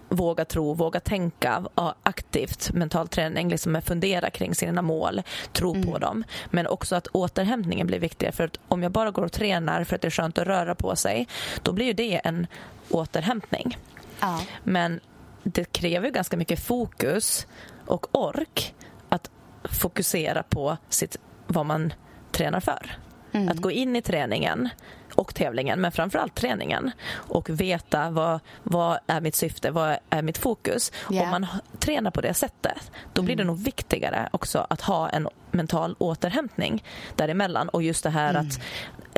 våga 0.09 0.45
tro, 0.45 0.75
våga 0.75 1.01
tänka 1.01 1.64
aktivt 2.03 2.73
mental 2.73 3.09
träning, 3.09 3.49
liksom 3.49 3.83
fundera 3.83 4.31
kring 4.31 4.55
sina 4.55 4.83
mål, 4.83 5.23
tro 5.53 5.75
mm. 5.75 5.87
på 5.87 5.99
dem. 5.99 6.25
Men 6.51 6.66
också 6.66 6.97
att 6.97 7.07
återhämtningen 7.07 7.87
blir 7.87 7.99
viktigare. 7.99 8.33
För 8.33 8.45
att 8.45 8.59
om 8.69 8.83
jag 8.83 8.92
bara 8.92 9.11
går 9.11 9.23
och 9.23 9.33
tränar 9.33 9.85
för 9.85 9.97
att 9.97 10.03
det 10.03 10.09
är 10.09 10.11
skönt 10.11 10.38
att 10.38 10.47
röra 10.47 10.75
på 10.75 10.97
sig, 10.97 11.29
då 11.62 11.73
blir 11.73 11.95
det 11.95 12.21
en 12.25 12.47
återhämtning. 12.90 13.79
Ja. 14.21 14.40
Men 14.64 15.01
det 15.42 15.73
kräver 15.73 16.11
ganska 16.11 16.37
mycket 16.37 16.61
fokus 16.61 17.47
och 17.87 18.07
ork 18.16 18.75
att 19.09 19.31
fokusera 19.64 20.42
på 20.42 20.77
sitt, 20.88 21.16
vad 21.47 21.66
man 21.66 21.92
tränar 22.33 22.61
för. 22.61 22.99
Mm. 23.33 23.49
Att 23.49 23.57
gå 23.57 23.71
in 23.71 23.97
i 23.97 24.03
träningen 24.03 24.69
och 25.17 25.35
tävlingen, 25.35 25.81
men 25.81 25.93
framförallt 25.93 26.35
träningen 26.35 26.91
och 27.13 27.51
veta 27.51 28.11
vad, 28.11 28.41
vad 28.63 28.99
är 29.07 29.21
mitt 29.21 29.35
syfte, 29.35 29.71
vad 29.71 29.97
är 30.11 30.23
mitt 30.23 30.39
fokus. 30.39 30.93
Yeah. 31.11 31.25
Om 31.25 31.31
man 31.31 31.47
tränar 31.79 32.11
på 32.11 32.21
det 32.21 32.35
sättet, 32.35 32.91
då 33.13 33.23
blir 33.23 33.37
det 33.37 33.43
mm. 33.43 33.55
nog 33.55 33.65
viktigare 33.65 34.29
också 34.33 34.67
att 34.71 34.81
ha 34.81 35.09
en 35.09 35.29
mental 35.51 35.97
återhämtning 35.99 36.85
däremellan 37.17 37.69
och 37.69 37.83
just 37.83 38.03
det 38.03 38.11
här 38.11 38.31
mm. 38.31 38.47
att 38.47 38.61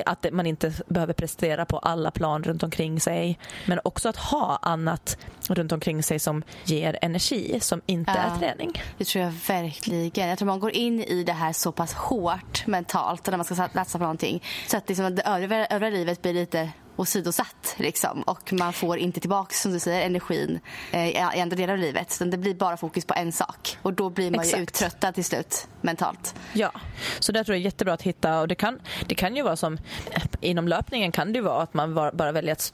att 0.07 0.27
man 0.33 0.47
inte 0.47 0.73
behöver 0.87 1.13
prestera 1.13 1.65
på 1.65 1.79
alla 1.79 2.11
plan 2.11 2.43
runt 2.43 2.63
omkring 2.63 3.01
sig. 3.01 3.39
Men 3.67 3.81
också 3.85 4.09
att 4.09 4.17
ha 4.17 4.59
annat 4.63 5.19
runt 5.49 5.73
omkring 5.73 6.03
sig 6.03 6.19
som 6.19 6.43
ger 6.65 6.99
energi, 7.03 7.61
som 7.61 7.81
inte 7.87 8.13
ja, 8.17 8.19
är 8.19 8.39
träning. 8.39 8.83
Det 8.99 9.05
tror 9.05 9.25
jag 9.25 9.33
verkligen. 9.49 10.29
Jag 10.29 10.39
tror 10.39 10.47
man 10.47 10.61
går 10.61 10.71
in 10.71 11.01
i 11.01 11.25
det 11.25 11.33
här 11.33 11.53
så 11.53 11.73
pass 11.73 11.93
hårt 11.95 12.67
mentalt 12.67 13.27
när 13.27 13.37
man 13.37 13.45
ska 13.45 13.55
satsa 13.55 13.99
på 13.99 14.05
någonting. 14.05 14.43
Så 14.67 14.77
att 14.77 14.89
liksom 14.89 15.15
det 15.15 15.23
övriga, 15.23 15.67
övriga 15.67 15.91
livet 15.91 16.23
blir 16.23 16.35
lite 16.35 16.71
åsidosatt. 16.99 17.75
Liksom. 17.77 18.23
Och 18.23 18.53
man 18.53 18.73
får 18.73 18.99
inte 18.99 19.21
tillbaka 19.21 19.55
som 19.55 19.73
du 19.73 19.79
säger, 19.79 20.07
energin 20.07 20.61
eh, 20.93 21.09
i 21.09 21.41
andra 21.41 21.57
delar 21.57 21.75
av 21.75 21.79
livet. 21.79 22.11
Så 22.11 22.25
det 22.25 22.39
blir 22.39 22.55
bara 22.55 22.77
fokus 22.77 23.05
på 23.05 23.15
en 23.15 23.33
sak. 23.33 23.79
Och 23.83 23.93
då 23.93 24.11
blir 24.11 24.31
man 24.31 24.41
Exakt. 24.41 24.59
ju 24.59 24.63
uttröttad 24.63 25.15
till 25.15 25.25
slut 25.25 25.69
mentalt. 25.81 26.35
Ja, 26.53 26.73
så 27.19 27.33
där 27.33 27.45
tror 27.45 27.55
jag 27.55 27.61
är 27.61 27.65
jättebra 27.65 27.95
att 27.95 28.03
hitta. 28.03 28.41
Och 28.41 28.49
det 28.49 28.55
kan, 28.55 28.81
det 29.07 29.15
kan 29.15 29.37
ju 29.37 29.43
vara 29.43 29.57
som 29.57 29.79
inom 30.41 30.69
löpningen 30.69 31.13
kan 31.13 31.33
det 31.33 31.41
vara 31.41 31.63
att 31.63 31.75
man 31.75 31.95
bara 31.95 32.33
väljer 32.33 32.53
att 32.53 32.73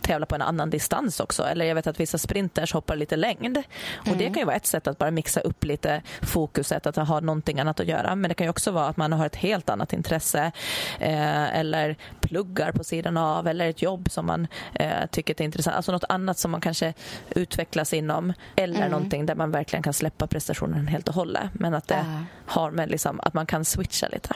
tävla 0.00 0.26
på 0.26 0.34
en 0.34 0.42
annan 0.42 0.70
distans 0.70 1.20
också. 1.20 1.42
Eller 1.42 1.64
jag 1.64 1.74
vet 1.74 1.86
att 1.86 2.00
vissa 2.00 2.18
sprinters 2.18 2.72
hoppar 2.72 2.96
lite 2.96 3.16
längd. 3.16 3.62
Och 3.94 4.06
mm. 4.06 4.18
det 4.18 4.24
kan 4.24 4.34
ju 4.34 4.44
vara 4.44 4.56
ett 4.56 4.66
sätt 4.66 4.86
att 4.86 4.98
bara 4.98 5.10
mixa 5.10 5.40
upp 5.40 5.64
lite 5.64 6.02
fokuset, 6.22 6.86
att 6.86 6.96
ha 6.96 7.20
någonting 7.20 7.60
annat 7.60 7.80
att 7.80 7.86
göra. 7.86 8.14
Men 8.14 8.28
det 8.28 8.34
kan 8.34 8.44
ju 8.44 8.50
också 8.50 8.70
vara 8.70 8.86
att 8.86 8.96
man 8.96 9.12
har 9.12 9.26
ett 9.26 9.36
helt 9.36 9.70
annat 9.70 9.92
intresse 9.92 10.52
eh, 11.00 11.58
eller 11.58 11.96
pluggar 12.28 12.72
på 12.72 12.84
sidan 12.84 13.16
av 13.16 13.48
eller 13.48 13.68
ett 13.68 13.82
jobb 13.82 14.10
som 14.10 14.26
man 14.26 14.46
eh, 14.74 15.06
tycker 15.10 15.40
är 15.40 15.44
intressant. 15.44 15.76
Alltså 15.76 15.92
något 15.92 16.04
annat 16.08 16.38
som 16.38 16.50
man 16.50 16.60
kanske 16.60 16.94
utvecklas 17.30 17.92
inom 17.92 18.32
eller 18.56 18.78
mm. 18.78 18.90
någonting 18.90 19.26
där 19.26 19.34
man 19.34 19.50
verkligen 19.50 19.82
kan 19.82 19.92
släppa 19.92 20.26
prestationen 20.26 20.86
helt 20.86 21.08
och 21.08 21.14
hållet. 21.14 21.50
Men 21.52 21.74
att 21.74 21.88
det 21.88 21.94
uh. 21.94 22.22
har 22.46 22.70
med 22.70 22.90
liksom, 22.90 23.20
att 23.20 23.34
man 23.34 23.46
kan 23.46 23.64
switcha 23.64 24.08
lite. 24.08 24.34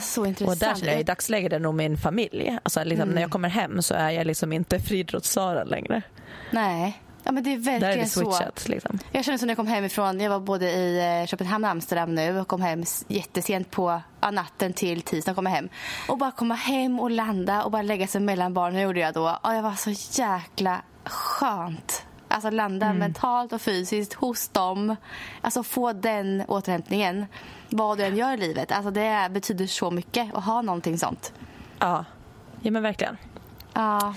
så 0.00 0.26
intressant. 0.26 0.78
Och 0.78 0.84
där, 0.84 0.98
I 0.98 1.02
dagsläget 1.02 1.52
är 1.52 1.58
det 1.58 1.62
nog 1.62 1.74
min 1.74 1.96
familj. 1.96 2.58
Alltså, 2.62 2.84
liksom, 2.84 3.02
mm. 3.02 3.14
När 3.14 3.22
jag 3.22 3.30
kommer 3.30 3.48
hem 3.48 3.82
så 3.82 3.94
är 3.94 4.10
jag 4.10 4.26
liksom 4.26 4.52
inte 4.52 4.78
Fridrots-Sara 4.78 5.64
längre. 5.64 6.02
Nej. 6.50 7.02
Ja, 7.24 7.32
men 7.32 7.42
det 7.42 7.52
är 7.52 7.56
verkligen 7.56 7.80
Där 7.80 7.90
är 7.90 7.96
det 7.96 8.06
switchat, 8.06 8.58
så. 8.58 8.68
Liksom. 8.68 8.98
Jag 9.12 9.24
känner 9.24 9.38
som 9.38 9.46
när 9.46 9.50
jag 9.50 9.56
kom 9.56 9.66
hemifrån. 9.66 10.20
Jag 10.20 10.30
var 10.30 10.40
både 10.40 10.70
i 10.70 11.20
eh, 11.20 11.26
Köpenhamn 11.26 11.64
och 11.64 11.70
Amsterdam 11.70 12.14
nu 12.14 12.40
och 12.40 12.48
kom 12.48 12.62
hem 12.62 12.84
jättesent 13.08 13.70
på 13.70 14.00
natten 14.32 14.72
till 14.72 15.02
tisdagen 15.02 15.34
kom 15.34 15.46
jag 15.46 15.52
hem. 15.52 15.68
Och 16.08 16.18
bara 16.18 16.30
komma 16.30 16.54
hem 16.54 17.00
och 17.00 17.10
landa 17.10 17.64
och 17.64 17.70
bara 17.70 17.82
lägga 17.82 18.06
sig 18.06 18.20
mellan 18.20 18.54
barnen 18.54 18.82
gjorde 18.82 19.00
jag 19.00 19.14
då. 19.14 19.38
Och 19.42 19.54
jag 19.54 19.62
var 19.62 19.74
så 19.74 20.20
jäkla 20.20 20.82
skönt. 21.04 22.06
Alltså 22.28 22.50
landa 22.50 22.86
mm. 22.86 22.98
mentalt 22.98 23.52
och 23.52 23.62
fysiskt 23.62 24.14
hos 24.14 24.48
dem. 24.48 24.96
Alltså 25.40 25.62
få 25.62 25.92
den 25.92 26.44
återhämtningen. 26.48 27.26
Vad 27.68 27.98
du 27.98 28.04
än 28.04 28.16
gör 28.16 28.34
i 28.34 28.36
livet. 28.36 28.72
Alltså 28.72 28.90
det 28.90 29.28
betyder 29.30 29.66
så 29.66 29.90
mycket 29.90 30.34
att 30.34 30.44
ha 30.44 30.62
någonting 30.62 30.98
sånt. 30.98 31.32
Ja, 31.78 32.04
ja 32.60 32.70
men 32.70 32.82
verkligen. 32.82 33.16
Ja. 33.72 34.14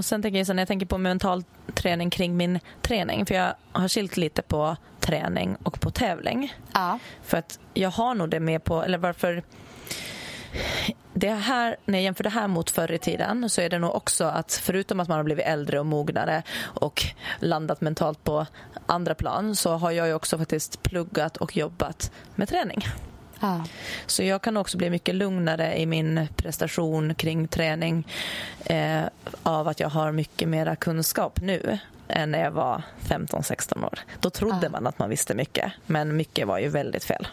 Och 0.00 0.04
sen 0.04 0.22
tänker 0.22 0.38
jag 0.38 0.46
så 0.46 0.52
när 0.52 0.60
jag 0.60 0.68
tänker 0.68 0.86
på 0.86 0.98
mental 0.98 1.44
träning 1.74 2.10
kring 2.10 2.36
min 2.36 2.60
träning. 2.82 3.26
För 3.26 3.34
jag 3.34 3.54
har 3.72 3.88
skilt 3.88 4.16
lite 4.16 4.42
på 4.42 4.76
träning 5.00 5.56
och 5.62 5.80
på 5.80 5.90
tävling. 5.90 6.54
Ja. 6.72 6.98
För 7.22 7.36
att 7.36 7.58
jag 7.74 7.90
har 7.90 8.14
nog 8.14 8.30
det 8.30 8.40
med 8.40 8.64
på, 8.64 8.82
eller 8.82 8.98
varför 8.98 9.42
det 11.14 11.30
här, 11.30 11.76
när 11.84 11.98
jag 11.98 12.02
jämför 12.02 12.24
det 12.24 12.30
här 12.30 12.48
mot 12.48 12.70
förr 12.70 12.92
i 12.92 12.98
tiden 12.98 13.50
så 13.50 13.60
är 13.60 13.68
det 13.68 13.78
nog 13.78 13.94
också 13.94 14.24
att 14.24 14.52
förutom 14.52 15.00
att 15.00 15.08
man 15.08 15.16
har 15.16 15.24
blivit 15.24 15.46
äldre 15.46 15.80
och 15.80 15.86
mognare 15.86 16.42
och 16.60 17.02
landat 17.38 17.80
mentalt 17.80 18.24
på 18.24 18.46
andra 18.86 19.14
plan 19.14 19.56
så 19.56 19.72
har 19.72 19.90
jag 19.90 20.06
ju 20.06 20.14
också 20.14 20.38
faktiskt 20.38 20.82
pluggat 20.82 21.36
och 21.36 21.56
jobbat 21.56 22.12
med 22.34 22.48
träning. 22.48 22.84
Ja. 23.40 23.64
Så 24.06 24.22
jag 24.22 24.42
kan 24.42 24.56
också 24.56 24.78
bli 24.78 24.90
mycket 24.90 25.14
lugnare 25.14 25.78
i 25.80 25.86
min 25.86 26.28
prestation 26.36 27.14
kring 27.14 27.48
träning 27.48 28.06
eh, 28.64 29.02
av 29.42 29.68
att 29.68 29.80
jag 29.80 29.88
har 29.88 30.12
mycket 30.12 30.48
mera 30.48 30.76
kunskap 30.76 31.40
nu 31.40 31.78
än 32.08 32.30
när 32.30 32.40
jag 32.44 32.50
var 32.50 32.82
15-16 33.08 33.84
år. 33.86 33.98
Då 34.20 34.30
trodde 34.30 34.58
Ja. 34.62 34.68
man 34.68 34.86
att 34.86 34.98
man 34.98 35.10
visste 35.10 35.34
mycket, 35.34 35.72
men 35.86 36.16
mycket 36.16 36.46
var 36.46 36.58
ju 36.58 36.68
väldigt 36.68 37.04
fel. 37.04 37.28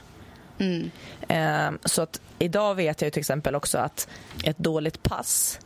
Mm. 0.60 0.91
Eh, 1.28 1.80
så 1.86 2.01
att 2.01 2.22
idag 2.39 2.76
vet 2.76 3.01
jag 3.01 3.14
till 3.14 3.20
exempel 3.20 3.55
också 3.55 3.78
att 3.78 4.08
ett 4.43 4.58
dåligt 4.58 5.03
pass 5.03 5.60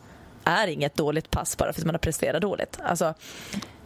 är 0.44 0.66
inget 0.66 0.94
dåligt 0.94 1.30
pass 1.30 1.56
bara 1.56 1.72
för 1.72 1.80
att 1.80 1.86
man 1.86 1.94
har 1.94 1.98
presterat 1.98 2.42
dåligt. 2.42 2.78
Alltså, 2.84 3.14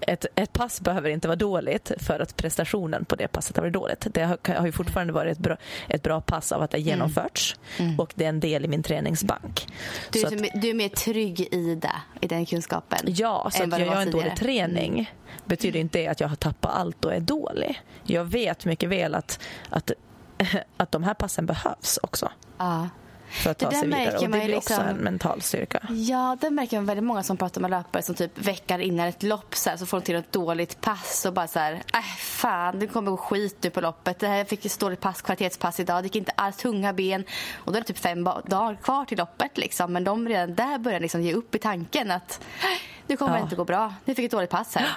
ett, 0.01 0.27
ett 0.35 0.53
pass 0.53 0.81
behöver 0.81 1.11
inte 1.11 1.29
vara 1.29 1.37
dåligt 1.37 1.93
för 1.99 2.21
att 2.21 2.37
prestationen 2.37 3.05
på 3.05 3.17
det 3.17 3.29
passet 3.29 3.57
har 3.57 3.63
varit 3.63 3.73
dåligt. 3.73 4.07
Det 4.11 4.23
har, 4.23 4.55
har 4.59 4.67
ju 4.67 4.73
fortfarande 4.73 5.13
varit 5.13 5.33
ett 5.33 5.39
bra, 5.39 5.57
ett 5.89 6.03
bra 6.03 6.21
pass 6.21 6.53
av 6.53 6.63
att 6.63 6.71
det 6.71 6.79
har 6.79 6.83
genomförts 6.83 7.57
och 7.99 8.13
det 8.15 8.25
är 8.25 8.29
en 8.29 8.41
del 8.41 8.65
i 8.65 8.69
min 8.69 8.83
träningsbank. 8.83 9.67
Du, 10.13 10.21
är, 10.21 10.27
att- 10.27 10.33
som- 10.39 10.61
du 10.61 10.71
är 10.71 10.75
mer 10.75 10.89
trygg 10.89 11.41
i 11.41 11.75
det, 11.75 11.93
i 12.21 12.27
den 12.29 12.47
kunskapen. 12.47 12.99
Ja, 13.07 13.51
så 13.53 13.63
att 13.63 13.71
jag 13.71 13.81
gör 13.81 13.87
en 14.01 14.11
dålig 14.11 14.13
tidigare. 14.13 14.27
Mm. 14.27 14.37
träning 14.37 15.11
betyder 15.45 15.81
inte 15.81 15.99
det 15.99 16.09
att 16.09 16.21
jag 16.21 16.29
har 16.29 16.37
tappat 16.37 16.73
allt 16.75 17.05
och 17.05 17.15
är 17.15 17.21
dålig. 17.21 17.81
Jag 18.03 18.25
vet 18.25 18.65
mycket 18.65 18.89
väl 18.89 19.15
att, 19.15 19.41
att, 19.71 19.91
att 20.77 20.93
de 20.93 21.03
här 21.05 21.15
passen 21.15 21.47
behövs 21.47 21.99
också 22.03 22.31
Ja. 22.59 22.89
För 23.31 23.51
att 23.51 23.59
ta 23.59 23.71
sig 23.71 23.87
vidare. 23.89 24.17
Och 24.17 24.23
det 24.23 24.29
blir 24.29 24.57
också 24.57 24.73
liksom- 24.75 24.89
en 24.89 24.97
mental 24.97 25.43
styrka. 25.43 25.81
Ja, 25.91 26.37
det 26.41 26.51
märker 26.51 26.77
man 26.77 26.87
väldigt 26.87 27.05
många 27.05 27.23
som 27.23 27.37
pratar 27.37 27.61
med 27.61 27.71
löpare 27.71 28.03
som 28.03 28.15
typ 28.15 28.39
veckor 28.39 28.81
innan 28.81 29.07
ett 29.09 29.23
lopp 29.23 29.55
så, 29.55 29.71
här, 29.71 29.77
så 29.77 29.87
får 29.87 30.01
de 30.01 30.05
till 30.07 30.17
ett 30.17 30.33
dåligt 30.33 30.81
pass 30.81 31.27
och 31.27 31.33
bara 31.33 31.47
så 31.47 31.59
här, 31.59 31.73
äh, 31.73 32.01
fan 32.19 32.79
det 32.79 32.87
kommer 32.87 33.11
gå 33.11 33.17
skit 33.17 33.57
nu 33.63 33.71
på 33.71 33.81
loppet. 33.81 34.19
Det 34.19 34.27
här 34.29 34.37
jag 34.37 34.49
fick 34.49 34.65
ett 34.65 34.79
dåligt 34.81 35.01
pass, 35.01 35.23
kvalitetspass 35.23 35.81
idag. 35.81 36.03
Det 36.03 36.07
gick 36.07 36.17
inte 36.17 36.33
alls 36.35 36.57
tunga 36.57 36.93
ben 36.93 37.25
och 37.57 37.73
då 37.73 37.77
är 37.79 37.81
det 37.81 37.87
typ 37.87 37.99
fem 37.99 38.25
dagar 38.25 38.75
kvar 38.83 39.05
till 39.05 39.19
loppet 39.19 39.59
liksom. 39.59 39.93
Men 39.93 40.05
de 40.05 40.29
redan 40.29 40.55
där 40.55 40.79
börjar 40.79 41.01
liksom 41.01 41.23
ge 41.23 41.33
upp 41.35 41.55
i 41.55 41.59
tanken 41.59 42.11
att 42.11 42.41
äh, 42.63 42.69
nu 43.07 43.17
kommer 43.17 43.33
Ja. 43.33 43.37
det 43.39 43.43
inte 43.43 43.57
gå 43.57 43.65
bra. 43.65 43.95
Nu 44.05 44.15
fick 44.15 44.19
jag 44.23 44.25
ett 44.25 44.31
dåligt 44.33 44.51
pass 44.51 44.75
här. 44.75 44.89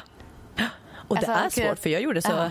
Och 1.07 1.17
det 1.17 1.27
Alltså, 1.27 1.61
är 1.61 1.67
svårt 1.67 1.80
för 1.80 1.89
jag 1.89 2.01
gjorde 2.01 2.21
så 2.21 2.32
Ja. 2.32 2.49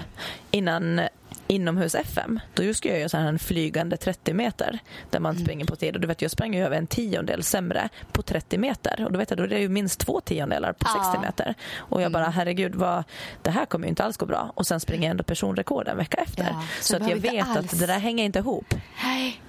innan 0.51 1.01
inomhus-FM. 1.49 2.41
Då 2.55 2.75
skulle 2.75 2.93
jag 2.95 2.99
göra 3.01 3.09
så 3.09 3.17
här 3.17 3.27
en 3.29 3.39
flygande 3.39 3.97
30 3.97 4.33
meter 4.35 4.79
där 5.11 5.21
man 5.21 5.37
springer 5.39 5.65
på 5.65 5.77
tid. 5.77 5.95
Och 5.95 6.01
du 6.01 6.07
vet, 6.07 6.23
jag 6.23 6.31
sprang 6.31 6.55
ju 6.55 6.65
över 6.65 6.77
en 6.77 6.87
tiondel 6.87 7.43
sämre 7.43 7.89
på 8.13 8.23
30 8.23 8.59
meter. 8.59 9.05
Och 9.05 9.13
då 9.13 9.19
vet 9.19 9.31
jag, 9.31 9.37
då 9.39 9.45
är 9.45 9.49
det 9.49 9.59
ju 9.61 9.69
minst 9.69 10.01
två 10.01 10.21
tiondelar 10.21 10.73
på 10.73 10.87
Ja. 10.95 11.05
60 11.13 11.27
meter. 11.27 11.55
Och 11.77 12.03
jag 12.03 12.13
bara, 12.13 12.25
herregud, 12.29 12.75
vad, 12.75 13.05
det 13.43 13.51
här 13.51 13.67
kommer 13.67 13.87
ju 13.87 13.89
inte 13.89 14.05
alls 14.05 14.17
gå 14.17 14.27
bra. 14.27 14.53
Och 14.55 14.67
sen 14.67 14.81
springer 14.81 15.05
jag 15.05 15.11
ändå 15.11 15.25
personrekord 15.25 15.89
en 15.89 15.97
vecka 15.97 16.17
efter. 16.17 16.45
Ja, 16.45 16.63
så 16.81 16.85
så 16.85 16.97
att 16.97 17.11
jag 17.11 17.17
vet 17.17 17.33
inte 17.33 17.51
att 17.51 17.57
alls- 17.57 17.71
det 17.79 17.87
där 17.87 17.99
hänger 17.99 18.25
inte 18.25 18.39
ihop. 18.39 18.75
Nej. 19.05 19.43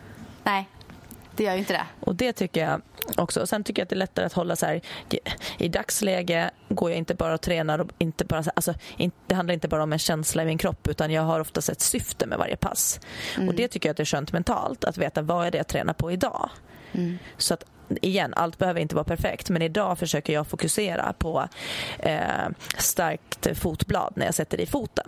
Nej, 0.44 0.68
det 1.40 1.46
gör 1.46 1.54
ju 1.54 1.60
inte 1.60 1.74
det. 1.74 1.86
Och 2.00 2.16
det 2.16 2.34
tycker 2.34 2.62
jag 2.70 2.82
också. 3.18 3.42
Och 3.42 3.50
sen 3.50 3.64
tycker 3.64 3.82
jag 3.82 3.84
att 3.86 3.90
det 3.90 3.96
är 3.96 3.98
lättare 3.98 4.26
att 4.26 4.34
hålla 4.34 4.56
så 4.56 4.66
här. 4.66 4.82
I 5.58 5.68
dagsläge 5.70 6.52
går 6.70 6.90
jag 6.90 6.98
inte 6.98 7.16
bara 7.16 7.34
och 7.34 7.42
tränar 7.42 7.80
och 7.80 7.90
inte 7.98 8.26
bara, 8.26 8.44
så- 8.44 8.52
alltså, 8.56 8.74
in- 8.98 9.12
det 9.28 9.36
handlar 9.36 9.54
inte 9.54 9.68
bara 9.68 9.84
om 9.84 9.94
en 9.94 10.00
känsla 10.00 10.44
i 10.44 10.46
min 10.46 10.58
kropp 10.58 10.88
utan 10.88 11.12
jag 11.12 11.22
har 11.22 11.40
oftast 11.40 11.70
ett 11.70 11.82
syfte 11.82 12.26
med 12.26 12.38
varje 12.38 12.56
pass. 12.56 13.00
Och 13.48 13.56
det 13.56 13.68
tycker 13.68 13.90
jag 13.90 13.94
att 13.94 13.98
det 13.98 14.04
är 14.04 14.06
skönt 14.06 14.32
mentalt 14.34 14.84
att 14.84 14.98
veta 14.98 15.22
vad 15.22 15.48
är 15.48 15.52
det 15.52 15.58
jag 15.58 15.68
tränar 15.68 15.94
på 15.94 16.12
idag. 16.12 16.50
Så 17.38 17.54
att 17.54 17.64
igen, 18.02 18.34
allt 18.36 18.58
behöver 18.58 18.80
inte 18.80 18.96
vara 18.96 19.06
perfekt 19.06 19.50
men 19.50 19.62
idag 19.62 20.00
försöker 20.00 20.34
jag 20.34 20.48
fokusera 20.48 21.14
på 21.14 21.48
eh, 22.00 22.50
starkt 22.78 23.58
fotblad 23.58 24.14
när 24.16 24.26
jag 24.26 24.36
sätter 24.36 24.60
i 24.60 24.66
foten. 24.66 25.08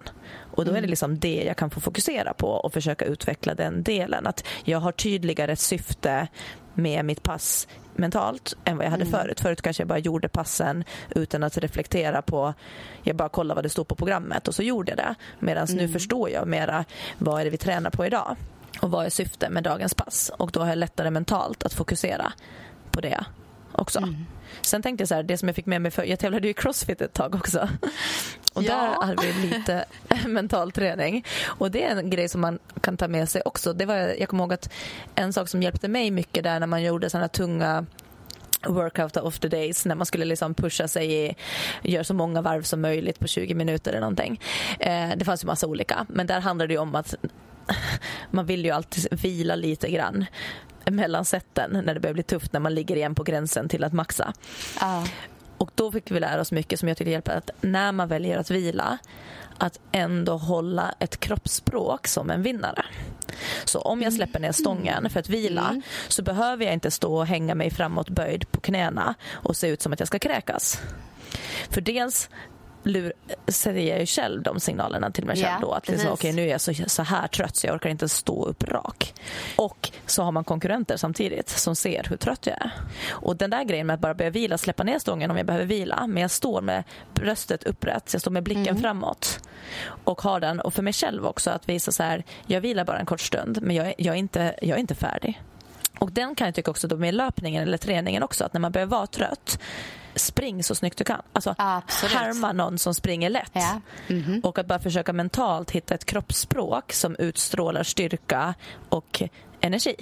Och 0.51 0.65
då 0.65 0.71
är 0.71 0.81
det 0.81 0.87
liksom 0.87 1.19
det 1.19 1.43
jag 1.43 1.57
kan 1.57 1.69
få 1.69 1.79
fokusera 1.79 2.33
på 2.33 2.47
och 2.47 2.73
försöka 2.73 3.05
utveckla 3.05 3.55
den 3.55 3.83
delen. 3.83 4.27
Att 4.27 4.47
jag 4.63 4.79
har 4.79 4.91
tydligare 4.91 5.51
ett 5.51 5.59
syfte 5.59 6.27
med 6.73 7.05
mitt 7.05 7.23
pass 7.23 7.67
mentalt 7.95 8.57
än 8.65 8.77
vad 8.77 8.85
jag 8.85 8.91
hade 8.91 9.05
förut. 9.05 9.39
Förut 9.39 9.61
kanske 9.61 9.81
jag 9.81 9.87
bara 9.87 9.99
gjorde 9.99 10.27
passen 10.29 10.83
utan 11.09 11.43
att 11.43 11.57
reflektera 11.57 12.21
på, 12.21 12.53
jag 13.03 13.15
bara 13.15 13.29
kollade 13.29 13.55
vad 13.55 13.65
det 13.65 13.69
stod 13.69 13.87
på 13.87 13.95
programmet 13.95 14.47
och 14.47 14.55
så 14.55 14.63
gjorde 14.63 14.91
jag 14.91 14.97
det. 14.97 15.15
Medan 15.39 15.67
nu 15.71 15.87
förstår 15.87 16.29
jag 16.29 16.47
mera 16.47 16.85
vad 17.17 17.41
är 17.41 17.45
det 17.45 17.51
vi 17.51 17.57
tränar 17.57 17.89
på 17.89 18.05
idag 18.05 18.35
och 18.81 18.91
vad 18.91 19.05
är 19.05 19.09
syftet 19.09 19.51
med 19.51 19.63
dagens 19.63 19.93
pass. 19.93 20.31
Och 20.37 20.51
då 20.51 20.59
har 20.59 20.67
jag 20.67 20.77
lättare 20.77 21.09
mentalt 21.09 21.63
att 21.63 21.73
fokusera 21.73 22.33
på 22.91 23.01
det 23.01 23.25
också. 23.71 24.07
Sen 24.61 24.81
tänkte 24.81 25.01
jag 25.01 25.07
så 25.07 25.15
här, 25.15 25.23
det 25.23 25.37
som 25.37 25.47
jag 25.47 25.55
fick 25.55 25.65
med 25.65 25.81
mig 25.81 25.91
för, 25.91 26.03
jag 26.03 26.19
tävlade 26.19 26.47
ju 26.47 26.51
i 26.51 26.53
crossfit 26.53 27.01
ett 27.01 27.13
tag 27.13 27.35
också. 27.35 27.69
Och 28.53 28.63
Ja. 28.63 28.75
där 28.75 29.05
hade 29.07 29.27
vi 29.27 29.47
lite 29.47 29.85
mental 30.27 30.71
träning. 30.71 31.25
Och 31.45 31.71
det 31.71 31.83
är 31.83 31.95
en 31.95 32.09
grej 32.09 32.29
som 32.29 32.41
man 32.41 32.59
kan 32.81 32.97
ta 32.97 33.07
med 33.07 33.29
sig 33.29 33.41
också. 33.45 33.73
Det 33.73 33.85
var, 33.85 33.95
jag 33.95 34.29
kommer 34.29 34.43
ihåg 34.43 34.53
att 34.53 34.69
en 35.15 35.33
sak 35.33 35.49
som 35.49 35.63
hjälpte 35.63 35.87
mig 35.87 36.11
mycket 36.11 36.43
där 36.43 36.59
när 36.59 36.67
man 36.67 36.83
gjorde 36.83 37.09
sådana 37.09 37.27
tunga 37.27 37.85
workout 38.67 39.17
of 39.17 39.39
the 39.39 39.47
days 39.47 39.85
när 39.85 39.95
man 39.95 40.05
skulle 40.05 40.25
liksom 40.25 40.53
pusha 40.53 40.87
sig 40.87 41.25
i, 41.25 41.35
göra 41.83 42.03
så 42.03 42.13
många 42.13 42.41
varv 42.41 42.61
som 42.63 42.81
möjligt 42.81 43.19
på 43.19 43.27
20 43.27 43.53
minuter 43.53 43.91
eller 43.91 44.01
någonting. 44.01 44.41
Eh, 44.79 45.09
det 45.17 45.25
fanns 45.25 45.43
ju 45.43 45.47
massa 45.47 45.67
olika 45.67 46.05
men 46.09 46.27
där 46.27 46.39
handlade 46.41 46.73
det 46.73 46.77
om 46.77 46.95
att 46.95 47.15
man 48.31 48.45
vill 48.45 48.65
ju 48.65 48.71
alltid 48.71 49.21
vila 49.21 49.55
lite 49.55 49.89
grann 49.91 50.25
mellan 50.85 51.25
sätten 51.25 51.81
när 51.85 51.93
det 51.93 51.99
börjar 51.99 52.13
bli 52.13 52.23
tufft 52.23 52.53
när 52.53 52.59
man 52.59 52.73
ligger 52.73 52.95
igen 52.95 53.15
på 53.15 53.23
gränsen 53.23 53.69
till 53.69 53.83
att 53.83 53.93
maxa. 53.93 54.33
Ja. 54.79 55.05
Och 55.57 55.71
då 55.75 55.91
fick 55.91 56.11
vi 56.11 56.19
lära 56.19 56.41
oss 56.41 56.51
mycket 56.51 56.79
som 56.79 56.87
jag 56.87 56.97
tyckte 56.97 57.11
hjälper 57.11 57.37
att 57.37 57.49
när 57.61 57.91
man 57.91 58.07
väljer 58.07 58.37
att 58.37 58.51
vila 58.51 58.97
att 59.57 59.79
ändå 59.91 60.37
hålla 60.37 60.95
ett 60.99 61.19
kroppsspråk 61.19 62.07
som 62.07 62.29
en 62.29 62.43
vinnare. 62.43 62.85
Så 63.65 63.79
om 63.79 64.01
jag 64.01 64.13
släpper 64.13 64.39
ner 64.39 64.51
stången 64.51 65.09
för 65.09 65.19
att 65.19 65.29
vila 65.29 65.81
så 66.07 66.23
behöver 66.23 66.65
jag 66.65 66.73
inte 66.73 66.91
stå 66.91 67.15
och 67.15 67.27
hänga 67.27 67.55
mig 67.55 67.69
framåt 67.69 68.09
böjd 68.09 68.51
på 68.51 68.59
knäna 68.59 69.15
och 69.31 69.55
se 69.55 69.67
ut 69.67 69.81
som 69.81 69.93
att 69.93 69.99
jag 69.99 70.07
ska 70.07 70.19
kräkas. 70.19 70.81
För 71.69 71.81
dels 71.81 72.29
lur, 72.83 73.13
säger 73.47 73.89
jag 73.91 73.99
ju 73.99 74.05
själv 74.05 74.43
de 74.43 74.59
signalerna 74.59 75.11
till 75.11 75.25
mig 75.25 75.35
själv 75.35 75.61
då. 75.61 75.71
Att 75.71 75.87
liksom, 75.87 76.11
okej, 76.11 76.33
nu 76.33 76.41
är 76.41 76.47
jag 76.47 76.61
så, 76.61 76.73
så 76.87 77.03
här 77.03 77.27
trött 77.27 77.55
så 77.55 77.67
jag 77.67 77.75
orkar 77.75 77.89
inte 77.89 78.09
stå 78.09 78.45
upp 78.45 78.63
rak. 78.63 79.13
Och 79.55 79.91
så 80.05 80.23
har 80.23 80.31
man 80.31 80.43
konkurrenter 80.43 80.97
samtidigt 80.97 81.49
som 81.49 81.75
ser 81.75 82.05
hur 82.09 82.17
trött 82.17 82.47
jag 82.47 82.55
är. 82.61 82.71
Och 83.09 83.37
den 83.37 83.49
där 83.49 83.63
grejen 83.63 83.87
med 83.87 83.93
att 83.93 83.99
bara 83.99 84.13
börja 84.13 84.31
vila, 84.31 84.57
släppa 84.57 84.83
ner 84.83 84.99
stången 84.99 85.31
om 85.31 85.37
jag 85.37 85.45
behöver 85.45 85.65
vila. 85.65 86.07
Men 86.07 86.21
jag 86.21 86.31
står 86.31 86.61
med 86.61 86.83
bröstet 87.13 87.63
upprätt, 87.63 88.09
jag 88.13 88.21
står 88.21 88.31
med 88.31 88.43
blicken 88.43 88.61
Mm. 88.67 88.81
framåt. 88.81 89.39
Och 90.03 90.21
har 90.21 90.39
den, 90.39 90.59
och 90.59 90.73
för 90.73 90.81
mig 90.83 90.93
själv 90.93 91.25
också 91.25 91.49
att 91.49 91.69
visa 91.69 91.91
så 91.91 92.03
här, 92.03 92.23
jag 92.45 92.61
vilar 92.61 92.85
bara 92.85 92.99
en 92.99 93.05
kort 93.05 93.21
stund 93.21 93.59
men 93.61 93.75
jag 93.75 93.93
jag 93.97 94.15
är, 94.15 94.19
inte, 94.19 94.55
jag 94.61 94.75
är 94.75 94.79
inte 94.79 94.95
färdig. 94.95 95.41
Och 95.99 96.11
den 96.11 96.35
kan 96.35 96.47
jag 96.47 96.55
tycka 96.55 96.71
också 96.71 96.87
då 96.87 96.97
med 96.97 97.13
löpningen 97.13 97.63
eller 97.63 97.77
träningen 97.77 98.23
också 98.23 98.43
att 98.43 98.53
när 98.53 98.61
man 98.61 98.71
börjar 98.71 98.87
vara 98.87 99.07
trött 99.07 99.59
spring 100.15 100.63
så 100.63 100.75
snyggt 100.75 100.97
du 100.97 101.03
kan. 101.03 101.21
Alltså 101.33 101.55
Absolut. 101.57 102.15
härma 102.15 102.51
någon 102.53 102.77
som 102.77 102.93
springer 102.93 103.29
lätt. 103.29 103.51
Ja. 103.53 103.81
Mhm. 104.07 104.39
Och 104.43 104.59
att 104.59 104.65
bara 104.67 104.79
försöka 104.79 105.13
mentalt 105.13 105.71
hitta 105.71 105.95
ett 105.95 106.05
kroppsspråk 106.05 106.93
som 106.93 107.15
utstrålar 107.19 107.83
styrka 107.83 108.53
och 108.89 109.21
energi. 109.61 109.95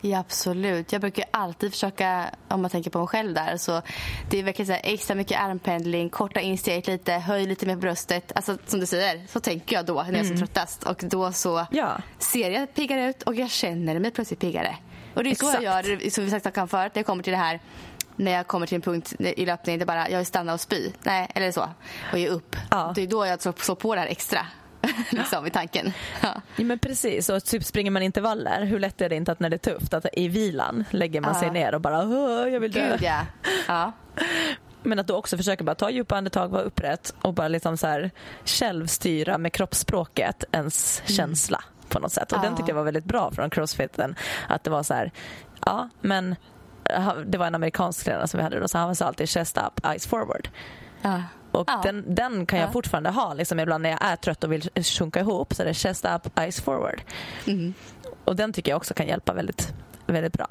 Ja, 0.00 0.18
absolut. 0.18 0.92
Jag 0.92 1.00
brukar 1.00 1.24
alltid 1.30 1.72
försöka, 1.72 2.30
om 2.48 2.62
man 2.62 2.70
tänker 2.70 2.90
på 2.90 2.98
mig 2.98 3.08
själv 3.08 3.34
där, 3.34 3.56
så 3.56 3.82
det 4.30 4.38
är 4.38 4.42
verkligen 4.42 4.66
så 4.66 4.72
här 4.72 4.80
extra 4.84 5.14
mycket 5.14 5.40
armpendling, 5.40 6.10
korta 6.10 6.40
in 6.40 6.58
steget 6.58 6.86
lite, 6.86 7.12
höj 7.12 7.46
lite 7.46 7.66
på 7.66 7.76
bröstet. 7.76 8.32
Alltså 8.34 8.58
som 8.66 8.80
du 8.80 8.86
säger, 8.86 9.26
så 9.28 9.40
tänker 9.40 9.76
jag 9.76 9.86
då 9.86 10.02
när 10.02 10.12
jag 10.12 10.20
är 10.20 10.24
som 10.24 10.36
tröttast. 10.38 10.82
Och 10.82 11.00
då 11.02 11.32
så 11.32 11.66
Ja. 11.70 11.96
ser 12.18 12.50
jag 12.50 12.74
piggare 12.74 13.08
ut 13.10 13.22
och 13.22 13.34
jag 13.34 13.50
känner 13.50 13.98
mig 13.98 14.10
plötsligt 14.10 14.40
piggare. 14.40 14.76
Och 15.14 15.24
det 15.24 15.30
är 15.30 15.34
så 15.34 15.46
jag 15.46 15.54
Exakt. 15.80 16.02
gör, 16.04 16.10
som 16.10 16.24
vi 16.24 16.30
sagt 16.30 16.54
förut, 16.70 16.70
när 16.72 16.90
jag 16.94 17.06
kommer 17.06 17.22
till 17.22 17.30
det 17.32 17.36
här 17.38 17.60
när 18.16 18.32
jag 18.32 18.46
kommer 18.46 18.66
till 18.66 18.74
en 18.76 18.82
punkt 18.82 19.14
i 19.18 19.46
löpningen, 19.46 19.78
det 19.78 19.84
är 19.84 19.86
bara 19.86 20.10
jag 20.10 20.18
vill 20.18 20.26
stanna 20.26 20.52
och 20.54 20.60
spy. 20.60 20.92
Nej, 21.02 21.30
eller 21.34 21.52
så. 21.52 21.68
Och 22.12 22.18
ge 22.18 22.28
upp. 22.28 22.56
Ja. 22.70 22.92
Det 22.94 23.02
är 23.02 23.06
då 23.06 23.26
jag 23.26 23.42
slår 23.42 23.74
på 23.74 23.94
det 23.94 24.00
här 24.00 24.08
extra. 24.08 24.46
liksom 25.10 25.46
i 25.46 25.50
tanken. 25.50 25.92
Ja. 26.22 26.28
Ja, 26.56 26.64
men 26.64 26.78
precis, 26.78 27.28
och 27.28 27.44
typ 27.44 27.64
springer 27.64 27.90
man 27.90 28.02
intervaller, 28.02 28.64
hur 28.64 28.78
lätt 28.78 29.00
är 29.00 29.08
det 29.08 29.16
inte 29.16 29.32
att 29.32 29.40
när 29.40 29.50
det 29.50 29.56
är 29.56 29.72
tufft, 29.74 29.94
att 29.94 30.06
i 30.12 30.28
vilan 30.28 30.84
lägger 30.90 31.20
man 31.20 31.34
sig 31.34 31.46
Ja. 31.48 31.52
ner 31.52 31.74
och 31.74 31.80
bara 31.80 31.98
"Åh, 32.02 32.48
jag 32.48 32.60
vill 32.60 32.72
dö. 32.72 32.90
Gud 32.90 33.02
ja. 33.02 33.20
ja. 33.68 33.92
Men 34.82 34.98
att 34.98 35.06
då 35.06 35.16
också 35.16 35.36
försöka 35.36 35.64
bara 35.64 35.74
ta 35.74 35.90
djupa 35.90 36.16
andetag, 36.16 36.48
vara 36.48 36.62
upprätt 36.62 37.14
och 37.22 37.34
bara 37.34 37.48
liksom 37.48 37.76
så 37.76 37.86
här 37.86 38.10
själv 38.44 38.86
styra 38.86 39.38
med 39.38 39.52
kroppsspråket 39.52 40.44
ens 40.52 41.02
känsla 41.06 41.64
på 41.88 41.98
något 41.98 42.12
sätt. 42.12 42.32
Och 42.32 42.40
den 42.42 42.56
tyckte 42.56 42.70
jag 42.70 42.76
var 42.76 42.84
väldigt 42.84 43.04
bra 43.04 43.30
från 43.30 43.50
crossfiten. 43.50 44.14
Att 44.48 44.64
det 44.64 44.70
var 44.70 44.82
så 44.82 44.94
här, 44.94 45.12
ja 45.66 45.88
men 46.00 46.36
det 47.26 47.38
var 47.38 47.46
en 47.46 47.54
amerikansk 47.54 48.04
tränare 48.04 48.28
som 48.28 48.38
vi 48.38 48.44
hade 48.44 48.60
då, 48.60 48.68
så 48.68 48.78
han 48.78 48.96
sa 48.96 49.04
alltid 49.04 49.28
chest 49.28 49.58
up, 49.58 49.86
eyes 49.86 50.06
forward. 50.06 50.48
ja. 51.02 51.22
Och 51.50 51.64
Ja. 51.70 51.80
den, 51.84 52.14
den 52.14 52.46
kan 52.46 52.58
jag 52.58 52.68
Ja. 52.68 52.72
fortfarande 52.72 53.10
ha 53.10 53.34
liksom 53.34 53.60
ibland 53.60 53.82
när 53.82 53.90
jag 53.90 53.98
är 54.04 54.16
trött 54.16 54.44
och 54.44 54.52
vill 54.52 54.70
sjunka 54.98 55.20
ihop 55.20 55.54
så 55.54 55.62
är 55.62 55.66
det 55.66 55.74
chest 55.74 56.04
up, 56.04 56.38
eyes 56.38 56.60
forward. 56.60 57.00
Mm. 57.46 57.74
Och 58.24 58.36
den 58.36 58.52
tycker 58.52 58.72
jag 58.72 58.76
också 58.76 58.94
kan 58.94 59.06
hjälpa 59.06 59.32
väldigt, 59.32 59.74
väldigt 60.06 60.32
bra. 60.32 60.46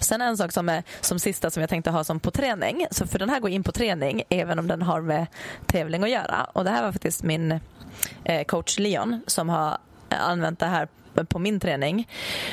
Sen 0.00 0.22
en 0.22 0.36
sak 0.36 0.52
som 0.52 0.68
är 0.68 0.82
som 1.00 1.18
sista 1.18 1.50
som 1.50 1.60
jag 1.60 1.70
tänkte 1.70 1.90
ha 1.90 2.04
som 2.04 2.20
på 2.20 2.30
träning, 2.30 2.86
så 2.90 3.06
för 3.06 3.18
den 3.18 3.30
här 3.30 3.40
går 3.40 3.50
in 3.50 3.62
på 3.62 3.72
träning 3.72 4.22
även 4.28 4.58
om 4.58 4.68
den 4.68 4.82
har 4.82 5.00
med 5.00 5.26
tävling 5.66 6.02
att 6.04 6.10
göra. 6.10 6.44
Och 6.52 6.64
det 6.64 6.70
här 6.70 6.82
var 6.84 6.92
faktiskt 6.92 7.22
min 7.22 7.60
eh, 8.24 8.44
coach 8.44 8.78
Leon 8.78 9.20
som 9.26 9.48
har 9.48 9.78
använt 10.08 10.58
det 10.58 10.66
här 10.66 10.88
på 11.24 11.38
min 11.38 11.60
träning. 11.60 12.08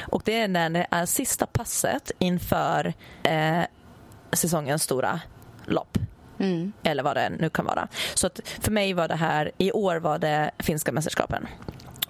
Och 0.07 0.21
det 0.25 0.39
är 0.39 0.47
när 0.47 0.69
det 0.69 0.87
är 0.91 1.05
sista 1.05 1.45
passet 1.45 2.11
inför 2.19 2.93
eh, 3.23 3.61
säsongens 4.31 4.83
stora 4.83 5.19
lopp. 5.65 5.97
Mm. 6.39 6.73
Eller 6.83 7.03
vad 7.03 7.17
det 7.17 7.29
nu 7.29 7.49
kan 7.49 7.65
vara. 7.65 7.87
Så 8.13 8.27
att 8.27 8.39
för 8.61 8.71
mig 8.71 8.93
var 8.93 9.07
det 9.07 9.15
här, 9.15 9.51
i 9.57 9.71
år 9.71 9.95
var 9.95 10.19
det 10.19 10.51
finska 10.59 10.91
mästerskapen. 10.91 11.47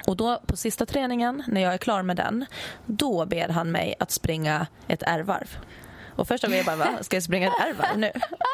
Och 0.08 0.18
då 0.18 0.42
på 0.46 0.58
sista 0.58 0.86
träningen, 0.86 1.44
när 1.48 1.62
jag 1.62 1.74
är 1.74 1.78
klar 1.78 2.02
med 2.02 2.16
den, 2.16 2.46
då 2.86 3.26
ber 3.26 3.50
han 3.50 3.72
mig 3.72 3.96
att 4.00 4.12
springa 4.12 4.68
ett 4.88 5.04
R-varv. 5.08 5.58
Och 6.16 6.28
första 6.28 6.48
var 6.48 6.56
jag 6.56 6.66
bara, 6.66 6.76
va? 6.76 6.88
Ska 7.02 7.16
jag 7.16 7.24
springa 7.24 7.48
ett 7.48 7.54
R-varv 7.60 7.98
nu? 7.98 8.12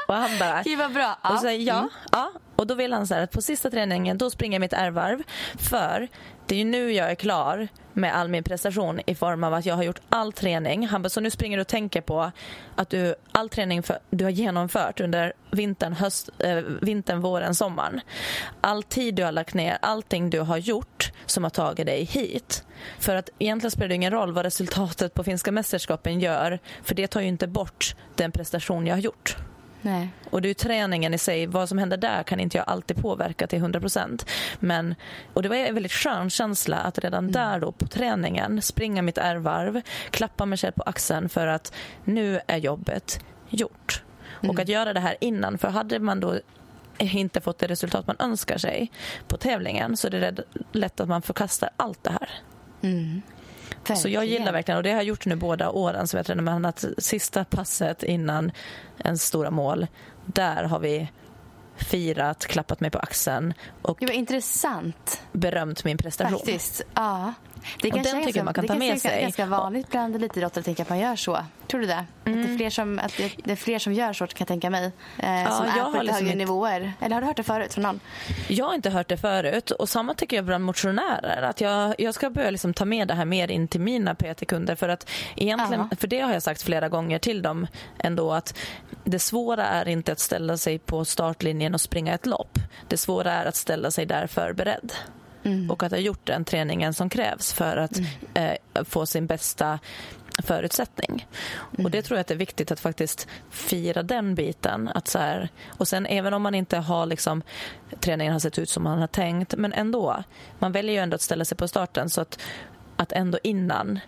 Och 0.08 0.16
han 0.16 0.40
bara... 0.40 0.62
Gud 0.64 0.80
vad 0.80 0.94
bra. 0.94 1.18
Och 1.24 1.40
så, 1.40 1.50
ja, 1.50 1.78
mm. 1.78 1.90
ja. 2.12 2.32
Och 2.56 2.68
då 2.68 2.76
vill 2.76 2.94
han 2.94 3.08
så 3.08 3.14
här, 3.14 3.22
att 3.22 3.32
på 3.32 3.42
sista 3.42 3.70
träningen, 3.70 4.18
då 4.18 4.30
springer 4.30 4.56
jag 4.56 4.62
mitt 4.62 4.74
R-varv. 4.74 5.24
För 5.58 6.08
det 6.48 6.56
är 6.56 6.60
ju 6.60 6.66
nu 6.66 6.92
jag 6.92 7.12
är 7.12 7.16
klar 7.16 7.68
med 8.00 8.16
all 8.16 8.30
min 8.30 8.44
prestation 8.44 9.00
i 9.06 9.16
form 9.16 9.44
av 9.44 9.54
att 9.54 9.66
jag 9.66 9.76
har 9.76 9.84
gjort 9.84 10.02
all 10.10 10.34
träning. 10.34 10.88
Han 10.88 11.02
bara, 11.02 11.10
så 11.10 11.22
nu 11.22 11.30
springer 11.30 11.58
du 11.58 11.62
och 11.62 11.68
tänker 11.68 12.02
på 12.02 12.32
att 12.76 12.90
du 12.90 13.16
all 13.32 13.50
träning 13.50 13.84
för, 13.84 14.00
du 14.10 14.24
har 14.24 14.32
genomfört 14.32 15.00
under 15.00 15.34
vintern, 15.52 15.94
höst, 15.94 16.30
äh, 16.40 16.56
vintern, 16.82 17.22
våren, 17.22 17.56
sommaren. 17.56 18.02
All 18.62 18.84
tid 18.84 19.16
du 19.16 19.24
har 19.24 19.32
lagt 19.32 19.54
ner, 19.54 19.78
allting 19.82 20.30
du 20.30 20.40
har 20.40 20.58
gjort 20.58 21.12
som 21.26 21.44
har 21.44 21.52
tagit 21.52 21.86
dig 21.86 22.04
hit. 22.04 22.64
För 23.00 23.16
att 23.16 23.30
egentligen 23.40 23.72
spelar 23.72 23.88
det 23.88 23.96
ingen 23.96 24.12
roll 24.12 24.34
vad 24.34 24.46
resultatet 24.46 25.14
på 25.14 25.24
finska 25.24 25.52
mästerskapen 25.52 26.20
gör 26.20 26.60
för 26.84 26.96
det 26.96 27.08
tar 27.08 27.22
ju 27.22 27.28
inte 27.28 27.48
bort 27.48 27.96
den 28.16 28.32
prestation 28.32 28.88
jag 28.88 28.96
har 28.96 29.02
gjort. 29.02 29.38
Nej. 29.82 30.10
Och 30.30 30.42
det 30.42 30.50
är 30.50 30.54
träningen 30.54 31.14
i 31.14 31.18
sig, 31.18 31.46
vad 31.46 31.70
som 31.70 31.78
händer 31.78 31.98
där 31.98 32.24
kan 32.24 32.40
inte 32.40 32.58
jag 32.58 32.70
alltid 32.70 32.98
påverka 32.98 33.48
till 33.48 33.60
100% 33.60 34.28
Men 34.60 34.96
Och 35.34 35.44
det 35.44 35.50
var 35.50 35.56
en 35.56 35.74
väldigt 35.74 35.92
skön 35.92 36.30
känsla 36.30 36.78
att 36.78 37.00
redan 37.00 37.20
mm. 37.24 37.32
där 37.32 37.60
då 37.60 37.72
på 37.72 37.88
träningen 37.88 38.62
springa 38.62 39.02
mitt 39.02 39.18
ärvarv, 39.18 39.82
klappa 40.10 40.46
mig 40.46 40.58
själv 40.58 40.72
på 40.72 40.84
axeln 40.84 41.30
för 41.30 41.48
att 41.48 41.74
nu 42.04 42.40
är 42.48 42.58
jobbet 42.58 43.20
gjort. 43.50 44.04
Mm. 44.42 44.50
Och 44.50 44.60
att 44.60 44.68
göra 44.68 44.94
det 44.94 45.00
här 45.00 45.18
innan, 45.22 45.58
för 45.58 45.68
hade 45.68 46.00
man 46.00 46.20
då 46.20 46.40
inte 46.98 47.42
fått 47.42 47.60
det 47.60 47.68
resultat 47.68 48.08
man 48.08 48.16
önskar 48.20 48.58
sig 48.58 48.92
på 49.28 49.38
tävlingen 49.38 49.98
så 49.98 50.08
är 50.08 50.12
det 50.12 50.44
lätt 50.72 51.00
att 51.00 51.08
man 51.08 51.22
förkastar 51.22 51.70
allt 51.78 52.04
det 52.04 52.12
här. 52.12 52.30
Mm. 52.82 53.22
Så 53.96 54.10
jag 54.10 54.26
gillar 54.26 54.52
verkligen, 54.52 54.78
och 54.78 54.84
det 54.84 54.90
har 54.90 54.98
jag 54.98 55.06
gjort 55.06 55.26
nu 55.26 55.36
båda 55.36 55.70
åren, 55.70 56.08
vet 56.14 56.30
jag, 56.30 56.44
men 56.44 56.66
att 56.66 56.86
sista 56.98 57.46
passet 57.46 58.04
innan 58.04 58.52
en 58.98 59.18
stora 59.18 59.52
mål, 59.52 59.88
där 60.26 60.64
har 60.64 60.80
vi 60.80 61.08
firat, 61.76 62.46
klappat 62.46 62.80
mig 62.80 62.92
på 62.92 63.00
axeln 63.00 63.54
och 63.82 63.98
det 64.00 64.06
var 64.06 64.14
intressant. 64.14 65.22
berömt 65.32 65.84
min 65.84 65.98
prestation. 65.98 66.40
Faktiskt, 66.40 66.82
ja. 66.96 67.34
Det 67.82 67.92
och 67.92 68.04
den 68.04 68.26
tycker 68.26 68.44
man 68.44 68.54
kan 68.54 68.68
ta 68.68 68.76
med 68.76 69.02
sig. 69.02 69.12
Det 69.12 69.18
är 69.18 69.22
ganska 69.22 69.46
vanligt 69.46 69.90
bland 69.90 70.16
elitidrottare 70.16 70.60
att 70.60 70.66
tänka 70.66 70.84
att 70.84 70.90
man 70.90 71.00
gör 71.00 71.16
så. 71.16 71.46
Tror 71.68 71.82
du 71.82 71.88
det? 71.88 72.06
Mm. 72.26 72.40
Att, 72.40 72.48
det 72.48 72.54
är 72.54 72.58
fler 72.58 72.70
som, 72.70 73.00
att 73.00 73.18
det 73.44 73.52
är 73.52 73.56
fler 73.56 73.80
som 73.80 73.94
gör 73.94 74.14
så 74.14 74.28
kan 74.28 74.36
jag 74.40 74.48
tänka 74.48 74.70
mig. 74.70 74.92
Eh, 75.18 75.42
ja, 75.42 75.52
som 75.52 75.66
är 75.66 75.72
på 75.72 75.90
lite 75.92 76.04
liksom 76.04 76.14
högre 76.14 76.26
inte... 76.26 76.36
nivåer. 76.36 76.94
Eller 77.02 77.14
har 77.14 77.22
du 77.22 77.28
hört 77.28 77.38
det 77.38 77.44
förut 77.44 77.74
från 77.74 77.84
någon? 77.84 78.00
Jag 78.48 78.66
har 78.66 78.76
inte 78.76 78.90
hört 78.90 79.08
det 79.08 79.18
förut. 79.18 79.72
Och 79.72 79.90
samma 79.90 80.14
tycker 80.14 80.36
jag 80.36 80.46
bland 80.46 80.64
motionärer. 80.64 81.42
Att 81.42 81.62
jag, 81.62 81.96
jag 81.98 82.16
ska 82.16 82.30
börja 82.30 82.50
liksom 82.50 82.74
ta 82.74 82.86
med 82.86 83.08
det 83.08 83.14
här 83.14 83.26
mer 83.26 83.52
in 83.52 83.68
till 83.68 83.82
mina 83.82 84.16
PT-kunder. 84.16 84.76
För, 84.76 84.90
att 84.90 85.10
egentligen, 85.36 85.90
för 86.00 86.08
det 86.08 86.20
har 86.20 86.34
jag 86.34 86.44
sagt 86.44 86.62
flera 86.62 86.90
gånger 86.90 87.20
till 87.20 87.42
dem 87.42 87.68
ändå. 87.98 88.34
att 88.34 88.58
Det 89.04 89.20
svåra 89.20 89.66
är 89.66 89.88
inte 89.88 90.12
att 90.12 90.20
ställa 90.20 90.58
sig 90.58 90.80
på 90.80 91.06
startlinjen 91.06 91.74
och 91.74 91.82
springa 91.82 92.14
ett 92.14 92.26
lopp. 92.26 92.60
Det 92.88 92.98
svåra 92.98 93.32
är 93.32 93.46
att 93.46 93.56
ställa 93.56 93.92
sig 93.92 94.06
där 94.06 94.28
förberedd. 94.28 94.94
Mm. 95.52 95.72
och 95.72 95.84
att 95.84 95.92
ha 95.92 96.00
gjort 96.00 96.26
den 96.26 96.46
träningen 96.46 96.94
som 96.94 97.10
krävs 97.10 97.54
för 97.54 97.78
att 97.78 97.98
mm. 97.98 98.10
eh, 98.74 98.84
få 98.84 99.06
sin 99.06 99.28
bästa 99.28 99.80
förutsättning. 100.44 101.28
Mm. 101.74 101.86
Och 101.86 101.92
Det 101.92 102.02
tror 102.02 102.18
jag 102.18 102.22
att 102.22 102.28
det 102.28 102.34
är 102.34 102.38
viktigt 102.38 102.72
att 102.72 102.80
faktiskt 102.80 103.28
fira 103.50 104.04
den 104.04 104.36
biten. 104.36 104.88
Att 104.88 105.08
så 105.08 105.20
här, 105.20 105.50
och 105.68 105.88
sen 105.88 106.06
även 106.06 106.34
om 106.34 106.42
man 106.42 106.56
inte 106.56 106.78
har 106.78 107.06
liksom, 107.06 107.42
träningen 108.00 108.34
har 108.34 108.40
sett 108.40 108.60
ut 108.60 108.70
som 108.70 108.84
man 108.84 109.00
har 109.00 109.08
tänkt, 109.08 109.56
men 109.58 109.74
ändå. 109.74 110.24
Man 110.60 110.72
väljer 110.72 110.94
ju 110.94 111.00
ändå 111.00 111.16
att 111.16 111.22
ställa 111.22 111.46
sig 111.46 111.58
på 111.58 111.68
starten 111.68 112.10
så 112.10 112.22
att, 112.22 112.40
att 112.96 113.12
ändå 113.12 113.40
innan 113.44 114.00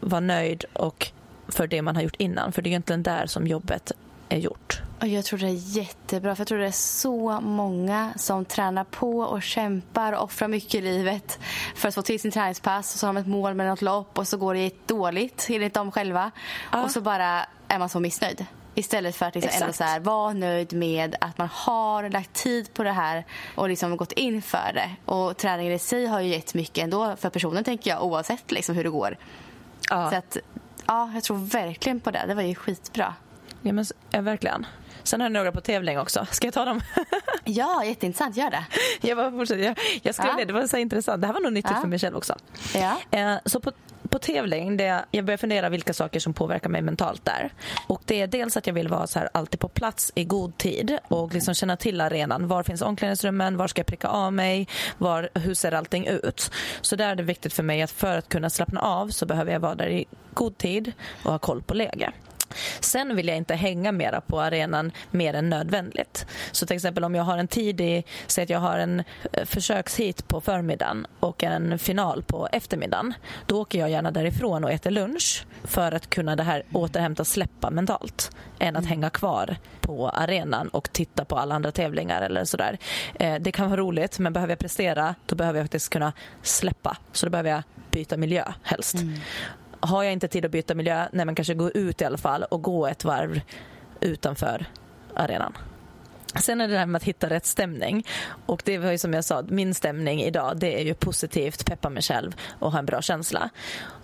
vara 0.00 0.20
nöjd 0.20 0.64
och 0.72 1.10
för 1.48 1.66
det 1.66 1.82
man 1.82 1.96
har 1.96 2.02
gjort 2.02 2.16
innan. 2.16 2.52
För 2.52 2.62
det 2.62 2.68
är 2.68 2.70
egentligen 2.70 3.02
där 3.02 3.26
som 3.26 3.46
jobbet 3.46 3.92
är 4.28 4.38
gjort. 4.38 4.80
Jag 5.00 5.24
tror 5.24 5.38
det 5.38 5.46
är 5.46 5.76
jättebra. 5.76 6.34
För 6.36 6.40
jag 6.40 6.48
tror 6.48 6.58
det 6.58 6.66
är 6.66 6.70
så 6.70 7.40
många 7.40 8.12
som 8.16 8.44
tränar 8.44 8.84
på 8.84 9.18
och 9.18 9.42
kämpar 9.42 10.12
och 10.12 10.22
offrar 10.22 10.48
mycket 10.48 10.74
i 10.74 10.80
livet 10.80 11.38
för 11.74 11.88
att 11.88 11.94
få 11.94 12.02
till 12.02 12.20
sin 12.20 12.30
träningspass. 12.30 12.94
Och 12.94 13.00
så 13.00 13.06
har 13.06 13.12
de 13.14 13.20
ett 13.20 13.26
mål 13.26 13.54
med 13.54 13.66
något 13.66 13.82
lopp 13.82 14.18
och 14.18 14.28
så 14.28 14.36
går 14.36 14.54
det 14.54 14.86
dåligt 14.86 15.46
enligt 15.50 15.74
dem 15.74 15.92
själva. 15.92 16.30
Ja. 16.72 16.84
Och 16.84 16.90
så 16.90 17.00
bara 17.00 17.46
är 17.68 17.78
man 17.78 17.88
så 17.88 18.00
missnöjd. 18.00 18.46
Istället 18.74 19.16
för 19.16 19.26
att 19.26 19.34
liksom 19.34 19.62
ändå 19.62 19.72
så 19.72 19.84
här, 19.84 20.00
vara 20.00 20.32
nöjd 20.32 20.72
med 20.72 21.16
att 21.20 21.38
man 21.38 21.48
har 21.52 22.08
lagt 22.08 22.32
tid 22.32 22.74
på 22.74 22.82
det 22.82 22.92
här 22.92 23.24
och 23.54 23.68
liksom 23.68 23.96
gått 23.96 24.12
in 24.12 24.42
för 24.42 24.72
det. 24.74 24.90
Och 25.04 25.36
träningen 25.36 25.72
i 25.72 25.78
sig 25.78 26.06
har 26.06 26.20
ju 26.20 26.28
gett 26.28 26.54
mycket 26.54 26.84
ändå 26.84 27.16
för 27.16 27.30
personen 27.30 27.64
tänker 27.64 27.90
jag 27.90 28.04
oavsett 28.04 28.52
liksom 28.52 28.74
hur 28.74 28.84
det 28.84 28.90
går. 28.90 29.16
Ja. 29.90 30.10
Så 30.10 30.16
att, 30.16 30.36
ja, 30.86 31.10
jag 31.14 31.22
tror 31.22 31.36
verkligen 31.36 32.00
på 32.00 32.10
det. 32.10 32.24
Det 32.26 32.34
var 32.34 32.42
ju 32.42 32.54
skitbra. 32.54 33.14
Ja, 33.66 33.72
men, 33.72 33.84
ja, 34.10 34.20
verkligen. 34.20 34.66
Sen 35.02 35.20
har 35.20 35.24
jag 35.24 35.32
några 35.32 35.52
på 35.52 35.60
tävling 35.60 35.98
också. 35.98 36.26
Ska 36.30 36.46
jag 36.46 36.54
ta 36.54 36.64
dem? 36.64 36.80
ja, 37.44 37.84
jätteintressant. 37.84 38.36
Gör 38.36 38.50
det. 38.50 38.64
Jag, 39.00 39.16
bara 39.16 39.30
fortsätter. 39.30 39.62
jag, 39.62 39.78
jag 40.02 40.14
skrev 40.14 40.28
ja. 40.28 40.36
det. 40.36 40.44
Det 40.44 40.52
var 40.52 40.66
så 40.66 40.76
intressant. 40.76 41.20
Det 41.20 41.26
här 41.26 41.34
var 41.34 41.40
nog 41.40 41.52
nyttigt 41.52 41.72
ja. 41.74 41.80
för 41.80 41.88
mig 41.88 41.98
själv 41.98 42.16
också. 42.16 42.34
Ja. 42.74 42.96
Eh, 43.10 43.34
så 43.44 43.60
på, 43.60 43.72
på 44.08 44.18
tävling, 44.18 44.76
det, 44.76 45.04
jag 45.10 45.24
börjar 45.24 45.38
fundera 45.38 45.68
vilka 45.68 45.92
saker 45.94 46.20
som 46.20 46.34
påverkar 46.34 46.68
mig 46.68 46.82
mentalt 46.82 47.24
där. 47.24 47.52
Och 47.86 48.02
Det 48.04 48.20
är 48.20 48.26
dels 48.26 48.56
att 48.56 48.66
jag 48.66 48.74
vill 48.74 48.88
vara 48.88 49.06
så 49.06 49.18
här 49.18 49.28
alltid 49.34 49.60
på 49.60 49.68
plats 49.68 50.12
i 50.14 50.24
god 50.24 50.58
tid 50.58 50.98
och 51.08 51.34
liksom 51.34 51.54
känna 51.54 51.76
till 51.76 52.00
arenan. 52.00 52.48
Var 52.48 52.62
finns 52.62 52.82
omklädningsrummen? 52.82 53.56
Var 53.56 53.68
ska 53.68 53.80
jag 53.80 53.86
pricka 53.86 54.08
av 54.08 54.32
mig? 54.32 54.68
Var, 54.98 55.28
hur 55.34 55.54
ser 55.54 55.72
allting 55.72 56.06
ut? 56.06 56.50
Så 56.80 56.96
där 56.96 57.08
är 57.08 57.14
det 57.14 57.22
viktigt 57.22 57.52
för 57.52 57.62
mig 57.62 57.82
att 57.82 57.90
för 57.90 58.18
att 58.18 58.28
kunna 58.28 58.50
slappna 58.50 58.80
av 58.80 59.08
så 59.08 59.26
behöver 59.26 59.52
jag 59.52 59.60
vara 59.60 59.74
där 59.74 59.88
i 59.88 60.04
god 60.34 60.58
tid 60.58 60.92
och 61.22 61.30
ha 61.30 61.38
koll 61.38 61.62
på 61.62 61.74
läge. 61.74 62.12
Sen 62.80 63.16
vill 63.16 63.28
jag 63.28 63.36
inte 63.36 63.54
hänga 63.54 63.92
mera 63.92 64.20
på 64.20 64.40
arenan 64.40 64.92
mer 65.10 65.34
än 65.34 65.50
nödvändigt. 65.50 66.26
Så 66.52 66.66
till 66.66 66.76
exempel 66.76 67.04
om 67.04 67.14
jag 67.14 67.22
har 67.22 67.38
en 67.38 67.48
tidig, 67.48 68.06
säg 68.26 68.44
att 68.44 68.50
jag 68.50 68.60
har 68.60 68.78
en 68.78 69.04
eh, 69.32 69.44
försökshit 69.44 70.28
på 70.28 70.40
förmiddagen 70.40 71.06
och 71.20 71.44
en 71.44 71.78
final 71.78 72.22
på 72.22 72.48
eftermiddagen. 72.52 73.14
Då 73.46 73.60
åker 73.60 73.78
jag 73.78 73.90
gärna 73.90 74.10
därifrån 74.10 74.64
och 74.64 74.70
äter 74.70 74.90
lunch 74.90 75.46
för 75.64 75.92
att 75.92 76.10
kunna 76.10 76.36
det 76.36 76.42
här 76.42 76.62
återhämta 76.72 77.24
släppa 77.24 77.70
mentalt 77.70 78.30
än 78.58 78.76
att 78.76 78.82
mm. 78.82 78.88
hänga 78.88 79.10
kvar 79.10 79.56
på 79.80 80.08
arenan 80.08 80.68
och 80.68 80.92
titta 80.92 81.24
på 81.24 81.36
alla 81.36 81.54
andra 81.54 81.72
tävlingar 81.72 82.22
eller 82.22 82.44
sådär. 82.44 82.78
Eh, 83.14 83.34
det 83.40 83.52
kan 83.52 83.70
vara 83.70 83.80
roligt 83.80 84.18
men 84.18 84.32
behöver 84.32 84.52
jag 84.52 84.58
prestera 84.58 85.14
då 85.26 85.36
behöver 85.36 85.58
jag 85.58 85.64
faktiskt 85.64 85.92
kunna 85.92 86.12
släppa. 86.42 86.96
Så 87.12 87.26
då 87.26 87.30
behöver 87.30 87.50
jag 87.50 87.62
byta 87.90 88.16
miljö 88.16 88.52
helst. 88.62 88.94
Mm 88.94 89.14
har 89.86 90.02
jag 90.02 90.12
inte 90.12 90.28
tid 90.28 90.44
att 90.44 90.50
byta 90.50 90.74
miljö, 90.74 91.08
nej 91.12 91.26
men 91.26 91.34
kanske 91.34 91.54
gå 91.54 91.70
ut 91.70 92.00
i 92.00 92.04
alla 92.04 92.18
fall 92.18 92.42
och 92.42 92.62
gå 92.62 92.86
ett 92.86 93.04
varv 93.04 93.40
utanför 94.00 94.66
arenan. 95.14 95.56
Sen 96.40 96.60
är 96.60 96.68
det 96.68 96.74
det 96.74 96.78
här 96.78 96.86
med 96.86 96.96
att 96.96 97.04
hitta 97.04 97.30
rätt 97.30 97.46
stämning. 97.46 98.06
Och 98.46 98.62
det 98.64 98.78
var 98.78 98.90
ju 98.90 98.98
som 98.98 99.14
jag 99.14 99.24
sa, 99.24 99.42
min 99.48 99.74
stämning 99.74 100.22
idag 100.22 100.56
det 100.56 100.80
är 100.80 100.84
ju 100.84 100.94
positivt, 100.94 101.66
peppa 101.66 101.90
mig 101.90 102.02
själv 102.02 102.36
och 102.58 102.72
ha 102.72 102.78
en 102.78 102.86
bra 102.86 103.02
känsla. 103.02 103.50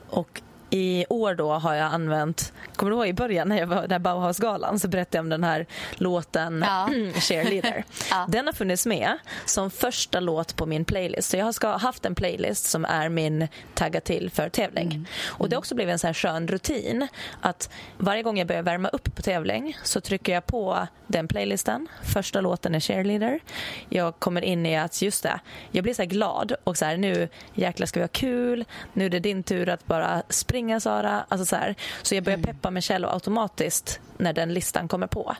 Och 0.09 0.43
i 0.71 1.07
år 1.09 1.35
då 1.35 1.53
har 1.53 1.75
jag 1.75 1.93
använt, 1.93 2.53
kommer 2.77 2.91
du 2.91 2.97
ihåg 2.97 3.07
i 3.07 3.13
början 3.13 3.49
när 3.49 3.59
jag 3.59 3.67
var 3.67 3.87
där 3.87 3.99
Bauhausgalan 3.99 4.79
så 4.79 4.89
berättade 4.89 5.19
jag 5.19 5.23
om 5.23 5.29
den 5.29 5.45
här 5.45 5.67
låten 5.95 6.65
ja. 6.67 6.91
Cheerleader. 7.21 7.85
ja. 8.11 8.27
Den 8.29 8.47
har 8.47 8.53
funnits 8.53 8.87
med 8.87 9.19
som 9.45 9.71
första 9.71 10.21
låt 10.21 10.57
på 10.57 10.67
min 10.67 10.85
playlist. 10.85 11.31
Så 11.31 11.37
jag 11.37 11.45
har 11.45 11.79
haft 11.79 12.05
en 12.05 12.15
playlist 12.15 12.65
som 12.65 12.85
är 12.85 13.09
min 13.09 13.49
tagga 13.75 14.01
till 14.01 14.31
för 14.31 14.49
tävling. 14.49 14.87
Mm. 14.87 15.07
Och 15.27 15.49
det 15.49 15.57
har 15.57 15.59
också 15.59 15.75
blivit 15.75 15.93
en 15.93 15.99
så 15.99 16.07
här 16.07 16.15
skön 16.15 16.49
rutin 16.49 17.09
att 17.41 17.71
varje 17.99 18.23
gång 18.23 18.39
jag 18.39 18.47
börjar 18.47 18.63
värma 18.63 18.89
upp 18.89 19.15
på 19.17 19.23
tävling 19.23 19.77
så 19.83 20.01
trycker 20.01 20.33
jag 20.33 20.47
på 20.47 20.87
den 21.07 21.29
playlisten. 21.29 21.89
Första 22.03 22.41
låten 22.41 22.75
är 22.75 22.81
Cheerleader. 22.81 23.41
Jag 23.89 24.19
kommer 24.19 24.43
in 24.43 24.67
i 24.67 24.79
att 24.79 25.03
just 25.03 25.23
det, 25.23 25.41
jag 25.71 25.83
blir 25.83 25.95
så 25.95 26.05
glad 26.05 26.53
och 26.65 26.77
så 26.77 26.85
här 26.85 26.97
nu 26.97 27.29
jäklar 27.55 27.87
ska 27.87 28.01
vi 28.01 28.05
ha 28.05 28.09
kul. 28.09 28.65
Nu 28.93 29.07
är 29.07 29.11
det 29.11 29.21
din 29.21 29.43
tur 29.43 29.69
att 29.69 29.87
bara 29.87 30.23
springa 30.29 30.60
ringa 30.61 30.81
Sara. 30.81 31.25
Alltså 31.29 31.47
så, 31.47 31.57
här. 31.57 31.75
så 32.03 32.15
jag 32.15 32.25
börjar 32.25 32.39
mm. 32.39 32.47
peppa 32.55 32.71
mig 32.71 32.83
själv 32.83 33.09
automatiskt 33.09 34.01
när 34.19 34.33
den 34.33 34.55
listan 34.55 34.89
kommer 34.89 35.07
på. 35.07 35.35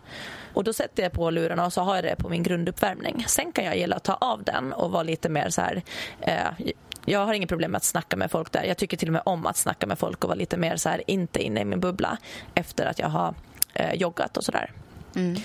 Och 0.55 0.65
Då 0.65 0.73
sätter 0.73 1.03
jag 1.03 1.13
på 1.13 1.31
lurarna 1.31 1.67
och 1.67 1.73
så 1.73 1.81
har 1.81 1.95
jag 1.95 2.05
det 2.05 2.17
på 2.17 2.29
min 2.29 2.43
grunduppvärmning. 2.43 3.25
Sen 3.29 3.53
kan 3.53 3.65
jag 3.65 3.77
gilla 3.77 3.97
att 3.97 4.05
ta 4.05 4.15
av 4.15 4.43
den 4.43 4.73
och 4.73 4.91
vara 4.91 5.03
lite 5.03 5.29
mer 5.29 5.51
så 5.51 5.61
här... 5.61 5.83
Eh, 6.21 6.73
Jag 7.05 7.27
har 7.27 7.35
inget 7.35 7.49
problem 7.49 7.71
med 7.71 7.77
att 7.77 7.85
snacka 7.85 8.17
med 8.17 8.31
folk 8.31 8.53
där. 8.53 8.65
Jag 8.65 8.77
tycker 8.77 8.97
till 8.97 9.09
och 9.09 9.13
med 9.13 9.23
om 9.25 9.47
att 9.47 9.57
snacka 9.57 9.87
med 9.87 9.99
folk 9.99 10.25
och 10.25 10.29
vara 10.29 10.39
lite 10.39 10.57
mer 10.57 10.77
så 10.77 10.89
här, 10.89 11.03
inte 11.07 11.43
inne 11.43 11.61
i 11.61 11.65
min 11.65 11.81
bubbla 11.81 12.19
efter 12.55 12.87
att 12.87 12.99
jag 12.99 13.09
har 13.09 13.35
eh, 13.75 13.95
joggat 13.95 14.37
och 14.37 14.45
sådär. 14.45 14.71
Mm. 15.17 15.41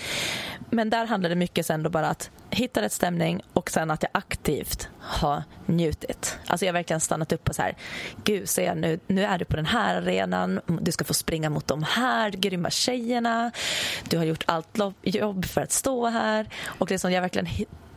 Men 0.70 0.90
där 0.90 1.06
handlar 1.06 1.30
det 1.30 1.36
mycket 1.36 1.66
sen 1.66 1.84
då 1.84 1.90
bara 1.90 2.10
att 2.10 2.30
hitta 2.50 2.82
rätt 2.82 2.92
stämning 2.92 3.42
och 3.54 3.72
sen 3.72 3.92
att 3.92 4.04
jag 4.04 4.10
aktivt 4.14 4.90
har 5.00 5.44
njutit. 5.66 6.38
Alltså 6.48 6.66
jag 6.66 6.74
har 6.74 6.80
verkligen 6.80 7.00
stannat 7.00 7.32
upp 7.32 7.50
och 7.50 7.56
så 7.56 7.62
här, 7.62 7.78
gud 8.24 8.50
ser 8.50 8.66
jag 8.66 8.78
nu, 8.78 9.00
nu 9.08 9.24
är 9.24 9.40
du 9.40 9.46
på 9.46 9.56
den 9.56 9.66
här 9.66 9.96
arenan, 9.96 10.62
du 10.82 10.92
ska 10.92 11.04
få 11.04 11.14
springa 11.14 11.50
mot 11.50 11.68
de 11.68 11.84
här 11.84 12.30
grymma 12.30 12.70
tjejerna, 12.70 13.52
du 14.10 14.18
har 14.18 14.26
gjort 14.26 14.44
allt 14.48 14.80
jobb 15.02 15.46
för 15.46 15.62
att 15.62 15.72
stå 15.72 16.08
här 16.08 16.50
och 16.66 16.92
liksom 16.92 17.12
jag 17.12 17.22
verkligen 17.22 17.48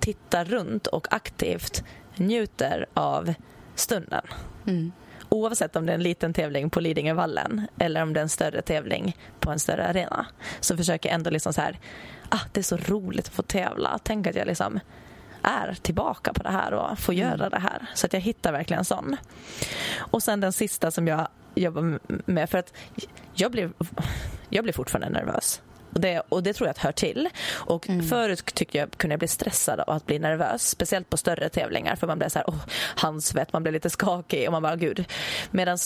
tittar 0.01 0.45
runt 0.45 0.87
och 0.87 1.07
aktivt 1.11 1.85
njuter 2.17 2.87
av 2.95 3.35
stunden. 3.75 4.23
Mm 4.67 4.93
oavsett 5.29 5.77
om 5.77 5.87
det 5.87 5.93
är 5.93 5.95
en 5.95 6.03
liten 6.03 6.33
tävling 6.33 6.71
på 6.71 6.81
Lidingövallen 6.81 7.67
eller 7.79 8.03
om 8.03 8.13
det 8.13 8.21
är 8.21 8.23
en 8.23 8.29
större 8.29 8.63
tävling 8.63 9.17
på 9.41 9.51
en 9.51 9.59
större 9.59 9.87
arena 9.87 10.27
så 10.61 10.77
försöker 10.77 11.09
jag 11.09 11.15
ändå 11.15 11.31
liksom 11.31 11.53
så 11.53 11.61
här, 11.61 11.79
ah, 12.29 12.41
det 12.53 12.61
är 12.61 12.65
så 12.65 12.77
roligt 12.77 13.27
att 13.27 13.35
få 13.35 13.43
tävla. 13.43 13.99
Tänk 14.03 14.27
att 14.27 14.35
jag 14.35 14.47
liksom 14.47 14.81
är 15.43 15.75
tillbaka 15.83 16.33
på 16.33 16.43
det 16.43 16.51
här 16.51 16.73
och 16.73 16.99
får 16.99 17.13
mm. 17.13 17.29
göra 17.29 17.51
det 17.51 17.59
här. 17.59 17.87
Så 17.95 18.07
att 18.07 18.13
jag 18.13 18.21
hittar 18.21 18.53
verkligen 18.53 18.85
sån. 18.85 19.17
Och 19.97 20.23
sen 20.23 20.41
den 20.41 20.53
sista 20.53 20.91
som 20.91 21.09
jag 21.09 21.29
jobbar 21.55 21.99
med, 22.31 22.51
för 22.51 22.59
att 22.59 22.73
jag 23.35 23.53
blir, 23.53 23.71
jag 24.49 24.65
blir 24.65 24.73
fortfarande 24.73 25.19
nervös. 25.19 25.63
Och 25.93 26.01
det, 26.01 26.23
och 26.29 26.43
det 26.43 26.53
tror 26.53 26.67
jag 26.67 26.71
att 26.71 26.79
hör 26.79 26.93
till. 26.93 27.29
Och 27.51 27.89
mm. 27.89 28.09
Förut 28.09 28.45
tyckte 28.55 28.79
jag 28.79 28.91
kunde 28.91 29.13
jag 29.13 29.19
bli 29.19 29.29
stressad 29.29 29.81
av 29.81 29.91
att 29.91 30.07
bli 30.07 30.19
nervös, 30.19 30.69
speciellt 30.69 31.11
på 31.11 31.17
större 31.17 31.49
tävlingar 31.49 31.97
för 31.97 32.07
man 32.07 32.19
blir 32.19 32.29
så 32.29 32.39
här, 32.39 32.47
oh, 32.47 32.61
handsvett, 32.97 33.53
man 33.53 33.63
blir 33.63 33.73
lite 33.73 33.91
skakig 33.91 34.47
och 34.47 34.53
man 34.53 34.63
bara 34.63 34.77
gud. 34.77 35.05
Medan 35.51 35.79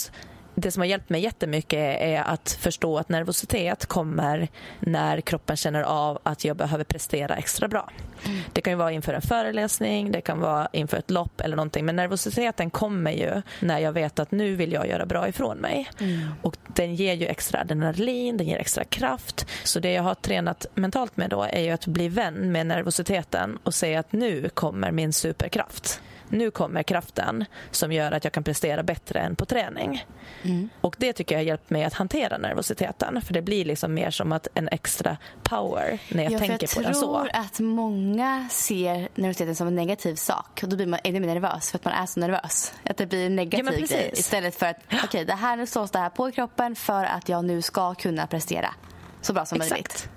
det 0.54 0.70
som 0.70 0.80
har 0.80 0.86
hjälpt 0.86 1.10
mig 1.10 1.20
jättemycket 1.20 2.00
är 2.00 2.20
att 2.20 2.58
förstå 2.60 2.98
att 2.98 3.08
nervositet 3.08 3.86
kommer 3.86 4.48
när 4.80 5.20
kroppen 5.20 5.56
känner 5.56 5.82
av 5.82 6.18
att 6.22 6.44
jag 6.44 6.56
behöver 6.56 6.84
prestera 6.84 7.36
extra 7.36 7.68
bra. 7.68 7.90
Mm. 8.24 8.40
Det 8.52 8.60
kan 8.60 8.78
vara 8.78 8.92
inför 8.92 9.14
en 9.14 9.22
föreläsning, 9.22 10.12
det 10.12 10.20
kan 10.20 10.40
vara 10.40 10.68
inför 10.72 10.96
ett 10.96 11.10
lopp 11.10 11.40
eller 11.40 11.56
någonting. 11.56 11.84
Men 11.84 11.96
nervositeten 11.96 12.70
kommer 12.70 13.10
ju 13.10 13.42
när 13.60 13.78
jag 13.78 13.92
vet 13.92 14.18
att 14.18 14.30
nu 14.30 14.54
vill 14.54 14.72
jag 14.72 14.88
göra 14.88 15.06
bra 15.06 15.28
ifrån 15.28 15.58
mig. 15.58 15.90
Mm. 16.00 16.28
Och 16.42 16.56
den 16.66 16.94
ger 16.94 17.14
ju 17.14 17.26
extra 17.26 17.60
adrenalin, 17.60 18.36
den 18.36 18.46
ger 18.46 18.58
extra 18.58 18.84
kraft. 18.84 19.46
Så 19.64 19.80
det 19.80 19.92
jag 19.92 20.02
har 20.02 20.14
tränat 20.14 20.66
mentalt 20.74 21.16
med 21.16 21.30
då 21.30 21.42
är 21.42 21.60
ju 21.60 21.70
att 21.70 21.86
bli 21.86 22.08
vän 22.08 22.52
med 22.52 22.66
nervositeten 22.66 23.58
och 23.62 23.74
säga 23.74 24.00
att 24.00 24.12
nu 24.12 24.48
kommer 24.48 24.90
min 24.90 25.12
superkraft 25.12 26.00
nu 26.32 26.50
kommer 26.50 26.82
kraften 26.82 27.44
som 27.70 27.92
gör 27.92 28.12
att 28.12 28.24
jag 28.24 28.32
kan 28.32 28.44
prestera 28.44 28.82
bättre 28.82 29.20
än 29.20 29.36
på 29.36 29.46
träning. 29.46 30.06
Mm. 30.42 30.68
Och 30.80 30.96
Det 30.98 31.12
tycker 31.12 31.34
jag 31.34 31.40
har 31.40 31.44
hjälpt 31.44 31.70
mig 31.70 31.84
att 31.84 31.94
hantera 31.94 32.38
nervositeten. 32.38 33.22
För 33.22 33.34
Det 33.34 33.42
blir 33.42 33.64
liksom 33.64 33.94
mer 33.94 34.10
som 34.10 34.32
att 34.32 34.48
en 34.54 34.68
extra 34.68 35.16
power 35.42 35.98
när 36.08 36.22
jag 36.22 36.32
ja, 36.32 36.38
tänker 36.38 36.58
jag 36.60 36.74
på 36.74 36.82
den 36.82 36.94
så. 36.94 37.00
Jag 37.00 37.32
tror 37.32 37.44
att 37.44 37.60
många 37.60 38.48
ser 38.50 39.08
nervositeten 39.14 39.56
som 39.56 39.66
en 39.66 39.74
negativ 39.74 40.14
sak. 40.14 40.60
Och 40.62 40.68
Då 40.68 40.76
blir 40.76 40.86
man 40.86 41.00
ännu 41.04 41.20
mer 41.20 41.28
nervös 41.28 41.70
för 41.70 41.78
att 41.78 41.84
man 41.84 41.94
är 41.94 42.06
så 42.06 42.20
nervös. 42.20 42.74
Att 42.84 42.96
det 42.96 43.06
blir 43.06 43.26
en 43.26 43.36
negativ 43.36 43.66
ja, 43.80 43.86
grej 43.86 44.10
istället 44.12 44.54
för 44.54 44.66
att 44.66 44.78
okay, 45.04 45.24
det 45.24 45.34
här 45.34 45.66
slås 45.66 45.90
det 45.90 45.98
här 45.98 46.10
på 46.10 46.28
i 46.28 46.32
kroppen 46.32 46.76
för 46.76 47.04
att 47.04 47.28
jag 47.28 47.44
nu 47.44 47.62
ska 47.62 47.94
kunna 47.94 48.26
prestera 48.26 48.74
så 49.20 49.32
bra 49.32 49.44
som 49.44 49.56
Exakt. 49.56 49.70
möjligt. 49.70 50.08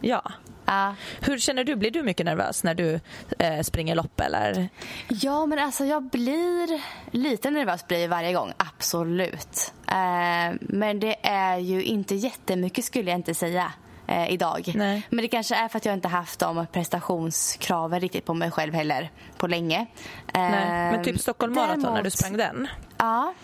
Ja, 0.00 0.32
Ja. 0.68 0.94
Hur 1.20 1.38
känner 1.38 1.64
du? 1.64 1.76
Blir 1.76 1.90
du 1.90 2.02
mycket 2.02 2.26
nervös 2.26 2.64
när 2.64 2.74
du 2.74 3.00
eh, 3.38 3.60
springer 3.62 3.94
lopp? 3.94 4.20
Eller? 4.20 4.68
Ja, 5.08 5.46
men 5.46 5.58
alltså 5.58 5.84
jag 5.84 6.02
blir 6.02 6.80
lite 7.16 7.50
nervös 7.50 7.86
blir 7.86 8.08
varje 8.08 8.32
gång, 8.32 8.52
absolut. 8.56 9.72
Eh, 9.88 10.56
men 10.60 11.00
det 11.00 11.26
är 11.26 11.58
ju 11.58 11.82
inte 11.82 12.14
jättemycket 12.14 12.84
skulle 12.84 13.10
jag 13.10 13.18
inte 13.18 13.34
säga 13.34 13.72
eh, 14.06 14.32
idag. 14.32 14.72
Nej. 14.74 15.06
Men 15.10 15.22
det 15.22 15.28
kanske 15.28 15.54
är 15.54 15.68
för 15.68 15.76
att 15.76 15.84
jag 15.84 15.94
inte 15.94 16.08
haft 16.08 16.40
de 16.40 16.66
prestationskraven 16.72 18.00
riktigt 18.00 18.24
på 18.24 18.34
mig 18.34 18.50
själv 18.50 18.74
heller 18.74 19.10
på 19.36 19.46
länge. 19.46 19.86
Nej. 20.34 20.92
Men 20.92 21.04
typ 21.04 21.20
Stockholm 21.20 21.54
Marathon 21.54 21.94
när 21.94 22.02
du 22.02 22.10
sprang 22.10 22.36
den? 22.36 22.68
Ja. 22.98 23.34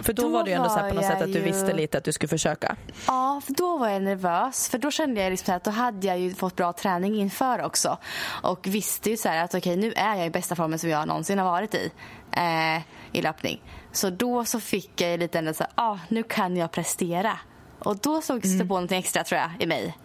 För 0.00 0.12
då, 0.12 0.22
då 0.22 0.28
var 0.28 0.46
ju 0.46 0.52
ändå 0.52 0.68
så 0.68 0.78
på 0.78 0.94
något 0.94 1.04
sätt 1.04 1.22
att 1.22 1.32
du 1.32 1.38
ju... 1.38 1.44
visste 1.44 1.72
lite 1.72 1.98
att 1.98 2.04
du 2.04 2.12
skulle 2.12 2.28
försöka. 2.28 2.76
Ja, 3.06 3.40
för 3.46 3.52
då 3.52 3.78
var 3.78 3.88
jag 3.88 4.02
nervös. 4.02 4.68
För 4.68 4.78
då 4.78 4.90
kände 4.90 5.22
jag 5.22 5.30
liksom 5.30 5.54
att 5.54 5.64
då 5.64 5.70
hade 5.70 6.06
jag 6.06 6.18
ju 6.18 6.34
fått 6.34 6.56
bra 6.56 6.72
träning 6.72 7.20
inför 7.20 7.62
också. 7.62 7.98
Och 8.42 8.66
visste 8.66 9.10
ju 9.10 9.16
så 9.16 9.28
att 9.28 9.54
okej, 9.54 9.76
nu 9.76 9.92
är 9.92 10.16
jag 10.16 10.26
i 10.26 10.30
bästa 10.30 10.54
formen 10.54 10.78
som 10.78 10.90
jag 10.90 11.08
någonsin 11.08 11.38
har 11.38 11.44
varit 11.44 11.74
i. 11.74 11.90
Eh, 12.32 12.82
I 13.12 13.22
löpning. 13.22 13.62
Så 13.92 14.10
då 14.10 14.44
så 14.44 14.60
fick 14.60 15.00
jag 15.00 15.20
lite 15.20 15.38
ändå 15.38 15.54
så 15.54 15.64
här, 15.64 15.72
ah, 15.74 15.98
nu 16.08 16.22
kan 16.22 16.56
jag 16.56 16.70
prestera. 16.70 17.38
Och 17.78 17.96
då 17.96 18.22
sågs 18.22 18.44
mm. 18.44 18.58
det 18.58 18.66
på 18.66 18.80
något 18.80 18.92
extra 18.92 19.24
tror 19.24 19.40
jag 19.40 19.50
i 19.58 19.66
mig. 19.66 19.96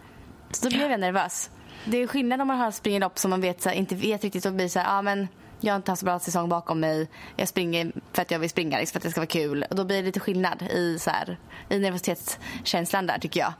Så 0.50 0.68
då 0.68 0.76
blev 0.76 0.90
jag 0.90 1.00
nervös. 1.00 1.50
Det 1.84 2.02
är 2.02 2.06
skillnad 2.06 2.40
om 2.40 2.48
man 2.48 2.58
har 2.58 2.70
springer 2.70 3.00
lopp 3.00 3.18
som 3.18 3.30
man 3.30 3.40
vet, 3.40 3.62
så 3.62 3.68
här, 3.68 3.76
inte 3.76 3.94
vet 3.94 4.24
riktigt 4.24 4.46
och 4.46 4.52
blir 4.52 4.68
så 4.68 4.78
här, 4.78 4.98
ah, 4.98 5.02
men 5.02 5.28
jag 5.60 5.72
har 5.72 5.76
inte 5.76 5.90
haft 5.90 6.00
så 6.00 6.04
bra 6.04 6.18
säsong 6.18 6.48
bakom 6.48 6.80
mig. 6.80 7.08
Jag 7.36 7.48
springer 7.48 7.92
för 8.12 8.22
att 8.22 8.30
jag 8.30 8.38
vill 8.38 8.50
springa, 8.50 8.78
liksom, 8.78 8.92
för 8.92 8.98
att 8.98 9.02
det 9.02 9.10
ska 9.10 9.20
vara 9.20 9.26
kul. 9.26 9.64
Och 9.70 9.76
då 9.76 9.84
blir 9.84 9.96
det 9.96 10.02
lite 10.02 10.20
skillnad 10.20 10.62
i, 10.62 10.98
så 10.98 11.10
här, 11.10 11.38
i 11.68 11.78
nervositetskänslan 11.78 13.06
där 13.06 13.18
tycker 13.18 13.40
jag. 13.40 13.52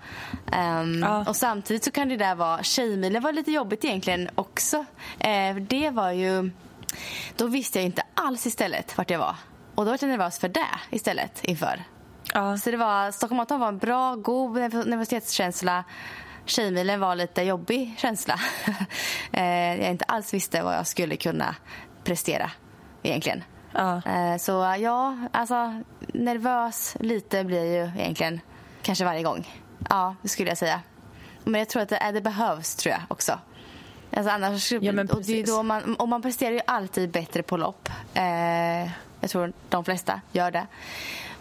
Um, 0.80 1.02
ja. 1.02 1.24
Och 1.28 1.36
samtidigt 1.36 1.84
så 1.84 1.90
kan 1.90 2.08
det 2.08 2.16
där 2.16 2.34
vara, 2.34 2.62
tjejmilen 2.62 3.22
var 3.22 3.32
lite 3.32 3.50
jobbigt 3.50 3.84
egentligen 3.84 4.28
också. 4.34 4.76
Uh, 4.76 5.56
det 5.60 5.90
var 5.90 6.10
ju, 6.10 6.50
då 7.36 7.46
visste 7.46 7.78
jag 7.78 7.86
inte 7.86 8.02
alls 8.14 8.46
istället 8.46 8.98
vart 8.98 9.10
jag 9.10 9.18
var. 9.18 9.36
Och 9.74 9.84
då 9.84 9.90
var 9.90 9.98
jag 10.00 10.08
nervös 10.08 10.38
för 10.38 10.48
det 10.48 10.78
istället 10.90 11.44
inför. 11.44 11.82
Ja. 12.34 12.58
Så 12.58 12.70
det 12.70 12.76
var, 12.76 13.10
Stockholm 13.10 13.36
Marathon 13.36 13.60
var 13.60 13.68
en 13.68 13.78
bra, 13.78 14.14
god 14.14 14.56
nervositetskänsla. 14.86 15.84
Tjejmilen 16.48 17.00
var 17.00 17.14
lite 17.14 17.42
jobbig 17.42 17.94
känsla. 17.98 18.40
Eh, 19.32 19.80
jag 19.82 19.90
inte 19.90 20.04
alls 20.04 20.34
visste 20.34 20.62
vad 20.62 20.74
jag 20.76 20.86
skulle 20.86 21.16
kunna 21.16 21.54
prestera 22.08 22.50
egentligen. 23.02 23.44
Ja. 23.72 24.02
Eh, 24.06 24.36
så 24.36 24.76
ja, 24.80 25.16
alltså 25.32 25.82
nervös 25.98 26.96
lite 27.00 27.44
blir 27.44 27.64
jag 27.64 27.66
ju 27.66 28.00
egentligen 28.00 28.40
kanske 28.82 29.04
varje 29.04 29.22
gång. 29.22 29.48
Ja, 29.88 30.14
det 30.22 30.28
skulle 30.28 30.48
jag 30.48 30.58
säga. 30.58 30.80
Men 31.44 31.58
jag 31.58 31.68
tror 31.68 31.82
att 31.82 31.88
det, 31.88 32.10
det 32.12 32.20
behövs 32.20 32.74
tror 32.74 32.92
jag 32.92 33.00
också. 33.08 33.38
Alltså 34.12 34.30
annars, 34.32 34.72
ja, 34.72 34.78
och 34.78 35.22
det 35.22 35.40
är 35.40 35.46
då 35.46 35.62
man, 35.62 35.94
och 35.94 36.08
man 36.08 36.22
presterar 36.22 36.52
ju 36.52 36.60
alltid 36.66 37.10
bättre 37.10 37.42
på 37.42 37.56
lopp. 37.56 37.88
Eh, 38.14 38.90
jag 39.20 39.30
tror 39.30 39.52
de 39.68 39.84
flesta 39.84 40.20
gör 40.32 40.50
det. 40.50 40.66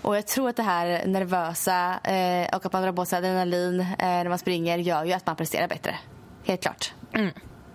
Och 0.02 0.18
jag 0.18 0.28
tror 0.28 0.50
att 0.50 0.56
det 0.56 0.64
här 0.64 1.06
nervösa 1.06 2.00
eh, 2.04 2.56
och 2.56 2.66
att 2.66 2.74
man 2.74 2.84
drar 2.84 2.92
på 2.92 3.06
sig 3.06 3.18
adrenalin 3.18 3.80
eh, 3.80 3.96
när 4.00 4.30
man 4.30 4.38
springer 4.38 4.78
gör 4.78 5.04
ju 5.04 5.14
att 5.14 5.26
man 5.26 5.36
presterar 5.36 5.68
bättre. 5.68 5.96
Helt 6.46 6.62
klart. 6.62 6.94
Mm. 7.14 7.32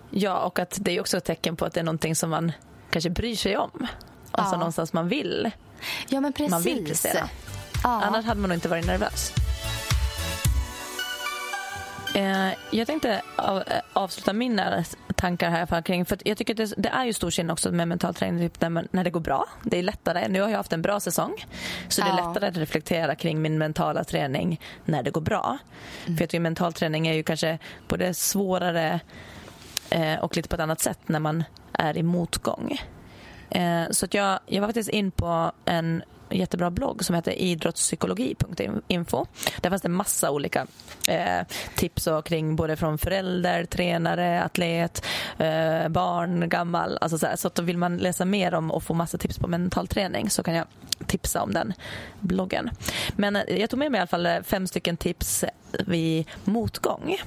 Ja, 0.09 0.39
och 0.39 0.59
att 0.59 0.77
det 0.81 0.91
är 0.91 0.99
också 0.99 1.17
ett 1.17 1.25
tecken 1.25 1.55
på 1.55 1.65
att 1.65 1.73
det 1.73 1.79
är 1.79 1.83
någonting 1.83 2.15
som 2.15 2.29
man 2.29 2.51
kanske 2.93 3.09
bryr 3.09 3.35
sig 3.35 3.57
om. 3.57 3.87
Alltså 4.31 4.55
ja. 4.55 4.57
någonstans 4.57 4.93
man 4.93 5.07
vill. 5.07 5.51
Ja, 6.07 6.21
men 6.21 6.33
precis. 6.33 6.51
Man 6.51 6.61
vill 6.61 6.85
prestera. 6.85 7.29
Ja. 7.83 8.01
Annars 8.03 8.25
hade 8.25 8.41
man 8.41 8.49
nog 8.49 8.57
inte 8.57 8.69
varit 8.69 8.85
nervös. 8.85 9.33
Eh, 12.15 12.53
jag 12.71 12.87
tänkte 12.87 13.21
avsluta 13.93 14.33
mina 14.33 14.83
tankar 15.15 15.49
här 15.49 15.81
kring, 15.81 16.05
för 16.05 16.17
jag 16.25 16.37
tycker 16.37 16.53
det, 16.53 16.73
det, 16.77 16.89
är 16.89 17.05
ju 17.05 17.13
stor 17.13 17.31
skillnad 17.31 17.53
också 17.53 17.71
med 17.71 17.87
mental 17.87 18.13
träning 18.13 18.49
typ 18.49 18.61
när, 18.61 18.69
man, 18.69 18.87
när 18.91 19.03
det 19.03 19.09
går 19.09 19.19
bra. 19.19 19.45
Det 19.63 19.79
är 19.79 19.83
lättare. 19.83 20.27
Nu 20.27 20.41
har 20.41 20.49
jag 20.49 20.57
haft 20.57 20.73
en 20.73 20.81
bra 20.81 20.99
säsong 20.99 21.45
så 21.87 22.01
det 22.01 22.07
är 22.07 22.15
lättare 22.15 22.47
att 22.47 22.57
reflektera 22.57 23.15
kring 23.15 23.41
min 23.41 23.57
mentala 23.57 24.03
träning 24.03 24.61
när 24.85 25.03
det 25.03 25.11
går 25.11 25.21
bra. 25.21 25.57
Mm. 26.05 26.17
För 26.17 26.23
jag 26.23 26.29
tycker 26.29 26.39
mental 26.39 26.73
träning 26.73 27.07
är 27.07 27.13
ju 27.13 27.23
kanske 27.23 27.59
både 27.87 28.13
svårare 28.13 28.93
eh, 28.93 28.99
Eh, 29.89 30.19
och 30.19 30.35
lite 30.35 30.49
på 30.49 30.55
ett 30.55 30.61
annat 30.61 30.79
sätt 30.79 30.99
när 31.05 31.19
man 31.19 31.43
är 31.73 31.97
i 31.97 32.03
motgång. 32.03 32.77
Eh, 33.49 33.83
så 33.91 34.05
att 34.05 34.13
jag, 34.13 34.39
jag 34.45 34.61
var 34.61 34.67
faktiskt 34.67 34.89
in 34.89 35.11
på 35.11 35.51
en 35.65 36.03
jättebra 36.33 36.71
blogg 36.71 37.05
som 37.05 37.15
heter 37.15 37.31
idrottspsykologi.info. 37.31 39.25
Där 39.61 39.69
fanns 39.69 39.81
det 39.81 39.89
massa 39.89 40.31
olika 40.31 40.67
eh, 41.07 41.47
tips 41.75 42.07
och 42.07 42.25
kring 42.25 42.55
både 42.55 42.75
från 42.75 42.97
förälder, 42.97 43.65
tränare, 43.65 44.43
atlet, 44.43 45.05
eh, 45.37 45.87
barn, 45.89 46.49
gammal. 46.49 46.97
Alltså 47.01 47.17
så, 47.17 47.27
här. 47.27 47.35
så 47.35 47.47
att 47.47 47.59
vill 47.59 47.77
man 47.77 47.97
läsa 47.97 48.25
mer 48.25 48.53
om 48.53 48.71
och 48.71 48.83
få 48.83 48.93
massa 48.93 49.17
tips 49.17 49.39
på 49.39 49.47
mental 49.47 49.87
träning 49.87 50.29
så 50.29 50.43
kan 50.43 50.55
jag 50.55 50.65
tipsa 51.07 51.41
om 51.41 51.53
den 51.53 51.73
bloggen. 52.19 52.69
Men 53.15 53.35
eh, 53.35 53.59
jag 53.59 53.69
tog 53.69 53.79
med 53.79 53.91
mig 53.91 53.97
i 53.97 54.01
alla 54.01 54.07
fall 54.07 54.25
eh, 54.25 54.41
fem 54.43 54.67
stycken 54.67 54.97
tips 54.97 55.45
vid 55.87 56.25
motgång. 56.43 57.17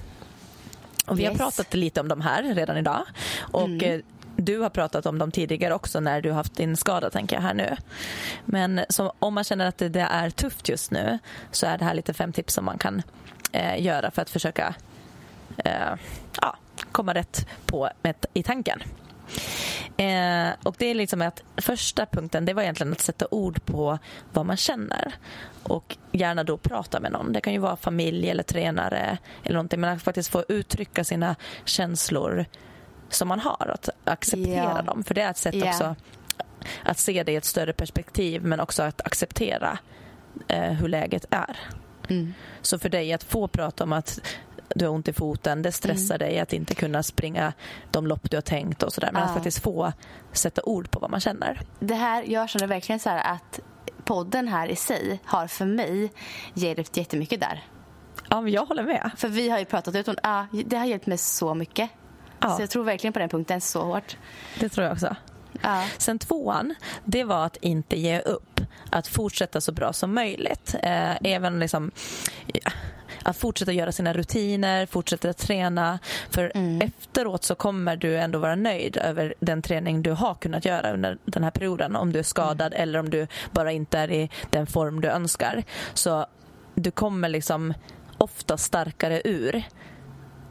Och 1.06 1.18
vi 1.18 1.22
yes. 1.22 1.32
har 1.32 1.38
pratat 1.38 1.74
lite 1.74 2.00
om 2.00 2.08
de 2.08 2.20
här 2.20 2.42
redan 2.42 2.76
idag. 2.76 3.02
Och 3.38 3.64
mm. 3.64 3.94
Eh, 3.94 4.00
du 4.36 4.58
har 4.58 4.70
pratat 4.70 5.06
om 5.06 5.18
dem 5.18 5.30
tidigare 5.30 5.74
också 5.74 6.00
när 6.00 6.20
du 6.20 6.28
har 6.30 6.36
haft 6.36 6.54
din 6.54 6.76
skada 6.76 7.10
tänker 7.10 7.36
jag 7.36 7.42
här 7.42 7.54
nu. 7.54 7.76
Men 8.44 8.80
som, 8.88 9.10
om 9.18 9.34
man 9.34 9.44
känner 9.44 9.66
att 9.66 9.78
det, 9.78 9.88
det, 9.88 10.00
är 10.00 10.30
tufft 10.30 10.68
just 10.68 10.90
nu 10.90 11.18
så 11.50 11.66
är 11.66 11.78
det 11.78 11.84
här 11.84 11.94
lite 11.94 12.14
fem 12.14 12.32
tips 12.32 12.54
som 12.54 12.64
man 12.64 12.78
kan 12.78 13.02
eh, 13.52 13.82
göra 13.82 14.10
för 14.10 14.22
att 14.22 14.30
försöka 14.30 14.74
eh, 15.56 15.94
ja, 16.42 16.56
komma 16.92 17.14
rätt 17.14 17.48
på 17.66 17.90
med, 18.02 18.14
i 18.34 18.42
tanken. 18.42 18.82
Eh, 19.96 20.48
och 20.62 20.74
det 20.78 20.86
är 20.86 20.94
liksom 20.94 21.22
att 21.22 21.42
första 21.56 22.06
punkten 22.06 22.44
det 22.44 22.54
var 22.54 22.62
egentligen 22.62 22.92
att 22.92 23.00
sätta 23.00 23.26
ord 23.30 23.64
på 23.64 23.98
vad 24.32 24.46
man 24.46 24.56
känner 24.56 25.14
och 25.62 25.96
gärna 26.12 26.44
då 26.44 26.56
prata 26.56 27.00
med 27.00 27.12
någon. 27.12 27.32
Det 27.32 27.40
kan 27.40 27.52
ju 27.52 27.58
vara 27.58 27.76
familj 27.76 28.30
eller 28.30 28.42
tränare 28.42 29.18
eller 29.44 29.54
någonting 29.54 29.80
men 29.80 29.96
att 29.96 30.02
faktiskt 30.02 30.28
få 30.30 30.44
uttrycka 30.48 31.04
sina 31.04 31.36
känslor 31.64 32.44
som 33.08 33.28
man 33.28 33.40
har, 33.40 33.70
att 33.74 33.88
acceptera 34.04 34.72
Ja. 34.76 34.82
dem. 34.82 35.04
För 35.04 35.14
det 35.14 35.22
är 35.22 35.30
ett 35.30 35.36
sätt 35.36 35.54
Ja. 35.54 35.68
också 35.68 35.96
att 36.82 36.98
se 36.98 37.22
det 37.22 37.32
i 37.32 37.36
ett 37.36 37.44
större 37.44 37.72
perspektiv 37.72 38.44
men 38.44 38.60
också 38.60 38.82
att 38.82 39.00
acceptera 39.06 39.78
eh, 40.48 40.72
hur 40.72 40.88
läget 40.88 41.24
är. 41.30 41.56
Mm. 42.08 42.34
Så 42.62 42.78
för 42.78 42.88
dig 42.88 43.12
att 43.12 43.22
få 43.24 43.48
prata 43.48 43.84
om 43.84 43.92
att 43.92 44.20
du 44.74 44.84
har 44.86 44.92
ont 44.92 45.08
i 45.08 45.12
foten, 45.12 45.62
det 45.62 45.72
stressar 45.72 46.14
Mm. 46.14 46.28
dig 46.28 46.38
att 46.40 46.52
inte 46.52 46.74
kunna 46.74 47.02
springa 47.02 47.52
de 47.90 48.06
lopp 48.06 48.30
du 48.30 48.36
har 48.36 48.42
tänkt 48.42 48.82
och 48.82 48.92
sådär. 48.92 49.10
Men 49.12 49.22
Ja. 49.22 49.28
att 49.28 49.34
faktiskt 49.34 49.58
få 49.62 49.92
sätta 50.32 50.62
ord 50.62 50.90
på 50.90 51.00
vad 51.00 51.10
man 51.10 51.20
känner. 51.20 51.60
Det 51.80 51.94
här, 51.94 52.24
jag 52.26 52.48
känner 52.48 52.66
verkligen 52.66 52.98
så 52.98 53.08
här 53.10 53.32
att 53.34 53.60
podden 54.04 54.48
här 54.48 54.68
i 54.68 54.76
sig 54.76 55.20
har 55.24 55.46
för 55.46 55.64
mig 55.64 56.12
hjälpt 56.54 56.96
jättemycket 56.96 57.40
där. 57.40 57.64
Ja, 58.30 58.40
men 58.40 58.52
jag 58.52 58.66
håller 58.66 58.82
med. 58.82 59.10
För 59.16 59.28
vi 59.28 59.48
har 59.50 59.58
ju 59.58 59.64
pratat 59.64 59.94
ut 59.94 60.08
om 60.08 60.16
ah, 60.22 60.44
det 60.66 60.76
har 60.76 60.84
hjälpt 60.86 61.06
mig 61.06 61.18
så 61.18 61.54
mycket. 61.54 61.90
Ja. 62.40 62.56
Så 62.56 62.62
jag 62.62 62.70
tror 62.70 62.84
verkligen 62.84 63.12
på 63.12 63.18
den 63.18 63.28
punkten 63.28 63.60
så 63.60 63.82
hårt. 63.82 64.16
Det 64.60 64.68
tror 64.68 64.84
jag 64.84 64.92
också. 64.92 65.16
Ja. 65.62 65.84
Sen 65.98 66.18
tvåan, 66.18 66.74
det 67.04 67.24
var 67.24 67.46
att 67.46 67.56
inte 67.56 67.98
ge 68.00 68.20
upp. 68.20 68.60
Att 68.90 69.06
fortsätta 69.08 69.60
så 69.60 69.72
bra 69.72 69.92
som 69.92 70.14
möjligt. 70.14 70.74
Eh, 70.82 71.16
även 71.22 71.58
liksom, 71.60 71.90
ja, 72.46 72.70
att 73.26 73.36
fortsätta 73.36 73.72
göra 73.72 73.92
sina 73.92 74.12
rutiner, 74.12 74.86
fortsätta 74.86 75.32
träna. 75.32 75.98
För 76.30 76.52
efteråt 76.82 77.44
så 77.44 77.54
kommer 77.54 77.96
du 77.96 78.18
ändå 78.18 78.38
vara 78.38 78.54
nöjd 78.54 78.96
över 78.96 79.34
den 79.40 79.62
träning 79.62 80.02
du 80.02 80.10
har 80.10 80.34
kunnat 80.34 80.64
göra 80.64 80.92
under 80.92 81.18
den 81.24 81.44
här 81.44 81.50
perioden. 81.50 81.96
Om 81.96 82.12
du 82.12 82.18
är 82.18 82.22
skadad 82.22 82.74
eller 82.76 82.98
om 82.98 83.10
du 83.10 83.26
bara 83.52 83.72
inte 83.72 83.98
är 83.98 84.10
i 84.10 84.30
den 84.50 84.66
form 84.66 85.00
du 85.00 85.08
önskar. 85.08 85.64
Så 85.94 86.26
du 86.74 86.90
kommer 86.90 87.28
liksom 87.28 87.74
ofta 88.18 88.56
starkare 88.56 89.22
ur 89.24 89.62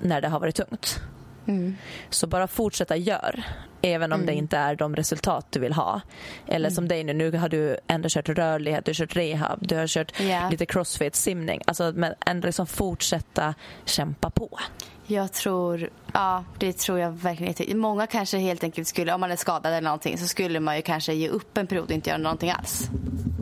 när 0.02 0.22
det 0.22 0.28
har 0.28 0.40
varit 0.40 0.56
tungt. 0.56 1.00
Mm. 1.48 1.76
Så 2.10 2.28
bara 2.28 2.48
fortsätta 2.48 2.96
gör, 2.96 3.44
även 3.82 4.14
om 4.14 4.26
det 4.26 4.34
inte 4.34 4.58
är 4.58 4.76
de 4.76 4.96
resultat 4.96 5.46
du 5.50 5.60
vill 5.60 5.74
ha. 5.74 6.02
Eller 6.48 6.70
som 6.70 6.88
dig 6.88 7.04
nu, 7.04 7.14
nu 7.14 7.38
har 7.38 7.50
du 7.50 7.78
ändå 7.88 8.10
kört 8.10 8.30
rörlighet, 8.30 8.86
du 8.86 8.90
har 8.90 8.94
kört 8.96 9.16
rehab, 9.16 9.68
du 9.68 9.76
har 9.78 9.88
kört 9.88 10.20
Ja. 10.20 10.50
lite 10.50 10.66
crossfit, 10.66 11.16
simning. 11.16 11.62
Alltså, 11.68 11.92
men 11.96 12.14
ändå 12.26 12.46
liksom 12.46 12.68
fortsätta 12.68 13.54
kämpa 13.86 14.30
på. 14.30 14.60
Jag 15.08 15.34
tror, 15.34 15.90
ja 16.14 16.44
det 16.58 16.78
tror 16.78 17.00
jag 17.00 17.12
verkligen 17.12 17.50
inte. 17.60 17.76
Många 17.76 18.08
kanske 18.08 18.38
helt 18.38 18.64
enkelt 18.64 18.88
skulle, 18.88 19.14
om 19.14 19.22
man 19.22 19.32
är 19.32 19.36
skadad 19.36 19.66
eller 19.72 19.82
någonting 19.82 20.18
så 20.18 20.28
skulle 20.28 20.60
man 20.60 20.76
ju 20.76 20.82
kanske 20.82 21.14
ge 21.14 21.30
upp 21.30 21.58
en 21.58 21.68
period 21.68 21.86
och 21.86 21.92
inte 21.92 22.10
göra 22.10 22.18
någonting 22.22 22.52
alls. 22.52 22.90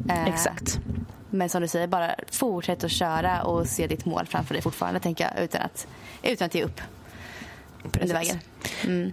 Eh, 0.10 0.28
Exakt. 0.28 0.80
Men 1.30 1.50
som 1.50 1.62
du 1.62 1.68
säger, 1.68 1.88
bara 1.88 2.16
fortsätt 2.32 2.84
att 2.84 2.92
köra 2.92 3.44
och 3.44 3.68
se 3.68 3.88
ditt 3.88 4.06
mål 4.06 4.26
framför 4.26 4.54
dig 4.54 4.62
fortfarande 4.64 5.00
tänker 5.00 5.24
jag 5.36 5.44
utan 5.44 5.62
att, 5.62 5.88
utan 6.24 6.46
att 6.46 6.56
ge 6.56 6.64
upp 6.64 6.82
under 7.84 8.00
Precis. 8.00 8.16
vägen. 8.16 8.40
Mm. 8.84 9.12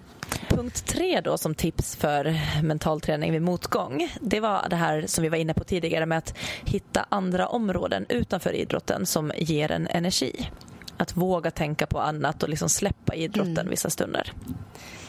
Punkt 0.48 0.84
tre 0.86 1.20
då 1.20 1.38
som 1.38 1.54
tips 1.54 1.96
för 1.96 2.40
mental 2.62 3.00
träning 3.00 3.32
vid 3.32 3.42
motgång. 3.42 4.08
Det 4.20 4.40
var 4.40 4.66
det 4.70 4.76
här 4.76 5.04
som 5.06 5.22
vi 5.22 5.28
var 5.28 5.36
inne 5.36 5.54
på 5.54 5.64
tidigare 5.64 6.06
med 6.06 6.18
att 6.18 6.34
hitta 6.64 7.06
andra 7.08 7.48
områden 7.48 8.06
utanför 8.08 8.52
idrotten 8.52 9.06
som 9.06 9.32
ger 9.36 9.70
en 9.72 9.86
energi. 9.86 10.50
Att 10.96 11.16
våga 11.16 11.50
tänka 11.50 11.86
på 11.86 12.00
annat 12.00 12.42
och 12.42 12.48
liksom 12.48 12.68
släppa 12.68 13.14
idrotten 13.14 13.68
vissa 13.70 13.90
stunder. 13.90 14.32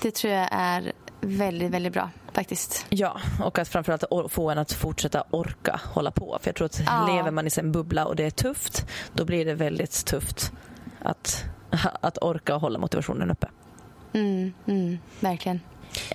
Det 0.01 0.11
tror 0.11 0.33
jag 0.33 0.47
är 0.51 0.91
väldigt, 1.21 1.71
väldigt 1.71 1.93
bra 1.93 2.09
faktiskt. 2.33 2.85
Ja, 2.89 3.21
och 3.43 3.59
att 3.59 3.67
framförallt 3.67 4.03
få 4.29 4.49
en 4.49 4.57
att 4.57 4.71
fortsätta 4.73 5.23
orka 5.29 5.81
hålla 5.83 6.11
på. 6.11 6.37
För 6.41 6.47
jag 6.49 6.55
tror 6.55 6.65
att 6.65 6.81
Ja. 6.85 7.07
lever 7.15 7.31
man 7.31 7.47
i 7.47 7.49
sin 7.49 7.71
bubbla 7.71 8.05
och 8.05 8.15
det 8.15 8.23
är 8.25 8.29
tufft, 8.31 8.85
då 9.13 9.25
blir 9.25 9.45
det 9.45 9.53
väldigt 9.53 10.05
tufft 10.05 10.51
att, 11.01 11.43
att 12.01 12.17
orka 12.21 12.55
och 12.55 12.61
hålla 12.61 12.79
motivationen 12.79 13.31
uppe. 13.31 13.47
Mm, 14.13 14.53
mm, 14.65 14.97
verkligen. 15.19 15.59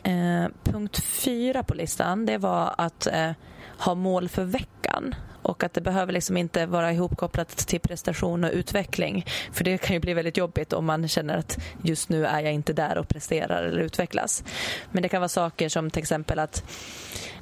Eh, 0.03 0.47
punkt 0.65 1.05
fyra 1.05 1.63
på 1.63 1.75
listan 1.75 2.27
det 2.27 2.39
var 2.39 2.75
att 2.79 3.07
eh, 3.07 3.31
ha 3.79 3.95
mål 3.95 4.29
för 4.29 4.45
veckan. 4.45 5.15
Och 5.47 5.65
att 5.65 5.75
det 5.75 5.81
behöver 5.81 6.13
liksom 6.13 6.37
inte 6.37 6.67
vara 6.67 6.93
ihopkopplat 6.93 7.49
till 7.49 7.81
prestation 7.81 8.45
och 8.45 8.51
utveckling. 8.53 9.27
För 9.53 9.65
det 9.65 9.79
kan 9.79 9.95
ju 9.95 10.01
bli 10.01 10.15
väldigt 10.15 10.37
jobbigt 10.37 10.73
om 10.73 10.87
man 10.87 11.09
känner 11.09 11.39
att 11.39 11.59
just 11.83 12.09
nu 12.09 12.27
är 12.27 12.41
jag 12.41 12.53
inte 12.53 12.73
där 12.73 12.99
och 12.99 13.09
presterar 13.09 13.63
eller 13.63 13.81
utvecklas. 13.81 14.45
Men 14.91 15.03
det 15.03 15.09
kan 15.09 15.21
vara 15.21 15.29
saker 15.29 15.69
som 15.69 15.91
till 15.91 16.03
exempel 16.03 16.39
att 16.39 16.65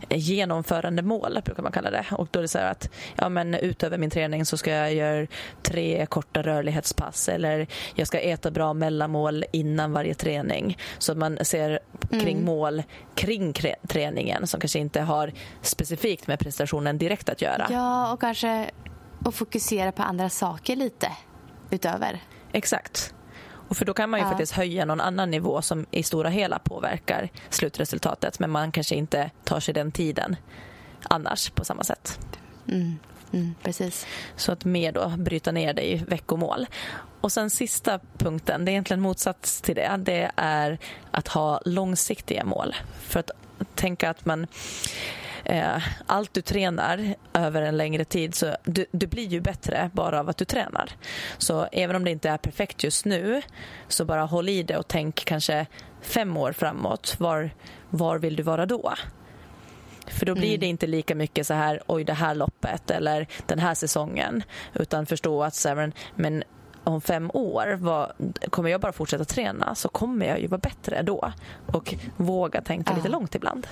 eh, 0.09 0.19
genomförande 0.19 1.03
mål 1.03 1.41
brukar 1.45 1.63
man 1.63 1.73
kalla 1.73 1.91
det. 1.91 2.05
Och 2.11 2.29
då 2.31 2.39
är 2.39 2.43
det 2.43 2.49
så 2.49 2.59
att 2.59 2.91
ja, 3.17 3.29
men 3.29 3.55
utöver 3.55 3.99
min 3.99 4.11
träning 4.11 4.47
så 4.47 4.57
ska 4.57 4.71
jag 4.71 4.95
göra 4.95 5.27
tre 5.63 6.07
korta 6.07 6.43
rörlighetspass 6.43 7.29
eller 7.29 7.67
jag 7.95 8.07
ska 8.07 8.19
äta 8.19 8.51
bra 8.51 8.75
mellanmål 8.75 9.45
innan 9.53 9.93
varje 9.93 10.15
träning. 10.15 10.79
Så 10.99 11.13
att 11.13 11.19
man 11.19 11.39
ser 11.43 11.79
kring 12.11 12.45
mål 12.45 12.83
kring 13.15 13.55
träningen 13.89 14.47
som 14.47 14.61
kanske 14.61 14.79
inte 14.79 15.01
har 15.01 15.33
specifikt 15.63 16.27
med 16.27 16.39
prestationen 16.39 16.99
direkt 16.99 17.29
att 17.29 17.43
göra. 17.43 17.67
Ja, 17.71 17.94
och 18.13 18.21
kanske 18.21 18.71
att 19.25 19.35
fokusera 19.35 19.93
på 19.93 20.03
andra 20.03 20.31
saker 20.31 20.77
lite 20.77 21.13
utöver. 21.71 22.23
Exakt. 22.53 23.15
Och 23.69 23.77
för 23.77 23.85
då 23.85 23.95
kan 23.95 24.11
man 24.11 24.21
ju 24.21 24.27
Ja. 24.27 24.31
faktiskt 24.31 24.53
höja 24.53 24.85
någon 24.85 25.01
annan 25.01 25.31
nivå 25.31 25.63
som 25.63 25.87
i 25.91 26.03
stora 26.03 26.29
hela 26.29 26.59
påverkar 26.59 27.29
slutresultatet 27.51 28.39
men 28.39 28.51
man 28.51 28.73
kanske 28.73 28.95
inte 28.95 29.31
tar 29.45 29.61
sig 29.61 29.75
den 29.75 29.93
tiden 29.93 30.37
annars 31.03 31.51
på 31.51 31.65
samma 31.65 31.85
sätt. 31.85 32.19
Mm, 32.69 32.99
mm, 33.33 33.55
precis. 33.63 34.07
Så 34.37 34.53
att 34.53 34.65
mer 34.65 34.93
då 34.93 35.09
bryta 35.09 35.53
ner 35.53 35.75
det 35.75 35.93
i 35.93 35.97
veckomål. 35.97 36.67
Och 37.21 37.33
sen 37.33 37.51
sista 37.51 38.01
punkten, 38.19 38.65
det 38.65 38.71
är 38.71 38.73
egentligen 38.73 39.01
motsats 39.01 39.61
till 39.61 39.75
det. 39.75 39.97
Det 39.99 40.31
är 40.37 40.79
att 41.11 41.29
ha 41.29 41.61
långsiktiga 41.65 42.45
mål. 42.45 42.75
För 43.03 43.21
att 43.21 43.31
tänka 43.75 44.11
att 44.11 44.25
man 44.25 44.47
eh, 45.45 45.83
allt 46.07 46.35
du 46.35 46.43
tränar 46.43 47.15
över 47.33 47.63
en 47.63 47.77
längre 47.77 48.05
tid 48.05 48.35
så 48.35 48.57
du, 48.65 48.87
du 48.93 49.07
blir 49.07 49.27
ju 49.27 49.41
bättre 49.41 49.91
bara 49.93 50.21
av 50.21 50.29
att 50.29 50.37
du 50.37 50.45
tränar. 50.45 50.91
Så 51.39 51.69
även 51.73 51.97
om 51.97 52.05
det 52.05 52.11
inte 52.11 52.29
är 52.29 52.39
perfekt 52.39 52.85
just 52.85 53.05
nu 53.05 53.43
så 53.89 54.05
bara 54.05 54.23
håll 54.25 54.49
i 54.49 54.63
det 54.63 54.77
och 54.77 54.89
tänk 54.89 55.25
kanske 55.25 55.67
fem 56.01 56.37
år 56.37 56.53
framåt. 56.53 57.17
Var, 57.19 57.51
var 57.91 58.19
vill 58.19 58.37
du 58.37 58.43
vara 58.43 58.67
då? 58.67 58.95
För 60.07 60.27
då 60.27 60.35
blir 60.35 60.59
det 60.59 60.67
inte 60.67 60.87
lika 60.87 61.15
mycket 61.15 61.47
så 61.47 61.55
här, 61.55 61.83
oj 61.87 62.05
det 62.05 62.13
här 62.13 62.35
loppet 62.35 62.91
eller 62.91 63.27
den 63.47 63.59
här 63.59 63.75
säsongen. 63.75 64.43
Utan 64.75 65.07
förstå 65.07 65.43
att 65.43 65.55
så 65.55 65.75
men, 65.75 65.93
men 66.15 66.45
om 66.85 67.01
fem 67.01 67.31
år, 67.35 67.77
vad, 67.81 68.13
kommer 68.51 68.71
jag 68.71 68.81
bara 68.81 68.93
fortsätta 68.93 69.25
träna 69.25 69.75
så 69.75 69.89
kommer 69.89 70.27
jag 70.27 70.41
ju 70.41 70.47
vara 70.47 70.59
bättre 70.59 71.03
då. 71.03 71.33
Och 71.67 71.95
våga 72.17 72.61
tänka 72.61 72.93
Ja. 72.93 72.97
lite 72.97 73.09
långt 73.09 73.35
ibland. 73.35 73.67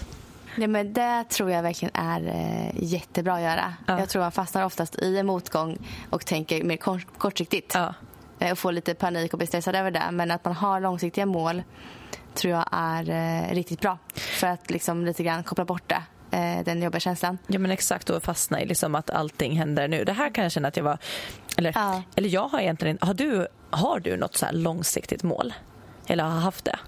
Ja, 0.57 0.67
men 0.67 0.93
det 0.93 1.25
tror 1.29 1.51
jag 1.51 1.63
verkligen 1.63 1.95
är 1.95 2.29
eh, 2.29 2.71
jättebra 2.85 3.35
att 3.35 3.43
göra. 3.43 3.75
Ja. 3.87 3.99
Jag 3.99 4.09
tror 4.09 4.23
man 4.23 4.33
fastnar 4.33 4.65
oftast 4.65 4.99
i 5.03 5.19
en 5.19 5.27
motgång 5.27 5.79
och 6.11 6.27
tänker 6.27 6.65
mer 6.65 6.77
kort, 6.77 7.07
kortsiktigt. 7.19 7.75
Ja, 7.75 7.95
Eh, 8.39 8.53
och 8.53 8.59
får 8.59 8.73
lite 8.73 8.95
panik 8.95 9.33
och 9.33 9.39
blir 9.39 9.47
stressad 9.49 9.75
över 9.77 9.91
det. 9.91 10.03
Men 10.13 10.31
att 10.31 10.45
man 10.45 10.55
har 10.55 10.81
långsiktiga 10.81 11.27
mål 11.27 11.63
tror 12.35 12.53
jag 12.55 12.65
är 12.73 13.11
eh, 13.11 13.55
riktigt 13.55 13.81
bra. 13.81 13.99
För 14.15 14.47
att 14.47 14.71
liksom 14.71 15.05
lite 15.07 15.23
grann 15.23 15.43
koppla 15.45 15.65
bort 15.65 15.83
det, 15.89 16.03
den 16.65 16.83
jobbiga 16.83 17.01
känslan. 17.01 17.39
ja 17.47 17.59
men 17.59 17.71
exakt 17.71 18.11
och 18.11 18.23
fastna 18.23 18.61
i 18.61 18.67
liksom 18.67 18.95
att 18.95 19.11
allting 19.11 19.57
händer 19.57 19.89
nu. 19.89 20.05
Det 20.05 20.13
här 20.13 20.31
kan 20.35 20.43
jag 20.45 20.53
känna 20.53 20.69
att 20.69 20.77
jag 20.77 20.85
var, 20.85 20.99
eller, 21.57 21.73
Ja. 21.75 22.03
eller 22.17 22.29
jag 22.29 22.49
har 22.49 22.61
egentligen, 22.61 22.99
har 23.01 23.15
du, 23.15 23.47
har 23.71 24.01
du 24.01 24.17
något 24.17 24.37
så 24.37 24.47
här 24.47 24.53
långsiktigt 24.53 25.23
mål? 25.23 25.55
Eller 26.07 26.25
har 26.25 26.31
haft 26.41 26.65
det? 26.65 26.79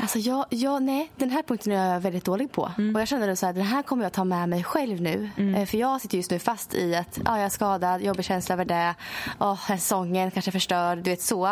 Alltså 0.00 0.18
jag, 0.18 0.46
jag, 0.50 0.82
nej, 0.82 1.10
den 1.16 1.30
här 1.30 1.42
punkten 1.42 1.72
är 1.72 1.92
jag 1.94 2.00
väldigt 2.00 2.24
dålig 2.24 2.52
på. 2.52 2.62
Och 2.94 3.00
jag 3.00 3.08
känner 3.08 3.34
så 3.34 3.46
här, 3.46 3.52
den 3.52 3.62
här 3.64 3.82
kommer 3.82 4.02
jag 4.02 4.12
ta 4.12 4.24
med 4.24 4.48
mig 4.48 4.64
själv 4.64 5.00
nu. 5.00 5.30
Eh, 5.56 5.66
För 5.66 5.78
jag 5.78 6.00
sitter 6.00 6.16
just 6.16 6.30
nu 6.30 6.38
fast 6.38 6.74
i 6.74 6.94
att 6.94 7.18
ja, 7.24 7.36
jag 7.36 7.44
är 7.44 7.48
skadad, 7.48 8.02
jobbig 8.02 8.24
känsla 8.24 8.52
över 8.52 8.64
det. 8.64 8.94
Oh, 9.38 9.66
säsongen 9.66 10.30
kanske 10.30 10.50
är 10.50 10.52
förstörd, 10.52 10.98
du 10.98 11.10
vet 11.10 11.22
så. 11.22 11.46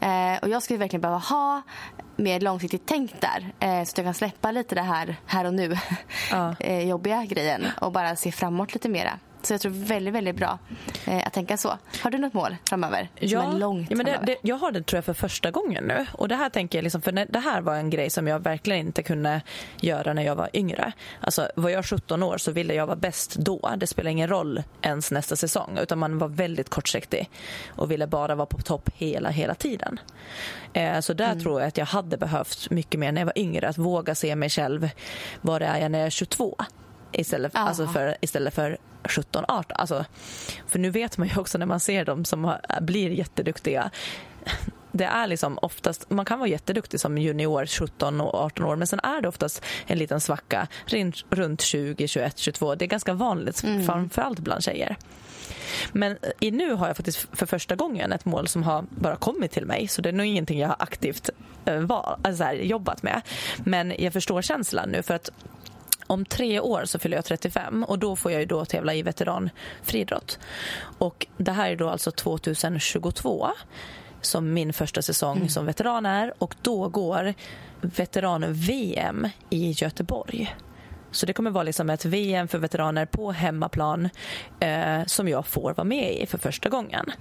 Eh, 0.00 0.38
och 0.42 0.48
jag 0.48 0.62
skulle 0.62 0.78
verkligen 0.78 1.00
behöva 1.00 1.18
ha 1.18 1.62
mer 2.16 2.40
långsiktigt 2.40 2.82
tänk 2.86 3.20
där. 3.20 3.52
Eh, 3.60 3.84
så 3.84 3.90
att 3.92 3.98
jag 3.98 4.06
kan 4.06 4.14
släppa 4.14 4.50
lite 4.52 4.74
det 4.74 4.82
här, 4.82 5.16
här 5.26 5.44
och 5.44 5.54
nu. 5.54 5.76
Ja. 6.30 6.54
eh, 6.60 6.88
jobbiga 6.88 7.24
grejen 7.24 7.66
och 7.80 7.92
bara 7.92 8.16
se 8.16 8.32
framåt 8.32 8.74
lite 8.74 8.88
mera. 8.88 9.18
Så 9.42 9.52
jag 9.52 9.60
tror 9.60 9.72
väldigt, 9.72 10.14
väldigt 10.14 10.36
bra 10.36 10.58
eh, 11.06 11.26
att 11.26 11.32
tänka 11.32 11.56
så. 11.56 11.78
Har 12.02 12.10
du 12.10 12.18
något 12.18 12.32
mål 12.34 12.56
framöver? 12.68 13.08
Ja, 13.18 13.42
som 13.42 13.54
är 13.54 13.58
långt 13.58 13.90
ja, 13.90 13.96
men 13.96 14.06
det, 14.06 14.20
det, 14.26 14.36
jag 14.42 14.56
har 14.56 14.72
det 14.72 14.82
tror 14.82 14.96
jag 14.96 15.04
för 15.04 15.12
första 15.12 15.50
gången 15.50 15.84
nu. 15.84 16.06
Och 16.12 16.28
det 16.28 16.34
här 16.34 16.50
tänker 16.50 16.78
jag 16.78 16.82
liksom, 16.82 17.02
för 17.02 17.12
det 17.12 17.38
här 17.38 17.60
var 17.60 17.74
en 17.74 17.90
grej 17.90 18.10
som 18.10 18.26
jag 18.26 18.40
verkligen 18.40 18.86
inte 18.86 19.02
kunde 19.02 19.42
göra 19.80 20.12
när 20.12 20.22
jag 20.22 20.36
var 20.36 20.50
yngre. 20.52 20.92
Alltså 21.20 21.48
var 21.56 21.70
jag 21.70 21.86
17 21.86 22.22
år 22.22 22.38
så 22.38 22.52
ville 22.52 22.74
jag 22.74 22.86
vara 22.86 22.96
bäst 22.96 23.36
då. 23.36 23.70
Det 23.76 23.86
spelar 23.86 24.10
ingen 24.10 24.28
roll 24.28 24.62
ens 24.82 25.10
nästa 25.10 25.36
säsong 25.36 25.78
utan 25.82 25.98
man 25.98 26.18
var 26.18 26.28
väldigt 26.28 26.68
kortsiktig 26.68 27.30
och 27.68 27.90
ville 27.90 28.06
bara 28.06 28.34
vara 28.34 28.46
på 28.46 28.58
topp 28.58 28.90
hela, 28.94 29.30
hela 29.30 29.54
tiden. 29.54 30.00
Eh, 30.72 31.00
så 31.00 31.12
där 31.12 31.40
tror 31.40 31.60
jag 31.60 31.68
att 31.68 31.78
jag 31.78 31.86
hade 31.86 32.16
behövt 32.16 32.70
mycket 32.70 33.00
mer 33.00 33.12
när 33.12 33.20
jag 33.20 33.26
var 33.26 33.38
yngre. 33.38 33.68
Att 33.68 33.78
våga 33.78 34.14
se 34.14 34.36
mig 34.36 34.50
själv, 34.50 34.88
vad 35.40 35.62
är 35.62 35.78
jag 35.78 35.90
när 35.90 35.98
jag 35.98 36.06
är 36.06 36.10
22? 36.10 36.56
Istället, 37.12 37.52
Ja. 37.54 37.60
alltså 37.60 37.86
för, 37.86 38.16
istället 38.20 38.54
för 38.54 38.78
17, 39.04 39.44
18. 39.48 39.76
Alltså, 39.76 40.04
för 40.66 40.78
nu 40.78 40.90
vet 40.90 41.18
man 41.18 41.28
ju 41.28 41.36
också 41.36 41.58
när 41.58 41.66
man 41.66 41.80
ser 41.80 42.04
dem 42.04 42.24
som 42.24 42.54
blir 42.80 43.10
jätteduktiga. 43.10 43.90
Det 44.92 45.04
är 45.04 45.26
liksom 45.26 45.58
oftast, 45.62 46.10
man 46.10 46.24
kan 46.24 46.38
vara 46.38 46.48
jätteduktig 46.48 47.00
som 47.00 47.18
junior 47.18 47.66
17 47.66 48.20
och 48.20 48.34
18 48.34 48.64
år 48.66 48.76
men 48.76 48.86
sen 48.86 49.00
är 49.02 49.20
det 49.22 49.28
oftast 49.28 49.64
en 49.86 49.98
liten 49.98 50.20
svacka 50.20 50.68
runt, 50.86 51.16
runt 51.30 51.60
20, 51.60 52.08
21, 52.08 52.38
22. 52.38 52.74
Det 52.74 52.84
är 52.84 52.86
ganska 52.86 53.12
vanligt 53.14 53.60
framförallt 53.86 54.38
bland 54.38 54.62
tjejer. 54.64 54.96
Men 55.92 56.18
i 56.40 56.50
nu 56.50 56.72
har 56.72 56.86
jag 56.86 56.96
faktiskt 56.96 57.26
för 57.32 57.46
första 57.46 57.76
gången 57.76 58.12
ett 58.12 58.24
mål 58.24 58.48
som 58.48 58.62
har 58.62 58.84
bara 58.90 59.16
kommit 59.16 59.50
till 59.52 59.66
mig 59.66 59.88
så 59.88 60.02
det 60.02 60.08
är 60.08 60.12
nog 60.12 60.26
ingenting 60.26 60.58
jag 60.58 60.68
har 60.68 60.76
aktivt 60.78 61.30
eh, 61.64 61.76
val, 61.80 62.20
alltså 62.22 62.44
här, 62.44 62.54
jobbat 62.54 63.02
med. 63.02 63.20
Men 63.64 63.94
jag 63.98 64.12
förstår 64.12 64.42
känslan 64.42 64.88
nu 64.88 65.02
för 65.02 65.14
att 65.14 65.30
om 66.10 66.24
tre 66.24 66.60
år 66.60 66.84
så 66.84 66.98
fyller 66.98 67.16
jag 67.16 67.24
35 67.24 67.84
och 67.84 67.98
då 67.98 68.16
får 68.16 68.32
jag 68.32 68.40
ju 68.40 68.46
då 68.46 68.64
tävla 68.64 68.94
i 68.94 69.02
veteranfriidrott. 69.02 70.38
Och 70.98 71.26
det 71.36 71.52
här 71.52 71.70
är 71.70 71.76
då 71.76 71.88
alltså 71.88 72.10
2022 72.10 73.48
som 74.20 74.52
min 74.52 74.72
första 74.72 75.02
säsong 75.02 75.48
som 75.48 75.66
veteran 75.66 76.06
är 76.06 76.32
och 76.38 76.54
då 76.62 76.88
går 76.88 77.34
veteran-VM 77.80 79.28
i 79.50 79.70
Göteborg. 79.70 80.56
Så 81.10 81.26
det 81.26 81.32
kommer 81.32 81.50
vara 81.50 81.64
liksom 81.64 81.90
ett 81.90 82.04
VM 82.04 82.48
för 82.48 82.58
veteraner 82.58 83.06
på 83.06 83.32
hemmaplan 83.32 84.08
eh, 84.60 85.04
som 85.06 85.28
jag 85.28 85.46
får 85.46 85.74
vara 85.74 85.84
med 85.84 86.14
i 86.20 86.26
för 86.26 86.38
första 86.38 86.68
gången. 86.68 87.12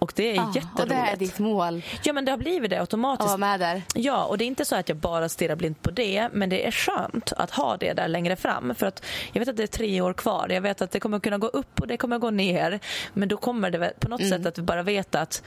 Och 0.00 0.12
det 0.16 0.30
är 0.30 0.34
Ja, 0.34 0.52
jätteroligt. 0.54 0.80
och 0.80 0.88
det 0.88 0.94
är 0.94 1.16
ditt 1.16 1.38
mål 1.38 1.82
Ja 2.02 2.12
men 2.12 2.24
det 2.24 2.30
har 2.30 2.38
blivit 2.38 2.70
det 2.70 2.76
att 2.76 2.80
automatiskt. 2.80 3.26
vara 3.28 3.36
med 3.36 3.60
där. 3.60 3.82
Ja, 3.94 4.24
och 4.24 4.38
det 4.38 4.44
är 4.44 4.46
inte 4.46 4.64
så 4.64 4.76
att 4.76 4.88
jag 4.88 4.98
bara 4.98 5.28
stirrar 5.28 5.56
blint 5.56 5.82
på 5.82 5.90
det, 5.90 6.28
men 6.32 6.48
det 6.48 6.66
är 6.66 6.70
skönt 6.70 7.32
att 7.36 7.50
ha 7.50 7.76
det 7.76 7.92
där 7.92 8.08
längre 8.08 8.36
fram. 8.36 8.74
För 8.74 8.86
att 8.86 9.04
jag 9.32 9.40
vet 9.40 9.48
att 9.48 9.56
det 9.56 9.62
är 9.62 9.66
tre 9.66 10.00
år 10.00 10.12
kvar. 10.12 10.46
Jag 10.50 10.60
vet 10.60 10.82
att 10.82 10.90
det 10.90 11.00
kommer 11.00 11.20
kunna 11.20 11.38
gå 11.38 11.46
upp 11.46 11.80
och 11.80 11.86
det 11.86 11.96
kommer 11.96 12.18
gå 12.18 12.30
ner. 12.30 12.80
Men 13.12 13.28
då 13.28 13.36
kommer 13.36 13.70
det 13.70 13.92
på 14.00 14.08
något 14.08 14.28
sätt 14.28 14.46
att 14.46 14.58
vi 14.58 14.62
bara 14.62 14.82
vet 14.82 15.14
att 15.14 15.42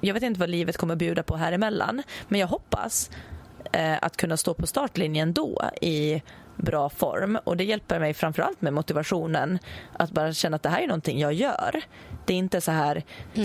jag 0.00 0.14
vet 0.14 0.22
inte 0.22 0.40
vad 0.40 0.50
livet 0.50 0.76
kommer 0.76 0.96
bjuda 0.96 1.22
på 1.22 1.36
här 1.36 1.52
emellan. 1.52 2.02
Men 2.28 2.40
jag 2.40 2.46
hoppas 2.48 3.10
eh, 3.72 3.94
att 4.02 4.16
kunna 4.16 4.36
stå 4.36 4.54
på 4.54 4.66
startlinjen 4.66 5.32
då 5.32 5.62
i 5.80 6.22
bra 6.56 6.88
form. 6.88 7.38
Och 7.44 7.56
det 7.56 7.64
hjälper 7.64 7.98
mig 7.98 8.14
framförallt 8.14 8.60
med 8.62 8.72
motivationen 8.72 9.58
att 9.92 10.10
bara 10.10 10.32
känna 10.32 10.56
att 10.56 10.62
det 10.62 10.68
här 10.68 10.82
är 10.82 10.86
någonting 10.86 11.18
jag 11.20 11.32
gör. 11.32 11.80
Det 12.26 12.34
är 12.34 12.38
inte 12.38 12.60
så 12.60 12.70
här 12.70 13.02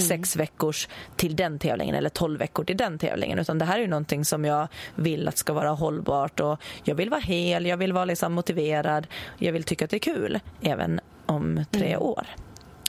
sex 0.08 0.36
veckors 0.36 0.88
till 1.16 1.36
den 1.36 1.60
tävlingen 1.60 1.96
eller 1.96 2.10
tolv 2.10 2.40
veckor 2.40 2.64
till 2.64 2.78
den 2.78 2.98
tävlingen 2.98 3.40
utan 3.40 3.58
det 3.60 3.66
här 3.66 3.80
är 3.80 3.88
någonting 3.88 4.26
som 4.26 4.46
jag 4.46 4.68
vill 4.96 5.28
att 5.28 5.38
ska 5.38 5.54
vara 5.54 5.70
hållbart 5.70 6.40
och 6.40 6.62
jag 6.84 6.96
vill 6.96 7.10
vara 7.10 7.20
hel, 7.22 7.66
jag 7.66 7.78
vill 7.78 7.94
vara 7.94 8.06
liksom 8.06 8.34
motiverad, 8.34 9.08
jag 9.38 9.54
vill 9.54 9.64
tycka 9.64 9.86
att 9.86 9.92
det 9.92 9.98
är 9.98 10.00
kul 10.00 10.40
även 10.62 11.00
om 11.26 11.66
tre 11.72 11.98
år. 11.98 12.28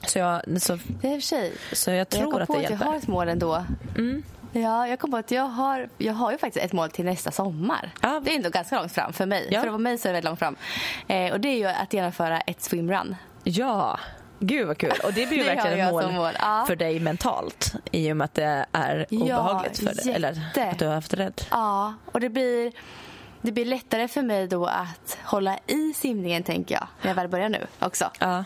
Så 0.07 0.19
jag, 0.19 0.41
så, 0.61 0.77
Det 1.01 1.07
är 1.07 1.13
för 1.13 1.21
sig. 1.21 1.53
så 1.73 1.89
jag 1.89 1.97
jag 1.99 2.09
tror 2.09 2.31
kom 2.31 2.41
att 2.41 2.47
på 2.47 2.53
det 2.53 2.59
att 2.59 2.63
jag 2.63 2.71
hjälper. 2.71 2.85
har 2.85 2.95
ett 2.95 3.07
mål 3.07 3.29
ändå. 3.29 3.63
Mm. 3.97 4.23
Ja, 4.51 4.87
jag 4.87 4.99
kom 4.99 5.11
på 5.11 5.17
att 5.17 5.31
jag 5.31 5.43
har, 5.43 5.89
jag 5.97 6.13
har 6.13 6.31
ju 6.31 6.37
faktiskt 6.37 6.65
ett 6.65 6.73
mål 6.73 6.89
till 6.91 7.05
nästa 7.05 7.31
sommar. 7.31 7.91
Ja. 8.01 8.21
Det 8.23 8.31
är 8.31 8.35
ändå 8.35 8.49
ganska 8.49 8.79
långt 8.79 8.91
fram 8.91 9.13
för 9.13 9.25
mig. 9.25 9.47
Ja. 9.51 9.61
För 9.61 9.77
mig 9.77 9.97
så 9.97 10.07
är 10.07 10.09
det 10.09 10.13
väldigt 10.13 10.29
långt 10.29 10.39
fram. 10.39 10.55
Eh, 11.07 11.31
och 11.33 11.39
det 11.39 11.49
är 11.49 11.57
ju 11.57 11.65
att 11.65 11.93
genomföra 11.93 12.41
ett 12.41 12.61
swimrun. 12.61 13.15
Ja, 13.43 13.99
gud 14.39 14.67
vad 14.67 14.77
kul. 14.77 14.93
Och 15.03 15.13
det 15.13 15.25
blir 15.25 15.37
ju 15.37 15.43
Det 15.49 15.55
verkligen 15.55 15.87
ett 15.87 15.93
mål, 15.93 16.11
mål, 16.11 16.33
ja. 16.39 16.63
för 16.67 16.75
dig 16.75 16.99
mentalt 16.99 17.73
i 17.91 18.11
och 18.11 18.17
med 18.17 18.25
att 18.25 18.33
det 18.33 18.65
är 18.71 19.05
Ja, 19.09 19.19
obehagligt 19.21 19.77
för 19.79 19.85
dig. 20.05 20.13
Eller 20.15 20.41
att 20.71 20.79
du 20.79 20.85
har 20.85 20.93
haft 20.93 21.13
rädd. 21.13 21.41
Ja, 21.51 21.93
och 22.05 22.19
det 22.19 22.29
blir, 22.29 22.71
det 23.41 23.51
blir 23.51 23.65
lättare 23.65 24.07
för 24.07 24.21
mig 24.21 24.47
då 24.47 24.65
att 24.65 25.17
hålla 25.23 25.59
i 25.67 25.93
simningen 25.95 26.43
tänker 26.43 26.75
jag. 26.75 26.87
När 27.01 27.09
jag 27.09 27.15
väl 27.15 27.27
börjar 27.27 27.49
nu 27.49 27.67
också. 27.79 28.11
Ja. 28.19 28.43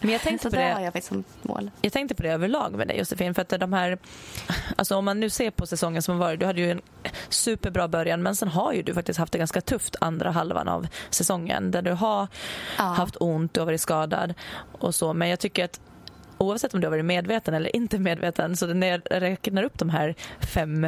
Men 0.00 0.10
jag 0.10 0.20
tänkte 0.20 0.42
Så 0.42 0.50
på 0.50 0.56
det 0.56 0.62
har 0.72 0.80
jag 0.80 0.92
faktiskt 0.92 1.08
som 1.08 1.24
mål. 1.42 1.70
Jag 1.82 1.92
tänkte 1.92 2.14
på 2.14 2.22
det 2.22 2.30
överlag 2.30 2.72
med 2.74 2.88
dig 2.88 2.98
Josefin. 2.98 3.34
För 3.34 3.42
att 3.42 3.48
de 3.60 3.72
här, 3.72 3.98
alltså 4.76 4.96
om 4.96 5.04
man 5.04 5.20
nu 5.20 5.30
ser 5.30 5.50
på 5.50 5.66
säsongen 5.66 6.02
som 6.02 6.14
har 6.14 6.26
varit. 6.26 6.40
Du 6.40 6.46
hade 6.46 6.60
ju 6.60 6.70
en 6.70 6.80
superbra 7.28 7.88
början 7.88 8.22
men 8.22 8.36
sen 8.36 8.48
har 8.48 8.72
ju 8.72 8.82
du 8.82 8.94
faktiskt 8.94 9.18
haft 9.18 9.32
det 9.32 9.38
ganska 9.38 9.60
tufft 9.60 9.96
andra 10.00 10.30
halvan 10.30 10.68
av 10.68 10.86
säsongen. 11.10 11.70
Där 11.70 11.82
du 11.82 11.92
har 11.92 12.28
Ja. 12.78 12.84
haft 12.84 13.16
ont, 13.20 13.54
du 13.54 13.60
har 13.60 13.66
varit 13.66 13.80
skadad 13.80 14.34
och 14.78 14.94
så. 14.94 15.12
Men 15.12 15.28
jag 15.28 15.38
tycker 15.38 15.64
att 15.64 15.80
oavsett 16.38 16.74
om 16.74 16.80
du 16.80 16.86
har 16.86 16.90
varit 16.90 17.04
medveten 17.04 17.54
eller 17.54 17.76
inte 17.76 17.98
medveten 17.98 18.56
så 18.56 18.66
när 18.66 18.86
jag 18.86 19.00
räknar 19.10 19.62
upp 19.62 19.78
de 19.78 19.90
här 19.90 20.14
fem 20.40 20.84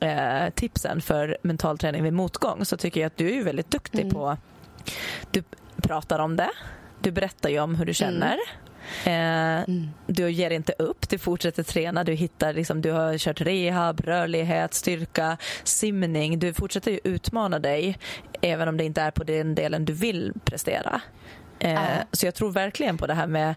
eh, 0.00 0.50
tipsen 0.54 1.00
för 1.00 1.38
mental 1.42 1.78
träning 1.78 2.02
vid 2.02 2.12
motgång 2.12 2.64
så 2.64 2.76
tycker 2.76 3.00
jag 3.00 3.06
att 3.06 3.16
du 3.16 3.38
är 3.38 3.44
väldigt 3.44 3.70
duktig 3.70 4.10
på 4.12 4.36
du 5.30 5.42
pratar 5.76 6.18
om 6.18 6.36
det. 6.36 6.50
Du 7.00 7.10
berättar 7.10 7.48
ju 7.48 7.60
om 7.60 7.74
hur 7.74 7.86
du 7.86 7.94
känner. 7.94 8.38
Eh, 9.04 9.64
Du 10.06 10.30
ger 10.30 10.50
inte 10.50 10.72
upp, 10.78 11.08
du 11.08 11.18
fortsätter 11.18 11.62
träna. 11.62 12.04
Du, 12.04 12.12
hittar, 12.12 12.52
liksom, 12.52 12.82
du 12.82 12.90
har 12.92 13.18
kört 13.18 13.40
rehab, 13.40 14.00
rörlighet, 14.00 14.74
styrka, 14.74 15.36
simning. 15.64 16.38
Du 16.38 16.52
fortsätter 16.52 16.90
ju 16.90 17.00
utmana 17.04 17.58
dig 17.58 17.98
även 18.40 18.68
om 18.68 18.76
det 18.76 18.84
inte 18.84 19.02
är 19.02 19.10
på 19.10 19.24
den 19.24 19.54
delen 19.54 19.84
du 19.84 19.92
vill 19.92 20.32
prestera. 20.44 21.00
Ja. 21.58 21.86
Så 22.12 22.26
jag 22.26 22.34
tror 22.34 22.52
verkligen 22.52 22.98
på 22.98 23.06
det 23.06 23.14
här 23.14 23.26
med 23.26 23.54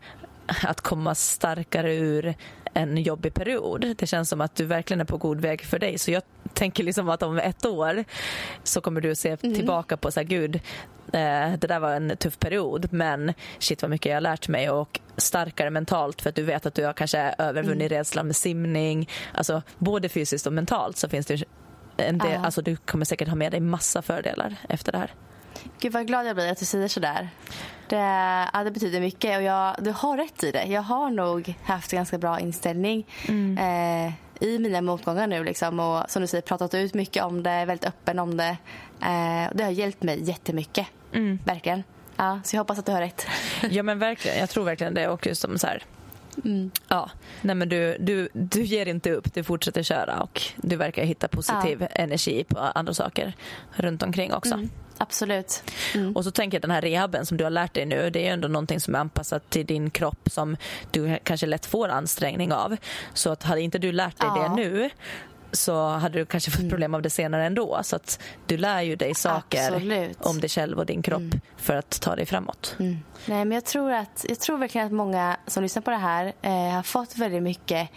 att 0.63 0.81
komma 0.81 1.15
starkare 1.15 1.95
ur 1.95 2.35
en 2.73 2.97
jobbig 2.97 3.33
period. 3.33 3.95
Det 3.97 4.07
känns 4.07 4.29
som 4.29 4.41
att 4.41 4.55
du 4.55 4.65
verkligen 4.65 5.01
är 5.01 5.05
på 5.05 5.17
god 5.17 5.41
väg 5.41 5.61
för 5.65 5.79
dig. 5.79 5.97
Så 5.97 6.11
jag 6.11 6.23
tänker 6.53 6.83
liksom 6.83 7.09
att 7.09 7.23
om 7.23 7.37
ett 7.39 7.65
år 7.65 8.03
så 8.63 8.81
kommer 8.81 9.01
du 9.01 9.15
se 9.15 9.37
tillbaka 9.37 9.97
på 9.97 10.11
så 10.11 10.19
här, 10.19 10.27
gud, 10.27 10.55
eh, 11.13 11.53
det 11.57 11.67
där 11.67 11.79
var 11.79 11.91
en 11.91 12.17
tuff 12.17 12.39
period 12.39 12.87
men 12.93 13.33
shit 13.59 13.81
vad 13.81 13.91
mycket 13.91 14.09
jag 14.09 14.15
har 14.15 14.21
lärt 14.21 14.47
mig 14.47 14.69
och 14.69 14.99
starkare 15.17 15.69
mentalt 15.69 16.21
för 16.21 16.29
att 16.29 16.35
du 16.35 16.43
vet 16.43 16.65
att 16.65 16.73
du 16.73 16.85
har 16.85 16.93
kanske 16.93 17.35
övervunnit 17.37 17.91
rädslan 17.91 18.27
med 18.27 18.35
simning. 18.35 19.09
Alltså 19.33 19.61
både 19.77 20.09
fysiskt 20.09 20.47
och 20.47 20.53
mentalt 20.53 20.97
så 20.97 21.09
finns 21.09 21.25
det 21.25 21.43
en 21.97 22.17
del, 22.17 22.31
Ja. 22.31 22.45
alltså 22.45 22.61
du 22.61 22.75
kommer 22.75 23.05
säkert 23.05 23.27
ha 23.27 23.35
med 23.35 23.51
dig 23.51 23.59
massa 23.59 24.01
fördelar 24.01 24.55
efter 24.69 24.91
det 24.91 24.97
här. 24.97 25.13
Gud 25.79 25.93
vad 25.93 26.07
glad 26.07 26.27
jag 26.27 26.35
blir 26.35 26.51
att 26.51 26.57
du 26.59 26.65
säger 26.65 26.87
sådär. 26.87 27.29
Det, 27.89 28.49
ja, 28.53 28.63
det 28.63 28.71
betyder 28.71 28.99
mycket 29.01 29.37
och 29.37 29.43
jag, 29.43 29.75
du 29.79 29.91
har 29.91 30.17
rätt 30.17 30.43
i 30.43 30.51
det. 30.51 30.63
Jag 30.63 30.81
har 30.81 31.09
nog 31.09 31.53
haft 31.63 31.91
ganska 31.91 32.17
bra 32.17 32.39
inställning 32.39 33.07
eh, 33.59 34.13
i 34.39 34.59
mina 34.59 34.81
motgångar 34.81 35.27
nu. 35.27 35.43
Liksom, 35.43 35.79
och 35.79 36.03
som 36.11 36.21
du 36.21 36.27
säger, 36.27 36.41
pratat 36.41 36.73
ut 36.73 36.93
mycket 36.93 37.23
om 37.23 37.43
det, 37.43 37.65
väldigt 37.65 37.85
öppen 37.85 38.19
om 38.19 38.37
det. 38.37 38.57
Eh, 39.01 39.49
det 39.53 39.63
har 39.63 39.71
hjälpt 39.71 40.03
mig 40.03 40.23
jättemycket. 40.23 40.87
Verkligen. 41.45 41.83
Ja, 42.17 42.39
så 42.43 42.55
jag 42.55 42.61
hoppas 42.61 42.79
att 42.79 42.85
du 42.85 42.91
har 42.91 43.01
rätt. 43.01 43.27
Ja 43.69 43.83
men 43.83 43.99
verkligen, 43.99 44.37
jag 44.39 44.49
tror 44.49 44.63
verkligen 44.63 44.93
det 44.93 45.07
och 45.07 45.27
just 45.27 45.41
som 45.41 45.57
så 45.57 45.67
här 45.67 45.83
Ja, 46.87 47.09
nej 47.41 47.55
men 47.55 47.69
du, 47.69 47.97
du, 47.99 48.29
du 48.33 48.63
ger 48.63 48.85
inte 48.85 49.11
upp, 49.11 49.33
du 49.33 49.43
fortsätter 49.43 49.83
köra 49.83 50.19
och 50.21 50.41
du 50.55 50.75
verkar 50.75 51.03
hitta 51.03 51.27
positiv 51.27 51.87
energi 51.91 52.43
på 52.43 52.59
andra 52.59 52.93
saker 52.93 53.33
runt 53.71 54.03
omkring 54.03 54.33
också. 54.33 54.67
Absolut. 54.99 55.63
Och 56.15 56.23
så 56.23 56.31
tänker 56.31 56.55
jag 56.55 56.61
den 56.61 56.71
här 56.71 56.81
rehaben 56.81 57.25
som 57.25 57.37
du 57.37 57.43
har 57.43 57.51
lärt 57.51 57.73
dig 57.73 57.85
nu, 57.85 58.09
det 58.09 58.19
är 58.19 58.23
ju 58.23 58.29
ändå 58.29 58.47
någonting 58.47 58.79
som 58.79 58.95
är 58.95 58.99
anpassat 58.99 59.49
till 59.49 59.65
din 59.65 59.89
kropp 59.89 60.29
som 60.31 60.57
du 60.91 61.19
kanske 61.23 61.47
lätt 61.47 61.65
får 61.65 61.89
ansträngning 61.89 62.53
av. 62.53 62.77
Så 63.13 63.29
att 63.31 63.43
hade 63.43 63.61
inte 63.61 63.77
du 63.77 63.91
lärt 63.91 64.19
dig 64.19 64.29
Ja. 64.35 64.43
det 64.43 64.55
nu 64.55 64.89
så 65.51 65.87
hade 65.87 66.19
du 66.19 66.25
kanske 66.25 66.51
fått 66.51 66.69
problem 66.69 66.93
av 66.95 67.01
det 67.01 67.09
senare 67.09 67.45
ändå. 67.45 67.79
Så 67.83 67.95
att 67.95 68.19
du 68.47 68.57
lär 68.57 68.81
ju 68.81 68.95
dig 68.95 69.15
saker 69.15 69.71
Absolut. 69.73 70.17
om 70.21 70.39
dig 70.39 70.49
själv 70.49 70.77
och 70.77 70.85
din 70.85 71.01
kropp 71.01 71.35
för 71.57 71.75
att 71.75 72.01
ta 72.01 72.15
dig 72.15 72.25
framåt. 72.25 72.75
Nej, 72.77 72.95
men 73.25 73.51
jag 73.51 73.65
tror, 73.65 73.91
att, 73.91 74.25
jag 74.29 74.39
tror 74.39 74.57
verkligen 74.57 74.87
att 74.87 74.93
många 74.93 75.37
som 75.47 75.63
lyssnar 75.63 75.81
på 75.81 75.91
det 75.91 75.97
här 75.97 76.33
eh, 76.41 76.51
har 76.51 76.83
fått 76.83 77.17
väldigt 77.17 77.43
mycket 77.43 77.89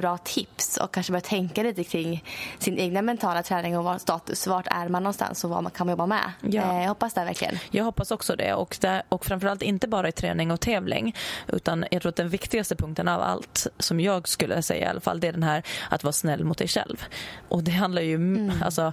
bra 0.00 0.18
tips 0.18 0.76
och 0.76 0.94
kanske 0.94 1.12
börjat 1.12 1.24
tänka 1.24 1.62
lite 1.62 1.84
kring 1.84 2.24
sin 2.58 2.78
egna 2.78 3.02
mentala 3.02 3.42
träning 3.42 3.78
och 3.78 4.00
status. 4.00 4.46
Vart 4.46 4.66
är 4.66 4.88
man 4.88 5.02
någonstans 5.02 5.44
och 5.44 5.50
vad 5.50 5.62
man 5.62 5.72
kan 5.72 5.86
man 5.86 5.92
jobba 5.92 6.06
med. 6.06 6.32
Ja. 6.40 6.62
Eh, 6.62 6.80
jag 6.80 6.88
hoppas 6.88 7.14
det 7.14 7.24
verkligen. 7.24 7.58
Jag 7.70 7.84
hoppas 7.84 8.10
också 8.10 8.36
det. 8.36 8.54
Och, 8.54 8.76
det. 8.80 9.02
och 9.08 9.26
framförallt 9.26 9.62
inte 9.62 9.88
bara 9.88 10.08
i 10.08 10.12
träning 10.12 10.50
och 10.50 10.60
tävling. 10.60 11.16
Utan 11.48 11.84
jag 11.90 12.02
tror 12.02 12.10
att 12.10 12.16
den 12.16 12.28
viktigaste 12.28 12.76
punkten 12.76 13.08
av 13.08 13.20
allt, 13.20 13.66
som 13.78 14.00
jag 14.00 14.28
skulle 14.28 14.62
säga 14.62 14.86
i 14.86 14.90
alla 14.90 15.00
fall, 15.00 15.20
det 15.20 15.28
är 15.28 15.32
den 15.32 15.42
här 15.42 15.62
att 15.90 16.04
vara 16.04 16.12
snäll 16.12 16.44
mot 16.44 16.58
dig 16.58 16.68
själv. 16.68 17.04
Och 17.48 17.62
det 17.62 17.70
handlar 17.70 18.02
ju 18.02 18.14
mm. 18.14 18.52
alltså, 18.64 18.92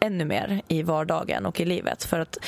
ännu 0.00 0.24
mer 0.24 0.62
i 0.68 0.82
vardagen 0.82 1.46
och 1.46 1.60
i 1.60 1.64
livet. 1.64 2.04
För 2.04 2.20
att 2.20 2.38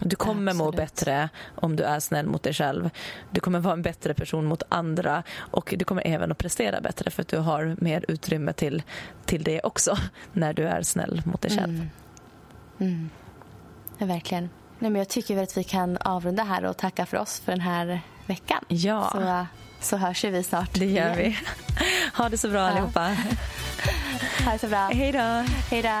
Du 0.00 0.16
kommer 0.16 0.52
Absolut. 0.52 0.74
må 0.74 0.76
bättre 0.76 1.28
om 1.54 1.76
du 1.76 1.82
är 1.82 2.00
snäll 2.00 2.26
mot 2.26 2.42
dig 2.42 2.54
själv. 2.54 2.90
Du 3.30 3.40
kommer 3.40 3.60
vara 3.60 3.74
en 3.74 3.82
bättre 3.82 4.14
person 4.14 4.44
mot 4.44 4.62
andra 4.68 5.22
och 5.36 5.74
du 5.78 5.84
kommer 5.84 6.06
även 6.06 6.32
att 6.32 6.38
prestera 6.38 6.80
bättre 6.80 7.10
för 7.10 7.22
att 7.22 7.28
du 7.28 7.38
har 7.38 7.76
mer 7.78 8.04
utrymme 8.08 8.52
till, 8.52 8.82
till 9.24 9.42
det 9.42 9.60
också 9.60 9.96
när 10.32 10.52
du 10.52 10.66
är 10.66 10.82
snäll 10.82 11.22
mot 11.24 11.40
dig 11.40 11.50
själv. 11.50 11.74
Mm. 11.74 11.90
Mm. 12.78 13.10
Ja, 13.98 14.06
verkligen. 14.06 14.50
Nej, 14.78 14.90
men 14.90 14.98
jag 14.98 15.08
tycker 15.08 15.42
att 15.42 15.56
vi 15.56 15.64
kan 15.64 15.96
avrunda 15.96 16.42
här 16.42 16.64
och 16.64 16.76
tacka 16.76 17.06
för 17.06 17.16
oss 17.16 17.40
för 17.40 17.52
den 17.52 17.60
här 17.60 18.00
veckan. 18.26 18.64
Ja. 18.68 19.10
Så, 19.12 19.46
så 19.80 19.96
hörs 19.96 20.24
vi 20.24 20.42
snart. 20.42 20.74
Det 20.74 20.86
gör 20.86 20.92
igen. 20.92 21.16
vi. 21.16 21.38
Ha 22.16 22.28
det 22.28 22.38
så 22.38 22.48
bra 22.48 22.58
ja. 22.58 22.66
allihopa. 22.66 23.00
Ha 24.44 24.52
det 24.52 24.58
så 24.58 24.68
bra. 24.68 24.90
Hej 24.92 25.12
då. 25.12 25.44
Hej 25.70 25.82
då. 25.82 26.00